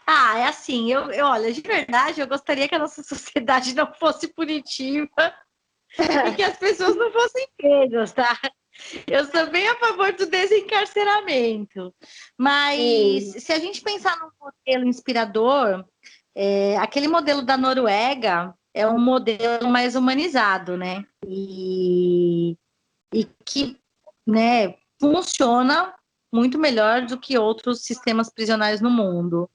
Ah, 0.06 0.38
é 0.38 0.44
assim, 0.44 0.90
eu, 0.90 1.10
eu 1.10 1.26
olha, 1.26 1.52
de 1.52 1.60
verdade, 1.60 2.20
eu 2.20 2.28
gostaria 2.28 2.68
que 2.68 2.74
a 2.74 2.78
nossa 2.78 3.02
sociedade 3.04 3.74
não 3.74 3.92
fosse 3.94 4.28
punitiva 4.28 5.34
e 5.98 6.34
que 6.34 6.42
as 6.42 6.56
pessoas 6.56 6.96
não 6.96 7.10
fossem 7.12 7.48
presas, 7.56 8.12
tá? 8.12 8.38
Eu 9.06 9.24
sou 9.24 9.50
bem 9.50 9.66
a 9.68 9.76
favor 9.76 10.12
do 10.12 10.26
desencarceramento. 10.26 11.94
Mas 12.36 13.32
Sim. 13.32 13.40
se 13.40 13.52
a 13.52 13.58
gente 13.58 13.80
pensar 13.80 14.16
num 14.18 14.30
modelo 14.38 14.86
inspirador, 14.86 15.84
é, 16.34 16.76
aquele 16.76 17.08
modelo 17.08 17.42
da 17.42 17.56
Noruega 17.56 18.54
é 18.76 18.86
um 18.86 18.98
modelo 18.98 19.68
mais 19.70 19.96
humanizado, 19.96 20.76
né? 20.76 21.04
E, 21.26 22.56
e 23.12 23.24
que 23.44 23.80
né, 24.26 24.74
funciona 25.00 25.94
muito 26.30 26.58
melhor 26.58 27.06
do 27.06 27.18
que 27.18 27.38
outros 27.38 27.82
sistemas 27.82 28.28
prisionais 28.30 28.82
no 28.82 28.90
mundo. 28.90 29.48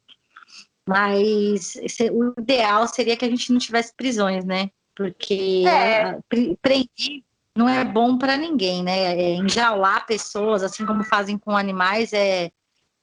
Mas 0.88 1.76
o 2.11 2.41
ideal 2.41 2.88
seria 2.88 3.15
que 3.15 3.24
a 3.24 3.30
gente 3.30 3.51
não 3.53 3.59
tivesse 3.59 3.93
prisões, 3.95 4.43
né? 4.43 4.72
Porque 4.95 5.63
é. 5.67 6.19
prender 6.59 7.24
não 7.55 7.69
é 7.69 7.84
bom 7.84 8.17
para 8.17 8.38
ninguém, 8.38 8.82
né? 8.82 9.15
É, 9.15 9.36
enjaular 9.36 10.07
pessoas, 10.07 10.63
assim 10.63 10.86
como 10.86 11.03
fazem 11.03 11.38
com 11.38 11.55
animais, 11.55 12.11
é, 12.13 12.49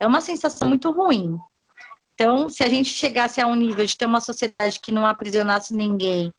é 0.00 0.06
uma 0.06 0.20
sensação 0.20 0.68
muito 0.68 0.90
ruim. 0.90 1.38
Então, 2.20 2.48
se 2.48 2.64
a 2.64 2.68
gente 2.68 2.88
chegasse 2.88 3.40
a 3.40 3.46
um 3.46 3.54
nível 3.54 3.86
de 3.86 3.96
ter 3.96 4.04
uma 4.04 4.20
sociedade 4.20 4.80
que 4.80 4.90
não 4.90 5.06
aprisionasse 5.06 5.72
ninguém 5.72 6.34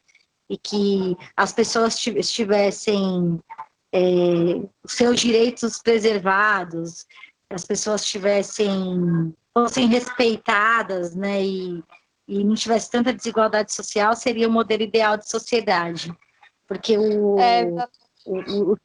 e 0.49 0.57
que 0.57 1.15
as 1.37 1.53
pessoas 1.53 2.05
estivessem 2.05 3.39
é, 3.95 4.01
seus 4.85 5.21
direitos 5.21 5.81
preservados, 5.81 7.05
as 7.49 7.63
pessoas 7.63 8.03
tivessem 8.03 9.33
fossem 9.53 9.87
respeitadas, 9.87 11.15
né, 11.15 11.41
e, 11.45 11.81
e 12.27 12.43
não 12.43 12.55
tivesse 12.55 12.91
tanta 12.91 13.13
desigualdade 13.13 13.73
social, 13.73 14.13
seria 14.17 14.49
o 14.49 14.51
modelo 14.51 14.83
ideal 14.83 15.15
de 15.15 15.29
sociedade. 15.29 16.13
Porque 16.67 16.97
o, 16.97 17.39
é, 17.39 17.63
o, 18.25 18.73
o, 18.73 18.77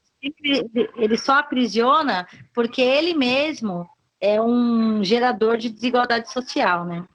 ele 0.97 1.19
só 1.19 1.41
aprisiona 1.41 2.25
porque 2.55 2.81
ele 2.81 3.15
mesmo 3.15 3.85
é 4.25 4.41
um 4.41 5.05
gerador 5.05 5.59
de 5.59 5.69
desigualdade 5.69 6.33
social, 6.33 6.87
né? 6.87 7.07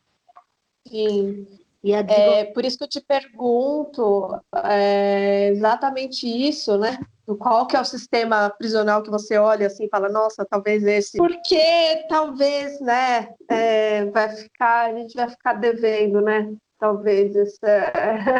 Sim. 0.88 1.47
E 1.84 1.95
a 1.95 2.01
desigual... 2.03 2.36
É 2.36 2.45
por 2.45 2.64
isso 2.64 2.78
que 2.78 2.84
eu 2.84 2.89
te 2.89 3.01
pergunto 3.01 4.39
é, 4.64 5.49
exatamente 5.49 6.28
isso, 6.28 6.78
né? 6.78 6.99
Qual 7.39 7.66
que 7.66 7.76
é 7.76 7.82
o 7.82 7.86
sistema 7.86 8.49
prisional 8.49 9.01
que 9.01 9.10
você 9.10 9.38
olha 9.38 9.68
assim 9.68 9.86
e 9.86 9.89
fala, 9.89 10.10
nossa, 10.10 10.45
talvez 10.45 10.84
esse. 10.84 11.18
Porque 11.18 12.05
talvez, 12.10 12.80
né, 12.82 13.34
é, 13.47 14.05
vai 14.05 14.30
ficar, 14.30 14.89
a 14.89 14.93
gente 14.93 15.16
vai 15.16 15.30
ficar 15.30 15.53
devendo, 15.53 16.22
né? 16.22 16.53
talvez 16.80 17.36
essa, 17.36 17.91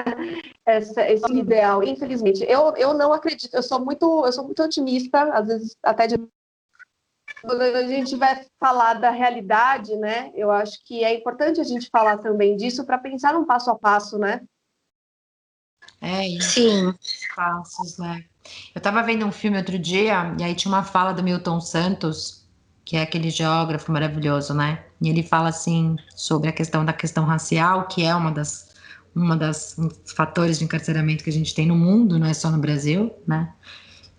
essa, 0.66 1.12
esse 1.12 1.34
ideal. 1.34 1.84
Infelizmente, 1.84 2.44
eu, 2.48 2.74
eu 2.78 2.94
não 2.94 3.12
acredito. 3.12 3.54
Eu 3.54 3.62
sou 3.62 3.84
muito 3.84 4.26
eu 4.26 4.32
sou 4.32 4.46
muito 4.46 4.64
otimista, 4.64 5.24
às 5.34 5.48
vezes 5.48 5.76
até 5.84 6.08
de 6.08 6.16
quando 7.42 7.62
a 7.62 7.88
gente 7.88 8.16
vai 8.16 8.46
falar 8.60 8.96
da 8.96 9.10
realidade, 9.10 9.96
né? 9.96 10.32
Eu 10.36 10.52
acho 10.52 10.84
que 10.86 11.04
é 11.04 11.14
importante 11.14 11.60
a 11.60 11.64
gente 11.64 11.90
falar 11.92 12.18
também 12.18 12.56
disso 12.56 12.86
para 12.86 12.98
pensar 12.98 13.34
num 13.34 13.46
passo 13.46 13.70
a 13.70 13.76
passo, 13.76 14.18
né? 14.18 14.42
É 16.02 16.28
isso. 16.28 16.52
Sim. 16.52 16.94
Passos, 17.36 17.98
né? 17.98 18.24
Eu 18.74 18.80
estava 18.80 19.04
vendo 19.04 19.26
um 19.26 19.32
filme 19.32 19.58
outro 19.58 19.78
dia 19.78 20.36
e 20.40 20.44
aí 20.44 20.56
tinha 20.56 20.72
uma 20.72 20.84
fala 20.84 21.14
do 21.14 21.24
Milton 21.24 21.60
Santos, 21.60 22.48
que 22.86 22.96
é 22.98 23.02
aquele 23.02 23.30
geógrafo 23.30 23.92
maravilhoso, 23.92 24.54
né? 24.54 24.86
E 25.02 25.10
ele 25.10 25.24
fala 25.24 25.50
assim 25.50 25.96
sobre 26.16 26.50
a 26.50 26.54
questão 26.54 26.84
da 26.84 26.94
questão 26.94 27.26
racial, 27.26 27.88
que 27.88 28.04
é 28.04 28.16
uma 28.16 28.32
das 28.32 28.70
uma 29.16 29.36
das 29.36 29.78
um 29.78 29.88
dos 29.88 30.12
fatores 30.12 30.60
de 30.60 30.66
encarceramento 30.66 31.24
que 31.24 31.30
a 31.30 31.34
gente 31.34 31.54
tem 31.54 31.68
no 31.68 31.76
mundo, 31.76 32.18
não 32.18 32.28
é 32.28 32.34
só 32.34 32.50
no 32.50 32.58
Brasil, 32.58 33.14
né? 33.28 33.54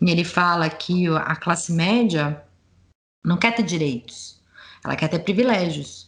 E 0.01 0.11
ele 0.11 0.25
fala 0.25 0.69
que 0.69 1.07
a 1.09 1.37
classe 1.37 1.73
média 1.73 2.43
não 3.25 3.37
quer 3.37 3.55
ter 3.55 3.63
direitos, 3.63 4.41
ela 4.85 4.97
quer 4.97 5.09
ter 5.09 5.21
privilégios. 5.21 6.07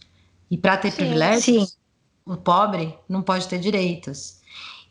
E 0.51 0.57
para 0.57 0.77
ter 0.77 0.91
sim, 0.91 0.99
privilégios, 0.99 1.71
sim. 1.71 1.77
o 2.27 2.37
pobre 2.37 2.95
não 3.09 3.23
pode 3.23 3.49
ter 3.49 3.59
direitos. 3.59 4.41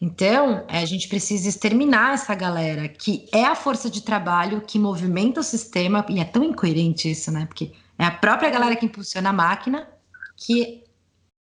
Então, 0.02 0.66
a 0.68 0.84
gente 0.84 1.08
precisa 1.08 1.48
exterminar 1.48 2.16
essa 2.16 2.34
galera 2.34 2.88
que 2.88 3.28
é 3.32 3.46
a 3.46 3.56
força 3.56 3.88
de 3.88 4.02
trabalho 4.02 4.62
que 4.62 4.80
movimenta 4.80 5.42
o 5.42 5.44
sistema, 5.44 6.04
e 6.10 6.20
é 6.20 6.26
tão 6.26 6.44
incoerente 6.44 7.12
isso, 7.12 7.32
né? 7.32 7.46
Porque 7.46 7.72
é 8.00 8.06
a 8.06 8.12
própria 8.12 8.50
galera 8.50 8.76
que 8.76 8.86
impulsiona 8.88 9.30
a 9.30 9.34
máquina 9.34 9.88
que 10.36 10.84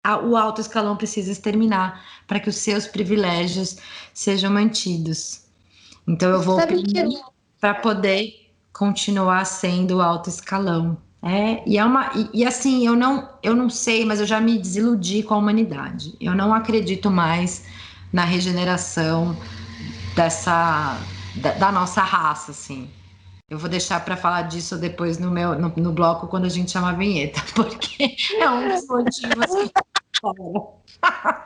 a, 0.04 0.18
o 0.18 0.36
alto 0.36 0.60
escalão 0.60 0.98
precisa 0.98 1.32
exterminar 1.32 2.04
para 2.28 2.40
que 2.40 2.50
os 2.50 2.56
seus 2.58 2.86
privilégios 2.86 3.78
sejam 4.14 4.52
mantidos. 4.52 5.46
Então 6.06 6.30
eu 6.30 6.42
vou 6.42 6.60
para 7.62 7.76
poder 7.76 8.49
continuar 8.80 9.44
sendo 9.44 10.02
alto 10.02 10.30
escalão. 10.30 10.98
É, 11.22 11.62
e 11.70 11.78
é 11.78 11.84
uma 11.84 12.12
e, 12.16 12.30
e, 12.34 12.46
assim, 12.46 12.88
eu 12.88 12.96
não 12.96 13.28
eu 13.44 13.54
não 13.54 13.70
sei, 13.70 14.06
mas 14.06 14.22
eu 14.22 14.26
já 14.26 14.40
me 14.40 14.58
desiludi 14.58 15.22
com 15.22 15.34
a 15.34 15.38
humanidade. 15.38 16.16
Eu 16.22 16.34
não 16.34 16.54
acredito 16.54 17.12
mais 17.12 17.66
na 18.14 18.24
regeneração 18.24 19.36
dessa 20.16 20.98
da, 21.36 21.52
da 21.52 21.72
nossa 21.74 22.02
raça, 22.02 22.52
assim. 22.52 22.90
Eu 23.50 23.58
vou 23.60 23.70
deixar 23.70 24.00
para 24.06 24.16
falar 24.16 24.44
disso 24.44 24.78
depois 24.78 25.18
no 25.20 25.30
meu 25.30 25.60
no, 25.60 25.74
no, 25.76 25.92
bloco 25.92 26.28
quando 26.28 26.46
a 26.46 26.50
gente 26.50 26.72
chama 26.72 26.92
a 26.92 26.94
vinheta, 26.94 27.42
porque 27.54 28.16
é 28.40 28.50
um 28.50 28.70
dos 28.70 28.88
motivos 28.88 29.72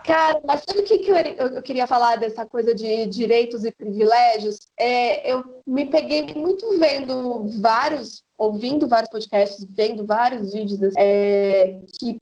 Cara, 0.04 0.42
mas 0.46 0.64
sabe 0.68 0.80
o 0.80 0.84
que, 0.84 1.00
que 1.00 1.12
eu, 1.12 1.16
eu, 1.16 1.62
queria 1.62 1.86
falar 1.86 2.18
dessa 2.18 2.46
coisa 2.46 2.74
de 2.74 3.06
direitos 3.06 3.64
e 3.64 3.72
privilégios? 3.72 4.58
É, 4.78 5.32
eu 5.32 5.44
me 5.66 5.86
peguei 5.86 6.34
muito 6.34 6.78
vendo 6.80 7.46
vários, 7.62 8.24
ouvindo 8.38 8.88
vários 8.88 9.10
podcasts, 9.10 9.66
vendo 9.70 10.06
vários 10.06 10.54
vídeos 10.54 10.94
é, 10.98 11.80
que, 12.00 12.18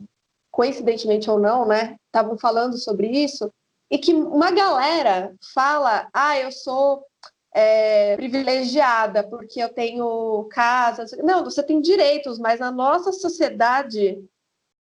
coincidentemente 0.52 1.30
ou 1.30 1.40
não, 1.40 1.66
né, 1.66 1.96
estavam 2.08 2.38
falando 2.38 2.78
sobre 2.78 3.08
isso, 3.08 3.50
e 3.90 3.98
que 3.98 4.14
uma 4.14 4.52
galera 4.52 5.34
fala, 5.54 6.10
ah, 6.14 6.38
eu 6.38 6.52
sou 6.52 7.06
é, 7.54 8.16
privilegiada 8.16 9.24
porque 9.24 9.62
eu 9.62 9.70
tenho 9.70 10.48
casa. 10.52 11.06
Não, 11.24 11.44
você 11.44 11.62
tem 11.62 11.82
direitos, 11.82 12.40
mas 12.40 12.60
na 12.60 12.72
nossa 12.72 13.12
sociedade 13.12 14.18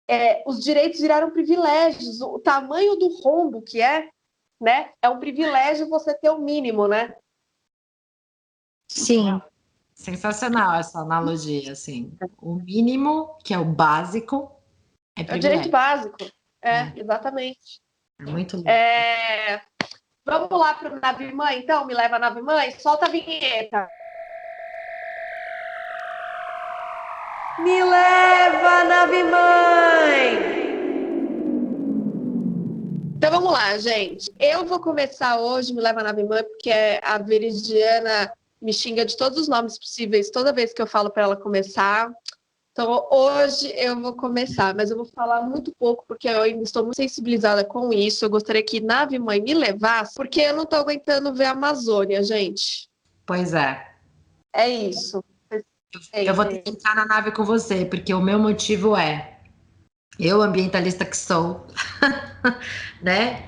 é, 0.10 0.43
os 0.45 0.64
direitos 0.64 0.99
viraram 0.99 1.32
privilégios. 1.32 2.20
O 2.22 2.39
tamanho 2.39 2.95
do 2.95 3.07
rombo 3.22 3.62
que 3.62 3.82
é, 3.82 4.10
né? 4.60 4.91
É 5.01 5.07
um 5.07 5.20
privilégio 5.20 5.88
você 5.88 6.14
ter 6.14 6.30
o 6.30 6.39
mínimo, 6.39 6.88
né? 6.88 7.16
Sim. 8.91 9.39
Sensacional 9.93 10.76
essa 10.76 10.99
analogia, 10.99 11.74
assim. 11.74 12.12
O 12.41 12.55
mínimo, 12.55 13.38
que 13.43 13.53
é 13.53 13.60
o 13.60 13.66
básico, 13.66 14.60
é. 15.18 15.34
É 15.34 15.36
o 15.36 15.39
direito 15.39 15.70
básico. 15.70 16.18
É, 16.62 16.80
é. 16.80 16.93
exatamente. 16.95 17.82
É 18.20 18.24
muito 18.26 18.55
louco. 18.55 18.70
É... 18.70 19.62
Vamos 20.26 20.60
lá 20.60 20.74
para 20.74 20.93
o 20.93 20.99
Nave 20.99 21.32
Mãe, 21.34 21.60
então? 21.60 21.86
Me 21.86 21.93
leva 21.93 22.16
a 22.16 22.20
Nave 22.20 22.41
Mãe? 22.41 22.72
Solta 22.80 23.05
a 23.05 23.10
vinheta. 23.10 23.88
Me 27.64 27.84
leva, 27.84 28.84
Nave 28.86 29.24
Mãe! 29.24 30.60
Então 33.18 33.32
vamos 33.32 33.51
lá, 33.51 33.78
gente. 33.78 34.32
Eu 34.39 34.66
vou 34.66 34.80
começar 34.80 35.38
hoje, 35.41 35.74
me 35.74 35.82
leva 35.82 35.99
a 35.99 36.03
Nave 36.03 36.24
Mãe, 36.24 36.41
porque 36.41 36.72
a 37.01 37.18
Veridiana 37.18 38.32
me 38.62 38.72
xinga 38.72 39.05
de 39.05 39.18
todos 39.18 39.38
os 39.38 39.49
nomes 39.49 39.78
possíveis 39.78 40.30
toda 40.30 40.53
vez 40.53 40.72
que 40.72 40.82
eu 40.82 40.88
falo 40.88 41.10
para 41.10 41.24
ela 41.24 41.36
começar. 41.36 42.10
Então, 42.72 43.05
hoje 43.12 43.74
eu 43.76 43.99
vou 43.99 44.14
começar, 44.14 44.74
mas 44.74 44.89
eu 44.89 44.95
vou 44.95 45.05
falar 45.05 45.41
muito 45.41 45.74
pouco, 45.78 46.05
porque 46.07 46.30
eu 46.30 46.41
ainda 46.41 46.64
estou 46.64 46.84
muito 46.84 46.95
sensibilizada 46.95 47.66
com 47.66 47.91
isso. 47.91 48.24
Eu 48.24 48.30
gostaria 48.30 48.64
que 48.64 48.80
Nave 48.80 49.20
Mãe 49.20 49.41
me 49.41 49.53
levasse, 49.53 50.16
porque 50.16 50.39
eu 50.39 50.55
não 50.55 50.64
estou 50.64 50.80
aguentando 50.80 51.34
ver 51.34 51.45
a 51.45 51.51
Amazônia, 51.51 52.24
gente. 52.24 52.88
Pois 53.26 53.53
é. 53.53 53.86
É 54.53 54.70
isso. 54.70 55.22
Eu, 56.13 56.23
eu 56.23 56.33
vou 56.35 56.45
tentar 56.45 56.93
na 56.93 57.05
nave 57.05 57.31
com 57.31 57.43
você, 57.43 57.83
porque 57.83 58.13
o 58.13 58.21
meu 58.21 58.37
motivo 58.37 58.95
é 58.95 59.39
Eu, 60.19 60.41
ambientalista 60.41 61.03
que 61.03 61.17
sou, 61.17 61.65
né? 63.01 63.47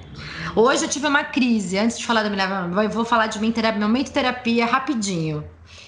Hoje 0.55 0.85
eu 0.85 0.89
tive 0.89 1.07
uma 1.07 1.23
crise. 1.23 1.77
Antes 1.77 1.99
de 1.99 2.05
falar 2.05 2.23
da 2.23 2.29
minha, 2.29 2.83
eu 2.83 2.89
vou 2.89 3.05
falar 3.05 3.27
de 3.27 3.39
minha 3.39 3.53
terapia, 3.53 3.79
momento 3.79 4.11
terapia 4.11 4.65
rapidinho. 4.65 5.47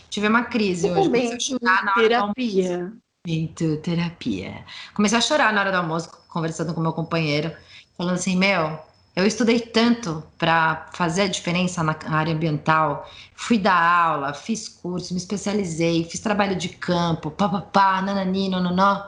Tive 0.10 0.28
uma 0.28 0.44
crise 0.44 0.92
hoje. 0.92 1.10
Momento 1.10 1.60
terapia. 1.96 2.94
Momento 3.26 3.78
terapia. 3.78 4.66
Comecei 4.94 5.18
a 5.18 5.22
chorar 5.22 5.52
na 5.52 5.62
hora 5.62 5.72
do 5.72 5.78
almoço, 5.78 6.12
conversando 6.28 6.74
com 6.74 6.82
meu 6.82 6.94
companheiro, 6.94 7.52
falando 7.98 8.16
assim, 8.16 8.38
meu, 8.38 8.78
eu 9.16 9.28
estudei 9.28 9.60
tanto 9.60 10.24
para 10.38 10.88
fazer 10.94 11.24
a 11.24 11.28
diferença 11.28 11.84
na 11.84 11.96
área 12.10 12.34
ambiental. 12.34 13.08
Fui 13.36 13.60
dar 13.60 13.80
aula, 13.80 14.34
fiz 14.34 14.68
curso, 14.68 15.14
me 15.14 15.20
especializei, 15.20 16.04
fiz 16.06 16.20
trabalho 16.20 16.56
de 16.56 16.70
campo, 16.70 17.30
papapá, 17.30 18.02
nanani, 18.02 18.50
nononó. 18.50 19.04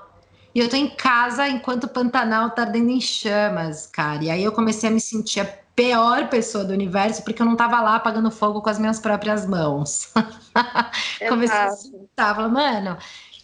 E 0.53 0.60
eu 0.60 0.70
tô 0.70 0.76
em 0.76 0.88
casa 0.89 1.47
enquanto 1.49 1.86
o 1.86 1.89
Pantanal 1.89 2.51
tá 2.51 2.62
ardendo 2.62 2.89
em 2.89 3.01
chamas, 3.01 3.88
cara. 3.88 4.24
E 4.24 4.30
aí 4.30 4.43
eu 4.43 4.51
comecei 4.51 4.89
a 4.89 4.91
me 4.91 5.01
sentir 5.01 5.39
a 5.41 5.45
pior 5.76 6.30
pessoa 6.30 6.64
do 6.64 6.72
universo 6.72 7.24
porque 7.24 7.41
eu 7.41 7.45
não 7.45 7.56
tava 7.56 7.82
lá 7.82 7.95
apagando 7.95 8.32
fogo 8.32 8.62
com 8.62 8.70
as 8.70 8.80
minhas 8.80 8.99
próprias 8.99 9.45
mãos. 9.45 10.14
comecei 11.28 11.58
a 11.58 11.72
sentar, 11.72 12.36
falando, 12.36 12.53
mano, 12.53 12.91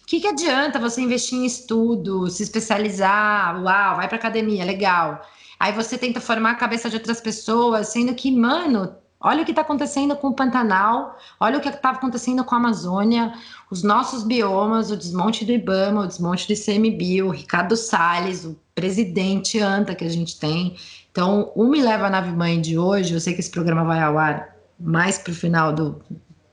o 0.02 0.06
que, 0.06 0.20
que 0.20 0.28
adianta 0.28 0.78
você 0.78 1.02
investir 1.02 1.38
em 1.38 1.44
estudo, 1.44 2.30
se 2.30 2.42
especializar, 2.44 3.62
uau, 3.62 3.96
vai 3.96 4.08
pra 4.08 4.16
academia, 4.16 4.64
legal. 4.64 5.20
Aí 5.62 5.70
você 5.70 5.96
tenta 5.96 6.20
formar 6.20 6.50
a 6.50 6.54
cabeça 6.56 6.90
de 6.90 6.96
outras 6.96 7.20
pessoas, 7.20 7.86
sendo 7.86 8.12
que, 8.16 8.36
mano, 8.36 8.96
olha 9.20 9.42
o 9.42 9.44
que 9.44 9.52
está 9.52 9.62
acontecendo 9.62 10.16
com 10.16 10.26
o 10.26 10.34
Pantanal, 10.34 11.16
olha 11.38 11.56
o 11.56 11.60
que 11.60 11.68
estava 11.68 11.98
acontecendo 11.98 12.42
com 12.42 12.56
a 12.56 12.58
Amazônia, 12.58 13.32
os 13.70 13.84
nossos 13.84 14.24
biomas, 14.24 14.90
o 14.90 14.96
desmonte 14.96 15.44
do 15.44 15.52
IBAMA, 15.52 16.00
o 16.00 16.06
desmonte 16.08 16.48
do 16.48 16.52
ICMBio, 16.52 17.28
o 17.28 17.30
Ricardo 17.30 17.76
Salles, 17.76 18.44
o 18.44 18.58
presidente 18.74 19.60
ANTA 19.60 19.94
que 19.94 20.04
a 20.04 20.08
gente 20.08 20.36
tem. 20.36 20.76
Então, 21.12 21.52
o 21.54 21.64
Me 21.68 21.80
Leva 21.80 22.08
a 22.08 22.10
Nave 22.10 22.32
Mãe 22.32 22.60
de 22.60 22.76
hoje, 22.76 23.14
eu 23.14 23.20
sei 23.20 23.32
que 23.32 23.38
esse 23.38 23.52
programa 23.52 23.84
vai 23.84 24.00
ao 24.00 24.18
ar 24.18 24.56
mais 24.80 25.16
para 25.16 25.30
o 25.30 25.36
final 25.36 25.72
do, 25.72 26.02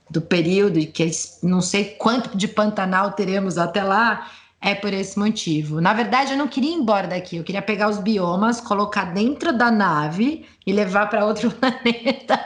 do 0.08 0.22
período, 0.22 0.78
e 0.78 0.86
que 0.86 1.10
não 1.42 1.62
sei 1.62 1.96
quanto 1.98 2.38
de 2.38 2.48
Pantanal 2.48 3.14
teremos 3.14 3.58
até 3.58 3.84
lá, 3.84 4.30
é 4.62 4.76
por 4.76 4.94
esse 4.94 5.18
motivo. 5.18 5.80
Na 5.80 5.94
verdade, 5.94 6.34
eu 6.34 6.38
não 6.38 6.48
queria 6.48 6.72
ir 6.72 6.76
embora 6.76 7.08
daqui, 7.08 7.38
eu 7.38 7.44
queria 7.44 7.62
pegar 7.62 7.90
os 7.90 7.98
biomas, 7.98 8.60
colocar 8.60 9.14
dentro 9.14 9.54
da 9.58 9.72
nave 9.72 10.46
e 10.66 10.74
levar 10.74 11.10
para 11.10 11.26
outro 11.26 11.50
planeta. 11.56 12.40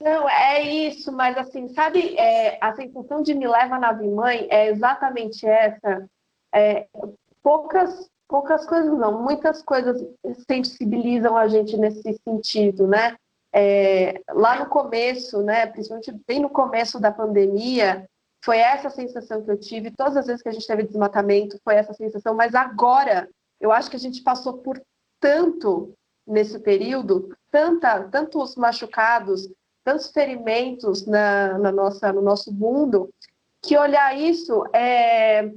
Não, 0.00 0.28
é 0.28 0.60
isso, 0.62 1.10
mas 1.10 1.36
assim, 1.38 1.68
sabe, 1.68 2.14
é, 2.18 2.58
a 2.60 2.74
sensação 2.74 3.22
de 3.22 3.32
me 3.34 3.48
leva 3.48 3.78
nave 3.78 4.06
mãe 4.06 4.46
é 4.50 4.68
exatamente 4.68 5.46
essa. 5.46 6.06
É, 6.54 6.86
poucas, 7.42 8.10
poucas 8.28 8.66
coisas 8.66 8.96
não, 8.98 9.22
muitas 9.22 9.62
coisas 9.62 10.04
sensibilizam 10.46 11.36
a 11.36 11.48
gente 11.48 11.76
nesse 11.76 12.20
sentido, 12.22 12.86
né? 12.86 13.16
É, 13.50 14.20
lá 14.30 14.58
no 14.58 14.66
começo, 14.66 15.40
né, 15.42 15.66
principalmente 15.66 16.12
bem 16.26 16.40
no 16.40 16.50
começo 16.50 16.98
da 16.98 17.12
pandemia, 17.12 18.04
foi 18.44 18.58
essa 18.58 18.90
sensação 18.90 19.42
que 19.42 19.50
eu 19.50 19.58
tive. 19.58 19.90
Todas 19.90 20.18
as 20.18 20.26
vezes 20.26 20.42
que 20.42 20.48
a 20.50 20.52
gente 20.52 20.66
teve 20.66 20.82
desmatamento, 20.82 21.58
foi 21.64 21.76
essa 21.76 21.94
sensação. 21.94 22.34
Mas 22.34 22.54
agora, 22.54 23.26
eu 23.58 23.72
acho 23.72 23.88
que 23.88 23.96
a 23.96 24.00
gente 24.00 24.22
passou 24.22 24.58
por 24.58 24.78
tanto 25.18 25.94
nesse 26.26 26.58
período, 26.58 27.34
tanta, 27.50 28.04
tantos 28.04 28.54
machucados, 28.56 29.48
tantos 29.82 30.10
ferimentos 30.10 31.06
na, 31.06 31.58
na 31.58 31.72
nossa, 31.72 32.12
no 32.12 32.20
nosso 32.20 32.52
mundo, 32.52 33.08
que 33.62 33.78
olhar 33.78 34.14
isso 34.18 34.62
é, 34.74 35.50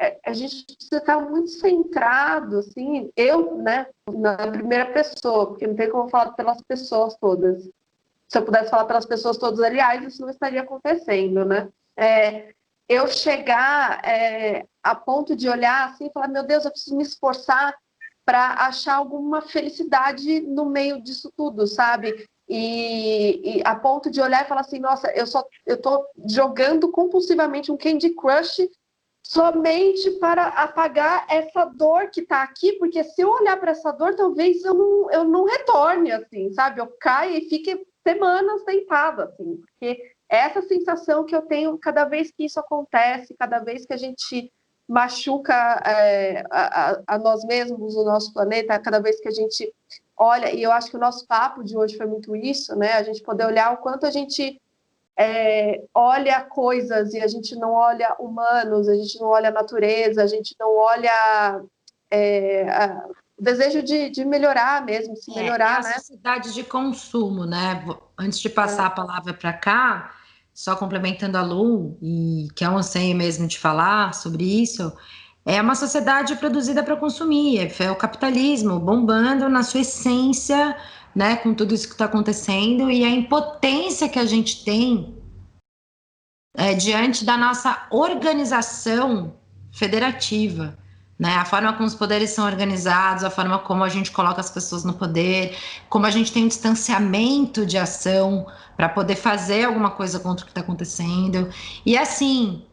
é, 0.00 0.18
a 0.24 0.32
gente 0.32 0.64
precisa 0.64 0.96
estar 0.96 1.20
muito 1.20 1.50
centrado, 1.50 2.60
assim, 2.60 3.10
eu, 3.14 3.56
né, 3.56 3.86
na 4.10 4.36
primeira 4.50 4.86
pessoa, 4.92 5.48
porque 5.48 5.66
não 5.66 5.76
tem 5.76 5.90
como 5.90 6.08
falar 6.08 6.32
pelas 6.32 6.62
pessoas 6.62 7.14
todas. 7.20 7.68
Se 8.28 8.38
eu 8.38 8.44
pudesse 8.44 8.70
falar 8.70 8.86
pelas 8.86 9.04
pessoas 9.04 9.36
todas, 9.36 9.60
aliás, 9.60 10.02
isso 10.04 10.22
não 10.22 10.30
estaria 10.30 10.62
acontecendo, 10.62 11.44
né? 11.44 11.68
É, 12.00 12.54
eu 12.88 13.06
chegar 13.06 14.02
é, 14.04 14.66
a 14.82 14.94
ponto 14.94 15.36
de 15.36 15.48
olhar 15.48 15.90
assim 15.90 16.06
e 16.06 16.12
falar, 16.12 16.28
meu 16.28 16.44
Deus, 16.44 16.64
eu 16.64 16.70
preciso 16.70 16.96
me 16.96 17.02
esforçar 17.02 17.74
para 18.24 18.54
achar 18.66 18.94
alguma 18.94 19.42
felicidade 19.42 20.40
no 20.40 20.64
meio 20.64 21.02
disso 21.02 21.30
tudo, 21.36 21.66
sabe? 21.66 22.26
E, 22.48 23.58
e, 23.58 23.62
a 23.64 23.76
ponto 23.76 24.10
de 24.10 24.20
olhar 24.20 24.44
e 24.44 24.48
falar 24.48 24.62
assim, 24.62 24.80
nossa, 24.80 25.10
eu 25.12 25.26
só 25.26 25.44
eu 25.66 25.80
tô 25.80 26.04
jogando 26.26 26.90
compulsivamente 26.90 27.70
um 27.70 27.76
Candy 27.76 28.10
Crush 28.10 28.68
somente 29.22 30.10
para 30.12 30.48
apagar 30.48 31.26
essa 31.28 31.64
dor 31.66 32.10
que 32.10 32.22
está 32.22 32.42
aqui, 32.42 32.72
porque 32.72 33.04
se 33.04 33.20
eu 33.20 33.30
olhar 33.30 33.56
para 33.58 33.70
essa 33.70 33.92
dor, 33.92 34.16
talvez 34.16 34.64
eu 34.64 34.74
não, 34.74 35.10
eu 35.12 35.24
não 35.24 35.44
retorne, 35.44 36.10
assim, 36.10 36.52
sabe? 36.52 36.80
Eu 36.80 36.88
caia 36.98 37.38
e 37.38 37.48
fique 37.48 37.86
semanas 38.02 38.64
deitada, 38.64 39.24
assim, 39.24 39.58
porque 39.58 40.12
essa 40.30 40.62
sensação 40.62 41.24
que 41.24 41.34
eu 41.34 41.42
tenho 41.42 41.76
cada 41.76 42.04
vez 42.04 42.30
que 42.30 42.44
isso 42.44 42.60
acontece, 42.60 43.34
cada 43.36 43.58
vez 43.58 43.84
que 43.84 43.92
a 43.92 43.96
gente 43.96 44.52
machuca 44.88 45.54
é, 45.84 46.44
a, 46.50 47.00
a, 47.06 47.18
nós 47.18 47.44
mesmos, 47.44 47.96
o 47.96 48.04
nosso 48.04 48.32
planeta, 48.32 48.78
cada 48.78 49.00
vez 49.00 49.20
que 49.20 49.28
a 49.28 49.32
gente 49.32 49.72
olha, 50.16 50.52
e 50.52 50.62
eu 50.62 50.70
acho 50.70 50.90
que 50.90 50.96
o 50.96 51.00
nosso 51.00 51.26
papo 51.26 51.64
de 51.64 51.76
hoje 51.76 51.96
foi 51.96 52.06
muito 52.06 52.36
isso, 52.36 52.76
né? 52.76 52.92
A 52.92 53.02
gente 53.02 53.22
poder 53.22 53.46
olhar 53.46 53.72
o 53.72 53.78
quanto 53.78 54.06
a 54.06 54.10
gente 54.10 54.60
é, 55.16 55.82
olha 55.94 56.40
coisas 56.42 57.12
e 57.12 57.20
a 57.20 57.26
gente 57.26 57.56
não 57.56 57.72
olha 57.72 58.14
humanos, 58.18 58.88
a 58.88 58.94
gente 58.94 59.18
não 59.20 59.28
olha 59.28 59.48
a 59.48 59.52
natureza, 59.52 60.22
a 60.22 60.26
gente 60.26 60.54
não 60.58 60.76
olha 60.76 61.60
é, 62.10 62.68
a, 62.70 63.06
o 63.38 63.42
desejo 63.42 63.82
de, 63.82 64.10
de, 64.10 64.24
melhorar 64.24 64.84
mesmo, 64.84 65.16
se 65.16 65.30
é, 65.32 65.42
melhorar, 65.42 65.76
é 65.76 65.86
a 65.86 65.88
né? 65.88 65.94
sociedade 65.94 66.52
de 66.52 66.62
consumo, 66.62 67.46
né? 67.46 67.84
Antes 68.18 68.38
de 68.38 68.48
passar 68.50 68.84
é. 68.84 68.86
a 68.86 68.90
palavra 68.90 69.32
para 69.32 69.52
cá, 69.52 70.12
só 70.60 70.76
complementando 70.76 71.38
a 71.38 71.42
Lu, 71.42 71.96
e 72.02 72.48
que 72.54 72.62
é 72.62 72.68
um 72.68 72.76
anseio 72.76 73.16
mesmo 73.16 73.46
de 73.46 73.58
falar 73.58 74.12
sobre 74.12 74.44
isso, 74.44 74.92
é 75.42 75.58
uma 75.58 75.74
sociedade 75.74 76.36
produzida 76.36 76.82
para 76.82 76.96
consumir, 76.96 77.72
é 77.78 77.90
o 77.90 77.96
capitalismo 77.96 78.78
bombando 78.78 79.48
na 79.48 79.62
sua 79.62 79.80
essência, 79.80 80.76
né, 81.16 81.36
com 81.36 81.54
tudo 81.54 81.74
isso 81.74 81.86
que 81.88 81.94
está 81.94 82.04
acontecendo 82.04 82.90
e 82.90 83.02
a 83.02 83.08
impotência 83.08 84.06
que 84.06 84.18
a 84.18 84.26
gente 84.26 84.62
tem 84.62 85.16
é, 86.54 86.74
diante 86.74 87.24
da 87.24 87.38
nossa 87.38 87.86
organização 87.90 89.40
federativa 89.72 90.76
né? 91.20 91.34
A 91.34 91.44
forma 91.44 91.70
como 91.74 91.86
os 91.86 91.94
poderes 91.94 92.30
são 92.30 92.46
organizados, 92.46 93.24
a 93.24 93.28
forma 93.28 93.58
como 93.58 93.84
a 93.84 93.90
gente 93.90 94.10
coloca 94.10 94.40
as 94.40 94.50
pessoas 94.50 94.84
no 94.84 94.94
poder, 94.94 95.54
como 95.86 96.06
a 96.06 96.10
gente 96.10 96.32
tem 96.32 96.44
um 96.44 96.48
distanciamento 96.48 97.66
de 97.66 97.76
ação 97.76 98.46
para 98.74 98.88
poder 98.88 99.16
fazer 99.16 99.64
alguma 99.64 99.90
coisa 99.90 100.18
contra 100.18 100.42
o 100.42 100.46
que 100.46 100.50
está 100.50 100.62
acontecendo. 100.62 101.50
E 101.84 101.94
assim, 101.94 102.64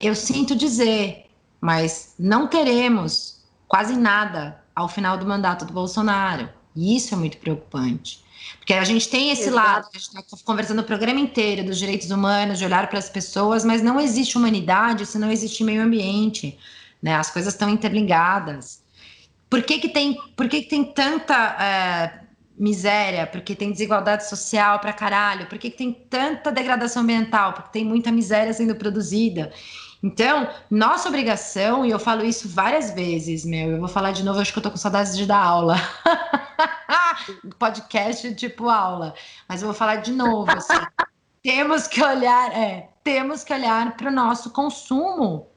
eu 0.00 0.14
sinto 0.14 0.54
dizer, 0.54 1.26
mas 1.60 2.14
não 2.16 2.46
teremos 2.46 3.40
quase 3.66 3.96
nada 3.96 4.62
ao 4.72 4.88
final 4.88 5.18
do 5.18 5.26
mandato 5.26 5.64
do 5.64 5.72
Bolsonaro. 5.72 6.48
E 6.76 6.94
isso 6.96 7.12
é 7.12 7.16
muito 7.16 7.38
preocupante. 7.38 8.24
Porque 8.58 8.72
a 8.72 8.84
gente 8.84 9.08
tem 9.08 9.30
esse 9.32 9.48
Exato. 9.48 9.56
lado, 9.56 9.88
a 9.92 9.98
gente 9.98 10.16
está 10.16 10.36
conversando 10.44 10.78
o 10.78 10.84
programa 10.84 11.18
inteiro 11.18 11.64
dos 11.64 11.76
direitos 11.76 12.12
humanos, 12.12 12.60
de 12.60 12.64
olhar 12.64 12.88
para 12.88 13.00
as 13.00 13.10
pessoas, 13.10 13.64
mas 13.64 13.82
não 13.82 13.98
existe 13.98 14.38
humanidade 14.38 15.04
se 15.06 15.18
não 15.18 15.28
existe 15.28 15.64
meio 15.64 15.82
ambiente 15.82 16.56
né? 17.02 17.14
As 17.14 17.30
coisas 17.30 17.54
estão 17.54 17.68
interligadas. 17.68 18.82
Por 19.48 19.62
que, 19.62 19.78
que, 19.78 19.88
tem, 19.88 20.16
por 20.36 20.48
que, 20.48 20.62
que 20.62 20.68
tem 20.68 20.84
tanta 20.84 21.34
é, 21.34 22.20
miséria? 22.56 23.26
Porque 23.26 23.54
tem 23.54 23.72
desigualdade 23.72 24.28
social 24.28 24.78
para 24.78 24.92
caralho? 24.92 25.46
Por 25.46 25.58
que, 25.58 25.70
que 25.70 25.78
tem 25.78 25.92
tanta 25.92 26.52
degradação 26.52 27.02
ambiental? 27.02 27.52
Porque 27.52 27.70
tem 27.72 27.84
muita 27.84 28.12
miséria 28.12 28.52
sendo 28.52 28.76
produzida. 28.76 29.52
Então, 30.02 30.48
nossa 30.70 31.08
obrigação, 31.08 31.84
e 31.84 31.90
eu 31.90 31.98
falo 31.98 32.24
isso 32.24 32.48
várias 32.48 32.92
vezes, 32.92 33.44
meu, 33.44 33.72
eu 33.72 33.78
vou 33.78 33.88
falar 33.88 34.12
de 34.12 34.24
novo, 34.24 34.40
acho 34.40 34.52
que 34.52 34.58
eu 34.58 34.62
tô 34.62 34.70
com 34.70 34.76
saudades 34.76 35.16
de 35.16 35.26
dar 35.26 35.42
aula. 35.42 35.76
Podcast 37.58 38.34
tipo 38.34 38.68
aula. 38.68 39.14
Mas 39.46 39.60
eu 39.60 39.66
vou 39.66 39.74
falar 39.74 39.96
de 39.96 40.12
novo, 40.12 40.50
assim. 40.50 40.72
temos 41.42 41.86
que 41.86 42.02
olhar, 42.02 42.56
é, 42.56 42.88
temos 43.04 43.44
que 43.44 43.52
olhar 43.52 43.94
para 43.96 44.08
o 44.08 44.12
nosso 44.12 44.50
consumo, 44.50 45.48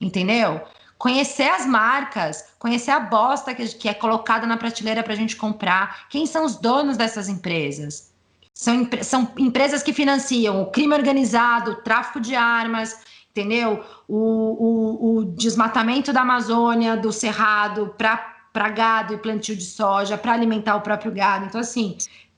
entendeu? 0.00 0.62
Conhecer 1.00 1.48
as 1.48 1.64
marcas, 1.64 2.44
conhecer 2.58 2.90
a 2.90 3.00
bosta 3.00 3.54
que, 3.54 3.66
que 3.68 3.88
é 3.88 3.94
colocada 3.94 4.46
na 4.46 4.58
prateleira 4.58 5.02
para 5.02 5.14
a 5.14 5.16
gente 5.16 5.34
comprar, 5.34 6.06
quem 6.10 6.26
são 6.26 6.44
os 6.44 6.56
donos 6.56 6.98
dessas 6.98 7.26
empresas. 7.26 8.12
São, 8.52 8.86
são 9.02 9.32
empresas 9.38 9.82
que 9.82 9.94
financiam 9.94 10.60
o 10.60 10.70
crime 10.70 10.94
organizado, 10.94 11.70
o 11.70 11.76
tráfico 11.76 12.20
de 12.20 12.36
armas, 12.36 13.00
entendeu? 13.30 13.82
O, 14.06 14.18
o, 14.18 15.16
o 15.16 15.24
desmatamento 15.24 16.12
da 16.12 16.20
Amazônia, 16.20 16.98
do 16.98 17.10
Cerrado, 17.10 17.94
para 17.96 18.68
gado 18.68 19.14
e 19.14 19.16
plantio 19.16 19.56
de 19.56 19.64
soja, 19.64 20.18
para 20.18 20.34
alimentar 20.34 20.76
o 20.76 20.82
próprio 20.82 21.10
gado. 21.12 21.46
Então, 21.46 21.62
assim, 21.62 21.96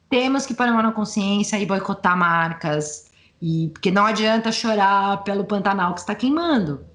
temos 0.09 0.47
que 0.47 0.55
pôr 0.55 0.69
a 0.69 0.83
na 0.83 0.93
consciência 0.93 1.59
e 1.59 1.67
boicotar 1.67 2.17
marcas. 2.17 3.11
E, 3.41 3.71
porque 3.71 3.91
não 3.91 4.07
adianta 4.07 4.53
chorar 4.53 5.25
pelo 5.25 5.45
Pantanal 5.45 5.95
que 5.95 6.01
está 6.01 6.15
queimando 6.15 6.92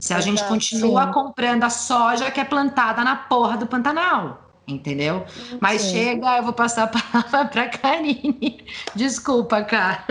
Se 0.00 0.14
a 0.14 0.20
gente 0.20 0.44
continua 0.44 1.06
sim. 1.06 1.12
comprando 1.12 1.64
a 1.64 1.70
soja 1.70 2.30
que 2.30 2.38
é 2.38 2.44
plantada 2.44 3.02
na 3.02 3.16
porra 3.16 3.56
do 3.56 3.66
Pantanal, 3.66 4.48
entendeu? 4.66 5.24
Mas 5.60 5.82
sim. 5.82 5.92
chega, 5.92 6.36
eu 6.36 6.44
vou 6.44 6.52
passar 6.52 6.84
a 6.84 6.86
palavra 6.86 7.46
para 7.46 7.62
a 7.62 7.68
Karine. 7.68 8.64
Desculpa, 8.94 9.64
cara. 9.64 10.04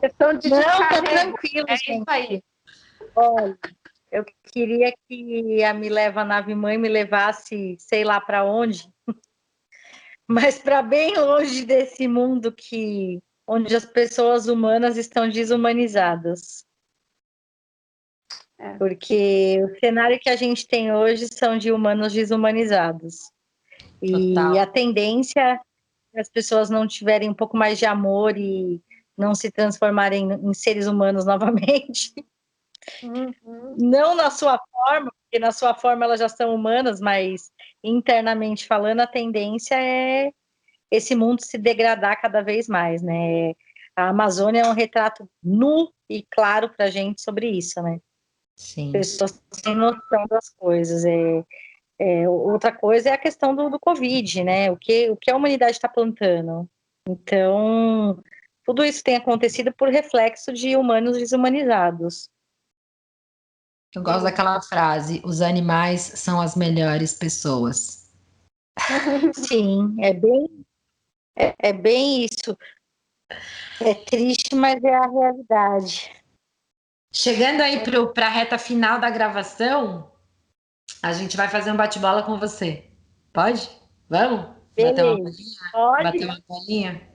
Questão 0.00 0.32
de 0.38 0.48
Não, 0.48 0.62
tá 0.62 1.02
tranquilo, 1.02 1.66
é 1.68 1.76
gente. 1.76 2.00
isso 2.00 2.04
aí. 2.08 2.42
Olha, 3.14 3.58
eu 4.10 4.24
queria 4.50 4.94
que 5.06 5.62
a 5.62 5.74
Me 5.74 5.90
Leva 5.90 6.24
Nave 6.24 6.54
Mãe 6.54 6.78
me 6.78 6.88
levasse, 6.88 7.76
sei 7.78 8.02
lá 8.02 8.18
para 8.18 8.44
onde, 8.44 8.88
mas 10.26 10.58
para 10.58 10.80
bem 10.80 11.14
longe 11.18 11.66
desse 11.66 12.08
mundo 12.08 12.50
que 12.50 13.22
onde 13.46 13.76
as 13.76 13.84
pessoas 13.84 14.48
humanas 14.48 14.96
estão 14.96 15.28
desumanizadas. 15.28 16.64
É. 18.58 18.74
Porque 18.74 19.60
o 19.64 19.78
cenário 19.78 20.18
que 20.20 20.30
a 20.30 20.36
gente 20.36 20.66
tem 20.66 20.92
hoje 20.92 21.26
são 21.32 21.58
de 21.58 21.72
humanos 21.72 22.12
desumanizados. 22.12 23.16
E 24.00 24.34
Total. 24.34 24.58
a 24.58 24.66
tendência 24.66 25.60
é 26.14 26.20
as 26.20 26.30
pessoas 26.30 26.70
não 26.70 26.86
tiverem 26.86 27.28
um 27.28 27.34
pouco 27.34 27.56
mais 27.56 27.78
de 27.78 27.86
amor 27.86 28.36
e 28.36 28.80
não 29.16 29.34
se 29.34 29.50
transformarem 29.50 30.28
em 30.32 30.54
seres 30.54 30.86
humanos 30.86 31.24
novamente. 31.26 32.12
Uhum. 33.02 33.76
Não 33.78 34.14
na 34.14 34.30
sua 34.30 34.58
forma, 34.70 35.10
porque 35.22 35.38
na 35.38 35.50
sua 35.50 35.74
forma 35.74 36.04
elas 36.04 36.20
já 36.20 36.28
são 36.28 36.54
humanas, 36.54 37.00
mas 37.00 37.50
internamente 37.82 38.66
falando, 38.66 39.00
a 39.00 39.06
tendência 39.06 39.74
é 39.74 40.30
esse 40.90 41.14
mundo 41.14 41.44
se 41.44 41.58
degradar 41.58 42.20
cada 42.20 42.42
vez 42.42 42.68
mais, 42.68 43.02
né? 43.02 43.52
A 43.96 44.08
Amazônia 44.08 44.60
é 44.60 44.66
um 44.66 44.74
retrato 44.74 45.28
nu 45.42 45.92
e 46.08 46.24
claro 46.30 46.68
para 46.68 46.86
a 46.86 46.90
gente 46.90 47.22
sobre 47.22 47.48
isso, 47.48 47.80
né? 47.82 47.98
Sim. 48.56 48.92
Pessoas 48.92 49.42
têm 49.62 49.74
noção 49.74 50.26
das 50.28 50.48
coisas. 50.50 51.04
É, 51.04 51.44
é, 51.98 52.28
outra 52.28 52.72
coisa 52.72 53.10
é 53.10 53.12
a 53.12 53.18
questão 53.18 53.54
do, 53.54 53.70
do 53.70 53.78
Covid, 53.78 54.44
né? 54.44 54.70
O 54.70 54.76
que, 54.76 55.10
o 55.10 55.16
que 55.16 55.30
a 55.30 55.36
humanidade 55.36 55.72
está 55.72 55.88
plantando. 55.88 56.68
Então, 57.08 58.22
tudo 58.64 58.84
isso 58.84 59.02
tem 59.02 59.16
acontecido 59.16 59.72
por 59.72 59.88
reflexo 59.88 60.52
de 60.52 60.76
humanos 60.76 61.18
desumanizados. 61.18 62.28
Eu 63.94 64.02
gosto 64.02 64.24
daquela 64.24 64.60
frase: 64.60 65.20
os 65.24 65.40
animais 65.40 66.00
são 66.00 66.40
as 66.40 66.56
melhores 66.56 67.14
pessoas. 67.14 68.10
Sim, 69.34 69.94
é 70.00 70.12
bem, 70.12 70.66
é, 71.38 71.54
é 71.58 71.72
bem 71.72 72.24
isso. 72.24 72.56
É 73.80 73.94
triste, 73.94 74.54
mas 74.54 74.82
é 74.82 74.94
a 74.94 75.08
realidade. 75.08 76.23
Chegando 77.16 77.60
aí 77.60 77.80
para 78.12 78.26
a 78.26 78.30
reta 78.30 78.58
final 78.58 78.98
da 78.98 79.08
gravação, 79.08 80.10
a 81.00 81.12
gente 81.12 81.36
vai 81.36 81.48
fazer 81.48 81.70
um 81.70 81.76
bate-bola 81.76 82.24
com 82.24 82.38
você. 82.38 82.90
Pode? 83.32 83.70
Vamos? 84.08 84.52
Beleza. 84.74 85.04
Bater 85.04 85.04
uma 85.04 85.14
bolinha? 85.14 85.70
Pode. 85.72 86.04
Bater 86.04 86.24
uma 86.24 86.40
bolinha? 86.48 87.14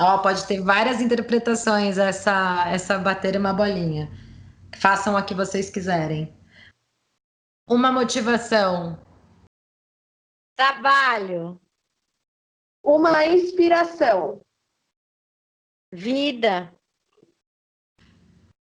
Ó, 0.00 0.18
pode 0.18 0.46
ter 0.46 0.60
várias 0.60 1.00
interpretações 1.00 1.98
essa, 1.98 2.68
essa 2.68 2.98
bater 2.98 3.36
uma 3.36 3.52
bolinha. 3.52 4.08
Façam 4.76 5.16
a 5.16 5.22
que 5.22 5.34
vocês 5.34 5.70
quiserem. 5.70 6.32
Uma 7.68 7.90
motivação. 7.90 8.96
Trabalho. 10.56 11.60
Uma 12.84 13.26
inspiração. 13.26 14.40
Vida. 15.92 16.75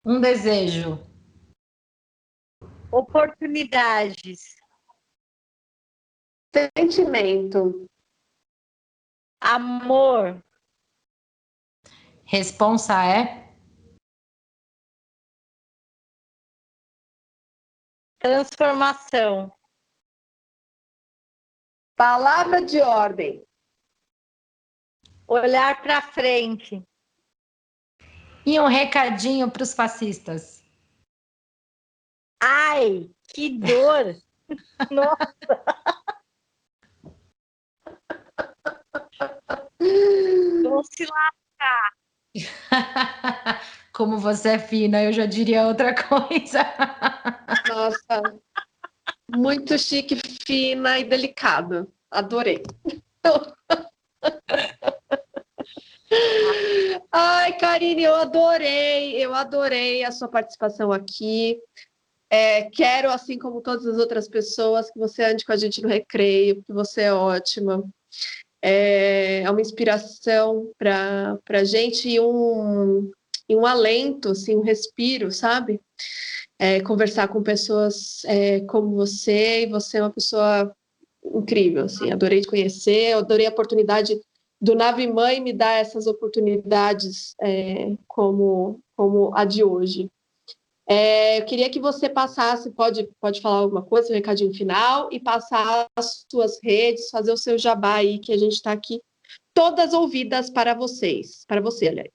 Um 0.05 0.21
desejo. 0.21 0.99
Oportunidades. 2.91 4.57
Sentimento. 6.77 7.87
Amor. 9.41 10.45
Responsa 12.25 12.95
é? 13.05 13.55
Transformação. 18.19 19.57
Palavra 21.97 22.65
de 22.65 22.81
ordem. 22.81 23.47
Olhar 25.29 25.81
para 25.81 26.03
frente. 26.03 26.85
E 28.45 28.59
um 28.59 28.67
recadinho 28.67 29.51
para 29.51 29.63
os 29.63 29.73
fascistas. 29.73 30.63
Ai, 32.43 33.09
que 33.29 33.51
dor! 33.51 34.17
Nossa! 34.91 35.65
Vão 40.63 40.83
se 40.85 41.07
lascar. 41.07 41.93
Como 43.93 44.19
você 44.19 44.51
é 44.51 44.59
fina, 44.59 45.03
eu 45.03 45.13
já 45.13 45.27
diria 45.27 45.67
outra 45.67 45.95
coisa. 45.95 46.65
Nossa, 47.69 48.41
muito 49.31 49.79
chique, 49.79 50.17
fina 50.47 50.99
e 50.99 51.05
delicada. 51.05 51.87
Adorei. 52.11 52.63
Ai, 57.15 57.59
Karine, 57.59 58.05
eu 58.05 58.15
adorei, 58.15 59.23
eu 59.23 59.35
adorei 59.35 60.03
a 60.03 60.11
sua 60.11 60.29
participação 60.29 60.91
aqui. 60.91 61.61
É, 62.31 62.71
quero, 62.71 63.11
assim 63.11 63.39
como 63.39 63.61
todas 63.61 63.87
as 63.87 63.99
outras 63.99 64.27
pessoas, 64.27 64.91
que 64.91 64.99
você 64.99 65.23
ande 65.23 65.45
com 65.45 65.53
a 65.53 65.57
gente 65.57 65.83
no 65.83 65.89
recreio, 65.89 66.57
porque 66.57 66.73
você 66.73 67.03
é 67.03 67.13
ótima. 67.13 67.85
É, 68.63 69.43
é 69.43 69.51
uma 69.51 69.61
inspiração 69.61 70.73
para 70.79 71.39
a 71.51 71.65
gente 71.65 72.09
e 72.09 72.19
um, 72.19 73.11
e 73.47 73.55
um 73.55 73.67
alento, 73.67 74.31
assim, 74.31 74.57
um 74.57 74.63
respiro, 74.63 75.31
sabe? 75.31 75.79
É, 76.59 76.81
conversar 76.81 77.29
com 77.29 77.43
pessoas 77.43 78.25
é, 78.25 78.61
como 78.61 78.95
você, 78.95 79.65
e 79.65 79.67
você 79.67 79.99
é 79.99 80.03
uma 80.03 80.11
pessoa 80.11 80.75
incrível, 81.23 81.85
assim, 81.85 82.11
adorei 82.11 82.41
te 82.41 82.47
conhecer, 82.47 83.13
adorei 83.13 83.47
a 83.47 83.51
oportunidade 83.51 84.19
do 84.63 84.77
Nave 84.77 85.09
Mãe 85.09 85.41
me 85.41 85.53
dar 85.53 85.73
essas 85.73 86.07
oportunidades 86.07 87.35
é, 87.41 87.97
como, 88.07 88.81
como 88.97 89.35
a 89.35 89.45
de 89.45 89.65
hoje. 89.65 90.09
É, 90.89 91.41
eu 91.41 91.45
queria 91.47 91.69
que 91.69 91.81
você 91.81 92.09
passasse, 92.09 92.71
pode, 92.71 93.09
pode 93.21 93.41
falar 93.41 93.57
alguma 93.57 93.83
coisa, 93.83 94.07
seu 94.07 94.17
recadinho 94.17 94.55
final, 94.55 95.09
e 95.11 95.19
passar 95.19 95.89
as 95.97 96.25
suas 96.31 96.61
redes, 96.63 97.11
fazer 97.11 97.33
o 97.33 97.37
seu 97.37 97.59
jabá 97.59 97.97
aí, 97.97 98.21
que 98.21 98.33
a 98.33 98.39
gente 98.39 98.53
está 98.53 98.71
aqui 98.71 99.01
todas 99.53 99.93
ouvidas 99.93 100.49
para 100.49 100.75
vocês, 100.75 101.45
para 101.49 101.61
você, 101.61 101.89
aliás. 101.89 102.11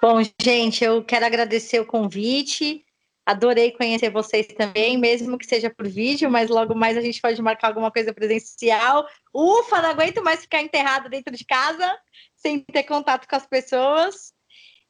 Bom, 0.00 0.18
gente, 0.40 0.82
eu 0.82 1.04
quero 1.04 1.26
agradecer 1.26 1.78
o 1.78 1.86
convite. 1.86 2.84
Adorei 3.24 3.70
conhecer 3.70 4.10
vocês 4.10 4.48
também, 4.48 4.98
mesmo 4.98 5.38
que 5.38 5.46
seja 5.46 5.70
por 5.70 5.88
vídeo, 5.88 6.28
mas 6.28 6.50
logo 6.50 6.74
mais 6.74 6.96
a 6.96 7.00
gente 7.00 7.20
pode 7.20 7.40
marcar 7.40 7.68
alguma 7.68 7.90
coisa 7.90 8.12
presencial. 8.12 9.06
Ufa, 9.32 9.80
não 9.80 9.90
aguento 9.90 10.22
mais 10.22 10.40
ficar 10.40 10.60
enterrada 10.60 11.08
dentro 11.08 11.36
de 11.36 11.44
casa, 11.44 11.96
sem 12.34 12.60
ter 12.60 12.82
contato 12.82 13.28
com 13.28 13.36
as 13.36 13.46
pessoas. 13.46 14.34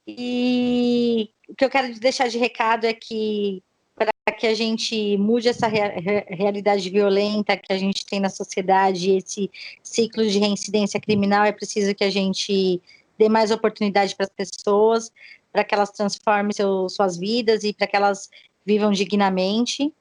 E 0.06 1.30
o 1.48 1.54
que 1.54 1.64
eu 1.64 1.70
quero 1.70 1.92
deixar 2.00 2.28
de 2.28 2.38
recado 2.38 2.86
é 2.86 2.94
que 2.94 3.62
para 3.94 4.34
que 4.36 4.46
a 4.46 4.54
gente 4.54 5.16
mude 5.18 5.48
essa 5.48 5.68
realidade 5.68 6.88
violenta 6.88 7.56
que 7.56 7.72
a 7.72 7.78
gente 7.78 8.06
tem 8.06 8.18
na 8.18 8.30
sociedade, 8.30 9.16
esse 9.16 9.50
ciclo 9.82 10.26
de 10.26 10.38
reincidência 10.38 10.98
criminal, 11.00 11.44
é 11.44 11.52
preciso 11.52 11.94
que 11.94 12.04
a 12.04 12.10
gente 12.10 12.80
dê 13.18 13.28
mais 13.28 13.50
oportunidade 13.50 14.16
para 14.16 14.24
as 14.24 14.32
pessoas, 14.32 15.12
para 15.52 15.64
que 15.64 15.74
elas 15.74 15.90
transformem 15.90 16.52
seu, 16.52 16.88
suas 16.88 17.16
vidas 17.16 17.62
e 17.62 17.72
para 17.72 17.86
que 17.86 17.96
elas 17.96 18.28
vivam 18.64 18.90
dignamente. 18.90 19.92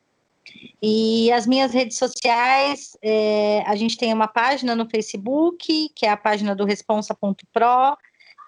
E 0.81 1.31
as 1.31 1.45
minhas 1.45 1.73
redes 1.73 1.97
sociais, 1.97 2.97
é, 3.01 3.63
a 3.67 3.75
gente 3.75 3.97
tem 3.97 4.13
uma 4.13 4.27
página 4.27 4.75
no 4.75 4.89
Facebook, 4.89 5.89
que 5.95 6.05
é 6.05 6.09
a 6.09 6.17
página 6.17 6.53
do 6.55 6.65
responsa.pro. 6.65 7.97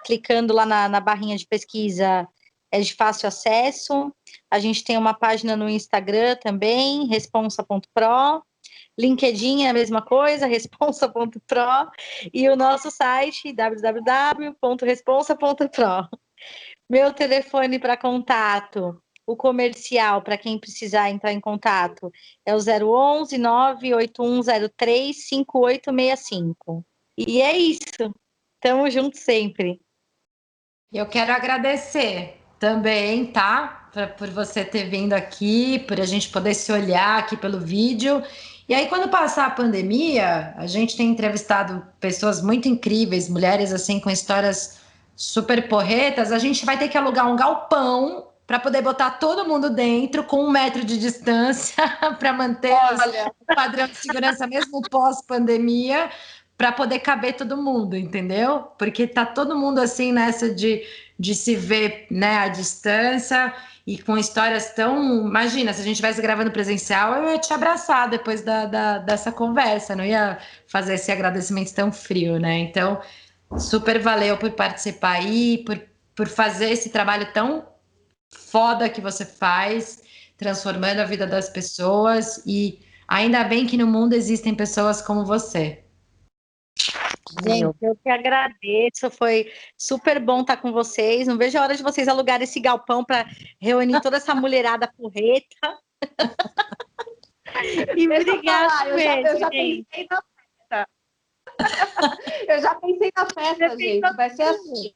Clicando 0.06 0.54
lá 0.54 0.66
na, 0.66 0.90
na 0.90 1.00
barrinha 1.00 1.38
de 1.38 1.48
pesquisa, 1.48 2.28
é 2.72 2.82
de 2.82 2.94
fácil 2.94 3.28
acesso. 3.28 4.14
A 4.50 4.60
gente 4.60 4.84
tem 4.84 4.98
uma 4.98 5.14
página 5.14 5.56
no 5.56 5.70
Instagram 5.70 6.36
também, 6.38 7.08
responsa.pro. 7.08 8.44
LinkedIn 8.98 9.64
é 9.64 9.70
a 9.70 9.74
mesma 9.74 10.02
coisa, 10.02 10.46
responsa.pro. 10.48 11.92
E 12.34 12.50
o 12.50 12.56
nosso 12.56 12.90
site, 12.90 13.54
www.responsa.pro. 13.54 16.10
Meu 16.94 17.12
telefone 17.12 17.80
para 17.80 17.98
contato, 17.98 19.02
o 19.26 19.36
comercial, 19.36 20.22
para 20.22 20.38
quem 20.38 20.60
precisar 20.60 21.10
entrar 21.10 21.34
em 21.34 21.40
contato, 21.40 22.12
é 22.46 22.54
o 22.54 22.60
011 22.60 23.36
98103 23.36 25.28
5865. 25.28 26.86
E 27.18 27.42
é 27.42 27.58
isso. 27.58 28.14
Tamo 28.62 28.88
junto 28.92 29.18
sempre. 29.18 29.82
Eu 30.94 31.08
quero 31.08 31.34
agradecer 31.34 32.40
também, 32.60 33.26
tá? 33.26 33.90
Pra, 33.92 34.06
por 34.06 34.30
você 34.30 34.64
ter 34.64 34.88
vindo 34.88 35.14
aqui, 35.14 35.80
por 35.88 36.00
a 36.00 36.06
gente 36.06 36.30
poder 36.30 36.54
se 36.54 36.72
olhar 36.72 37.18
aqui 37.18 37.36
pelo 37.36 37.60
vídeo. 37.60 38.22
E 38.70 38.76
aí, 38.76 38.88
quando 38.88 39.10
passar 39.10 39.48
a 39.48 39.52
pandemia, 39.52 40.54
a 40.56 40.68
gente 40.68 40.96
tem 40.96 41.10
entrevistado 41.10 41.84
pessoas 42.00 42.40
muito 42.40 42.68
incríveis, 42.68 43.28
mulheres 43.28 43.74
assim 43.74 44.00
com 44.00 44.12
histórias 44.12 44.83
super 45.16 45.68
porretas. 45.68 46.32
A 46.32 46.40
gente 46.40 46.66
vai 46.66 46.78
ter 46.78 46.88
que 46.88 46.98
alugar 46.98 47.30
um 47.32 47.36
galpão 47.36 48.28
para 48.46 48.60
poder 48.60 48.82
botar 48.82 49.12
todo 49.12 49.48
mundo 49.48 49.70
dentro 49.70 50.24
com 50.24 50.44
um 50.44 50.52
metro 50.52 50.84
de 50.84 50.98
distância 50.98 51.84
para 52.20 52.34
manter 52.34 52.74
Olha. 52.74 53.32
o 53.40 53.56
padrão 53.56 53.88
de 53.88 53.96
segurança 53.96 54.46
mesmo 54.46 54.82
pós-pandemia 54.90 56.10
para 56.58 56.72
poder 56.72 57.00
caber 57.00 57.36
todo 57.36 57.58
mundo, 57.58 57.96
entendeu? 57.96 58.68
Porque 58.78 59.08
tá 59.08 59.26
todo 59.26 59.58
mundo 59.58 59.80
assim 59.80 60.12
nessa 60.12 60.54
de, 60.54 60.84
de 61.18 61.34
se 61.34 61.56
ver 61.56 62.06
né, 62.12 62.38
à 62.38 62.48
distância 62.48 63.54
e 63.86 63.98
com 63.98 64.18
histórias 64.18 64.74
tão. 64.74 65.28
Imagina, 65.28 65.74
se 65.74 65.82
a 65.82 65.84
gente 65.84 65.94
estivesse 65.94 66.22
gravando 66.22 66.52
presencial, 66.52 67.16
eu 67.16 67.32
ia 67.32 67.40
te 67.40 67.54
abraçar 67.54 68.10
depois 68.10 68.42
da, 68.42 68.66
da, 68.66 68.98
dessa 69.00 69.32
conversa, 69.32 69.96
não 69.96 70.06
ia 70.06 70.38
fazer 70.68 70.94
esse 70.94 71.12
agradecimento 71.12 71.74
tão 71.74 71.92
frio, 71.92 72.40
né? 72.40 72.60
Então, 72.60 73.02
super 73.60 74.00
valeu 74.00 74.38
por 74.38 74.52
participar 74.52 75.18
aí, 75.18 75.64
por, 75.66 75.82
por 76.16 76.28
fazer 76.28 76.72
esse 76.72 76.90
trabalho 76.90 77.32
tão 77.34 77.68
foda 78.30 78.90
que 78.90 79.02
você 79.02 79.26
faz, 79.26 80.04
transformando 80.38 81.00
a 81.00 81.06
vida 81.06 81.26
das 81.26 81.50
pessoas 81.50 82.44
e 82.46 82.80
ainda 83.08 83.44
bem 83.44 83.66
que 83.66 83.78
no 83.78 83.88
mundo 83.88 84.14
existem 84.14 84.56
pessoas 84.56 85.02
como 85.02 85.26
você. 85.26 85.84
Gente, 87.42 87.76
eu 87.82 87.96
que 87.96 88.10
agradeço, 88.10 89.10
foi 89.10 89.52
super 89.78 90.20
bom 90.20 90.42
estar 90.42 90.58
com 90.58 90.72
vocês. 90.72 91.28
Não 91.28 91.38
vejo 91.38 91.58
a 91.58 91.64
hora 91.64 91.76
de 91.76 91.82
vocês 91.82 92.08
alugarem 92.08 92.44
esse 92.44 92.60
galpão 92.60 93.04
para 93.04 93.26
reunir 93.60 94.00
toda 94.02 94.18
essa 94.18 94.36
mulherada 94.36 94.92
porreta. 94.96 95.80
e 97.98 98.06
obrigada, 98.06 98.90
eu, 98.90 99.00
já, 99.00 99.22
eu 99.22 99.40
já 99.40 99.50
pensei 99.50 100.08
na. 100.10 100.22
eu 102.48 102.62
já 102.62 102.76
pensei 102.76 103.12
na 103.16 103.26
festa, 103.26 103.78
gente. 103.78 104.16
Vai 104.16 104.30
ser 104.30 104.44
assim. 104.44 104.94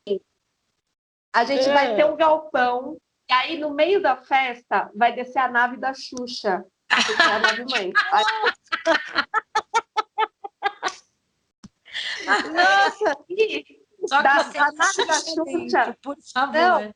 A 1.34 1.43
gente 1.43 1.70
é. 1.70 1.74
vai 1.74 1.95
ter 1.95 2.05
um 2.05 2.15
galpão, 2.15 2.97
e 3.30 3.34
aí 3.34 3.59
no 3.59 3.72
meio 3.72 4.01
da 4.01 4.15
festa 4.18 4.89
vai 4.95 5.13
descer 5.13 5.39
a 5.39 5.47
nave 5.47 5.78
da 5.78 5.93
Xuxa. 5.93 6.65
É 6.89 7.24
a 7.24 7.39
nave 7.39 7.65
mãe. 7.70 7.91
Nossa! 12.53 13.18
Só 14.07 14.22
da, 14.22 14.32
a 14.32 14.43
Nath 14.72 14.95
da 15.07 15.13
Xuxa. 15.13 15.43
Dentro, 15.43 15.97
por 16.01 16.15
favor. 16.34 16.53
Não, 16.53 16.93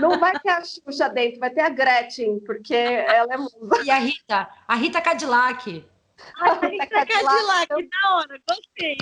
não 0.00 0.18
vai 0.18 0.38
ter 0.40 0.50
a 0.50 0.64
Xuxa 0.64 1.08
dentro, 1.08 1.38
vai 1.40 1.50
ter 1.50 1.60
a 1.60 1.68
Gretchen, 1.68 2.40
porque 2.40 2.74
ela 2.74 3.32
é 3.32 3.36
musa. 3.36 3.58
E 3.84 3.90
a 3.90 3.98
Rita? 3.98 4.48
A 4.66 4.74
Rita 4.74 5.00
Cadillac. 5.00 5.86
A 6.40 6.54
Rita 6.54 6.86
Cadillac, 6.86 7.68
Cadillac 7.68 7.88
da 7.88 8.14
hora, 8.14 8.40
gostei. 8.48 8.96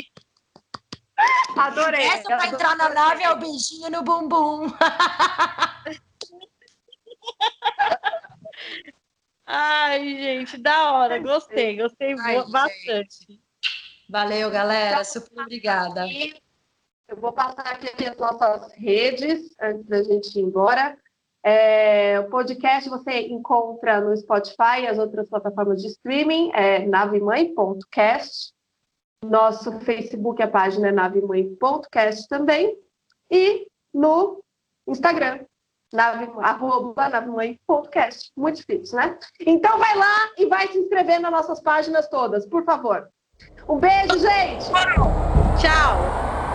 Adorei. 1.57 2.07
Essa 2.07 2.37
para 2.37 2.47
entrar 2.49 2.77
na 2.77 2.91
nave 2.91 3.23
é 3.23 3.33
o 3.33 3.37
beijinho 3.37 3.91
no 3.91 4.03
bumbum. 4.03 4.67
Ai, 9.47 10.01
gente, 10.17 10.59
da 10.59 10.93
hora, 10.93 11.19
gostei, 11.21 11.77
gostei 11.77 12.15
Ai, 12.21 12.45
bastante. 12.51 13.27
Gente. 13.27 13.41
Valeu, 14.09 14.51
galera. 14.51 15.05
Super 15.05 15.43
obrigada. 15.43 16.07
Eu 17.09 17.17
vou 17.17 17.33
passar 17.33 17.67
aqui 17.67 18.05
as 18.05 18.17
nossas 18.17 18.73
redes 18.75 19.55
antes 19.61 19.87
da 19.87 20.03
gente 20.03 20.37
ir 20.37 20.43
embora. 20.43 20.99
É, 21.49 22.19
o 22.19 22.29
podcast 22.29 22.91
você 22.91 23.29
encontra 23.29 24.01
no 24.01 24.17
Spotify 24.17 24.81
e 24.81 24.89
as 24.89 24.99
outras 24.99 25.29
plataformas 25.31 25.81
de 25.81 25.87
streaming, 25.87 26.51
é 26.53 26.85
navemãe.cast. 26.85 28.53
Nosso 29.25 29.79
Facebook, 29.79 30.43
a 30.43 30.49
página 30.49 30.89
é 30.89 30.93
navemãe.cast 30.93 32.27
também. 32.27 32.77
E 33.31 33.69
no 33.95 34.43
Instagram, 34.89 35.45
nave, 35.93 36.29
arroba 36.39 37.09
navemãe.cast. 37.09 38.33
Muito 38.37 38.57
difícil, 38.57 38.99
né? 38.99 39.17
Então 39.39 39.79
vai 39.79 39.97
lá 39.97 40.33
e 40.37 40.47
vai 40.47 40.67
se 40.67 40.79
inscrever 40.79 41.21
nas 41.21 41.31
nossas 41.31 41.61
páginas 41.61 42.09
todas, 42.09 42.45
por 42.45 42.65
favor. 42.65 43.09
Um 43.69 43.79
beijo, 43.79 44.19
gente! 44.19 44.65
Tchau! 45.61 46.46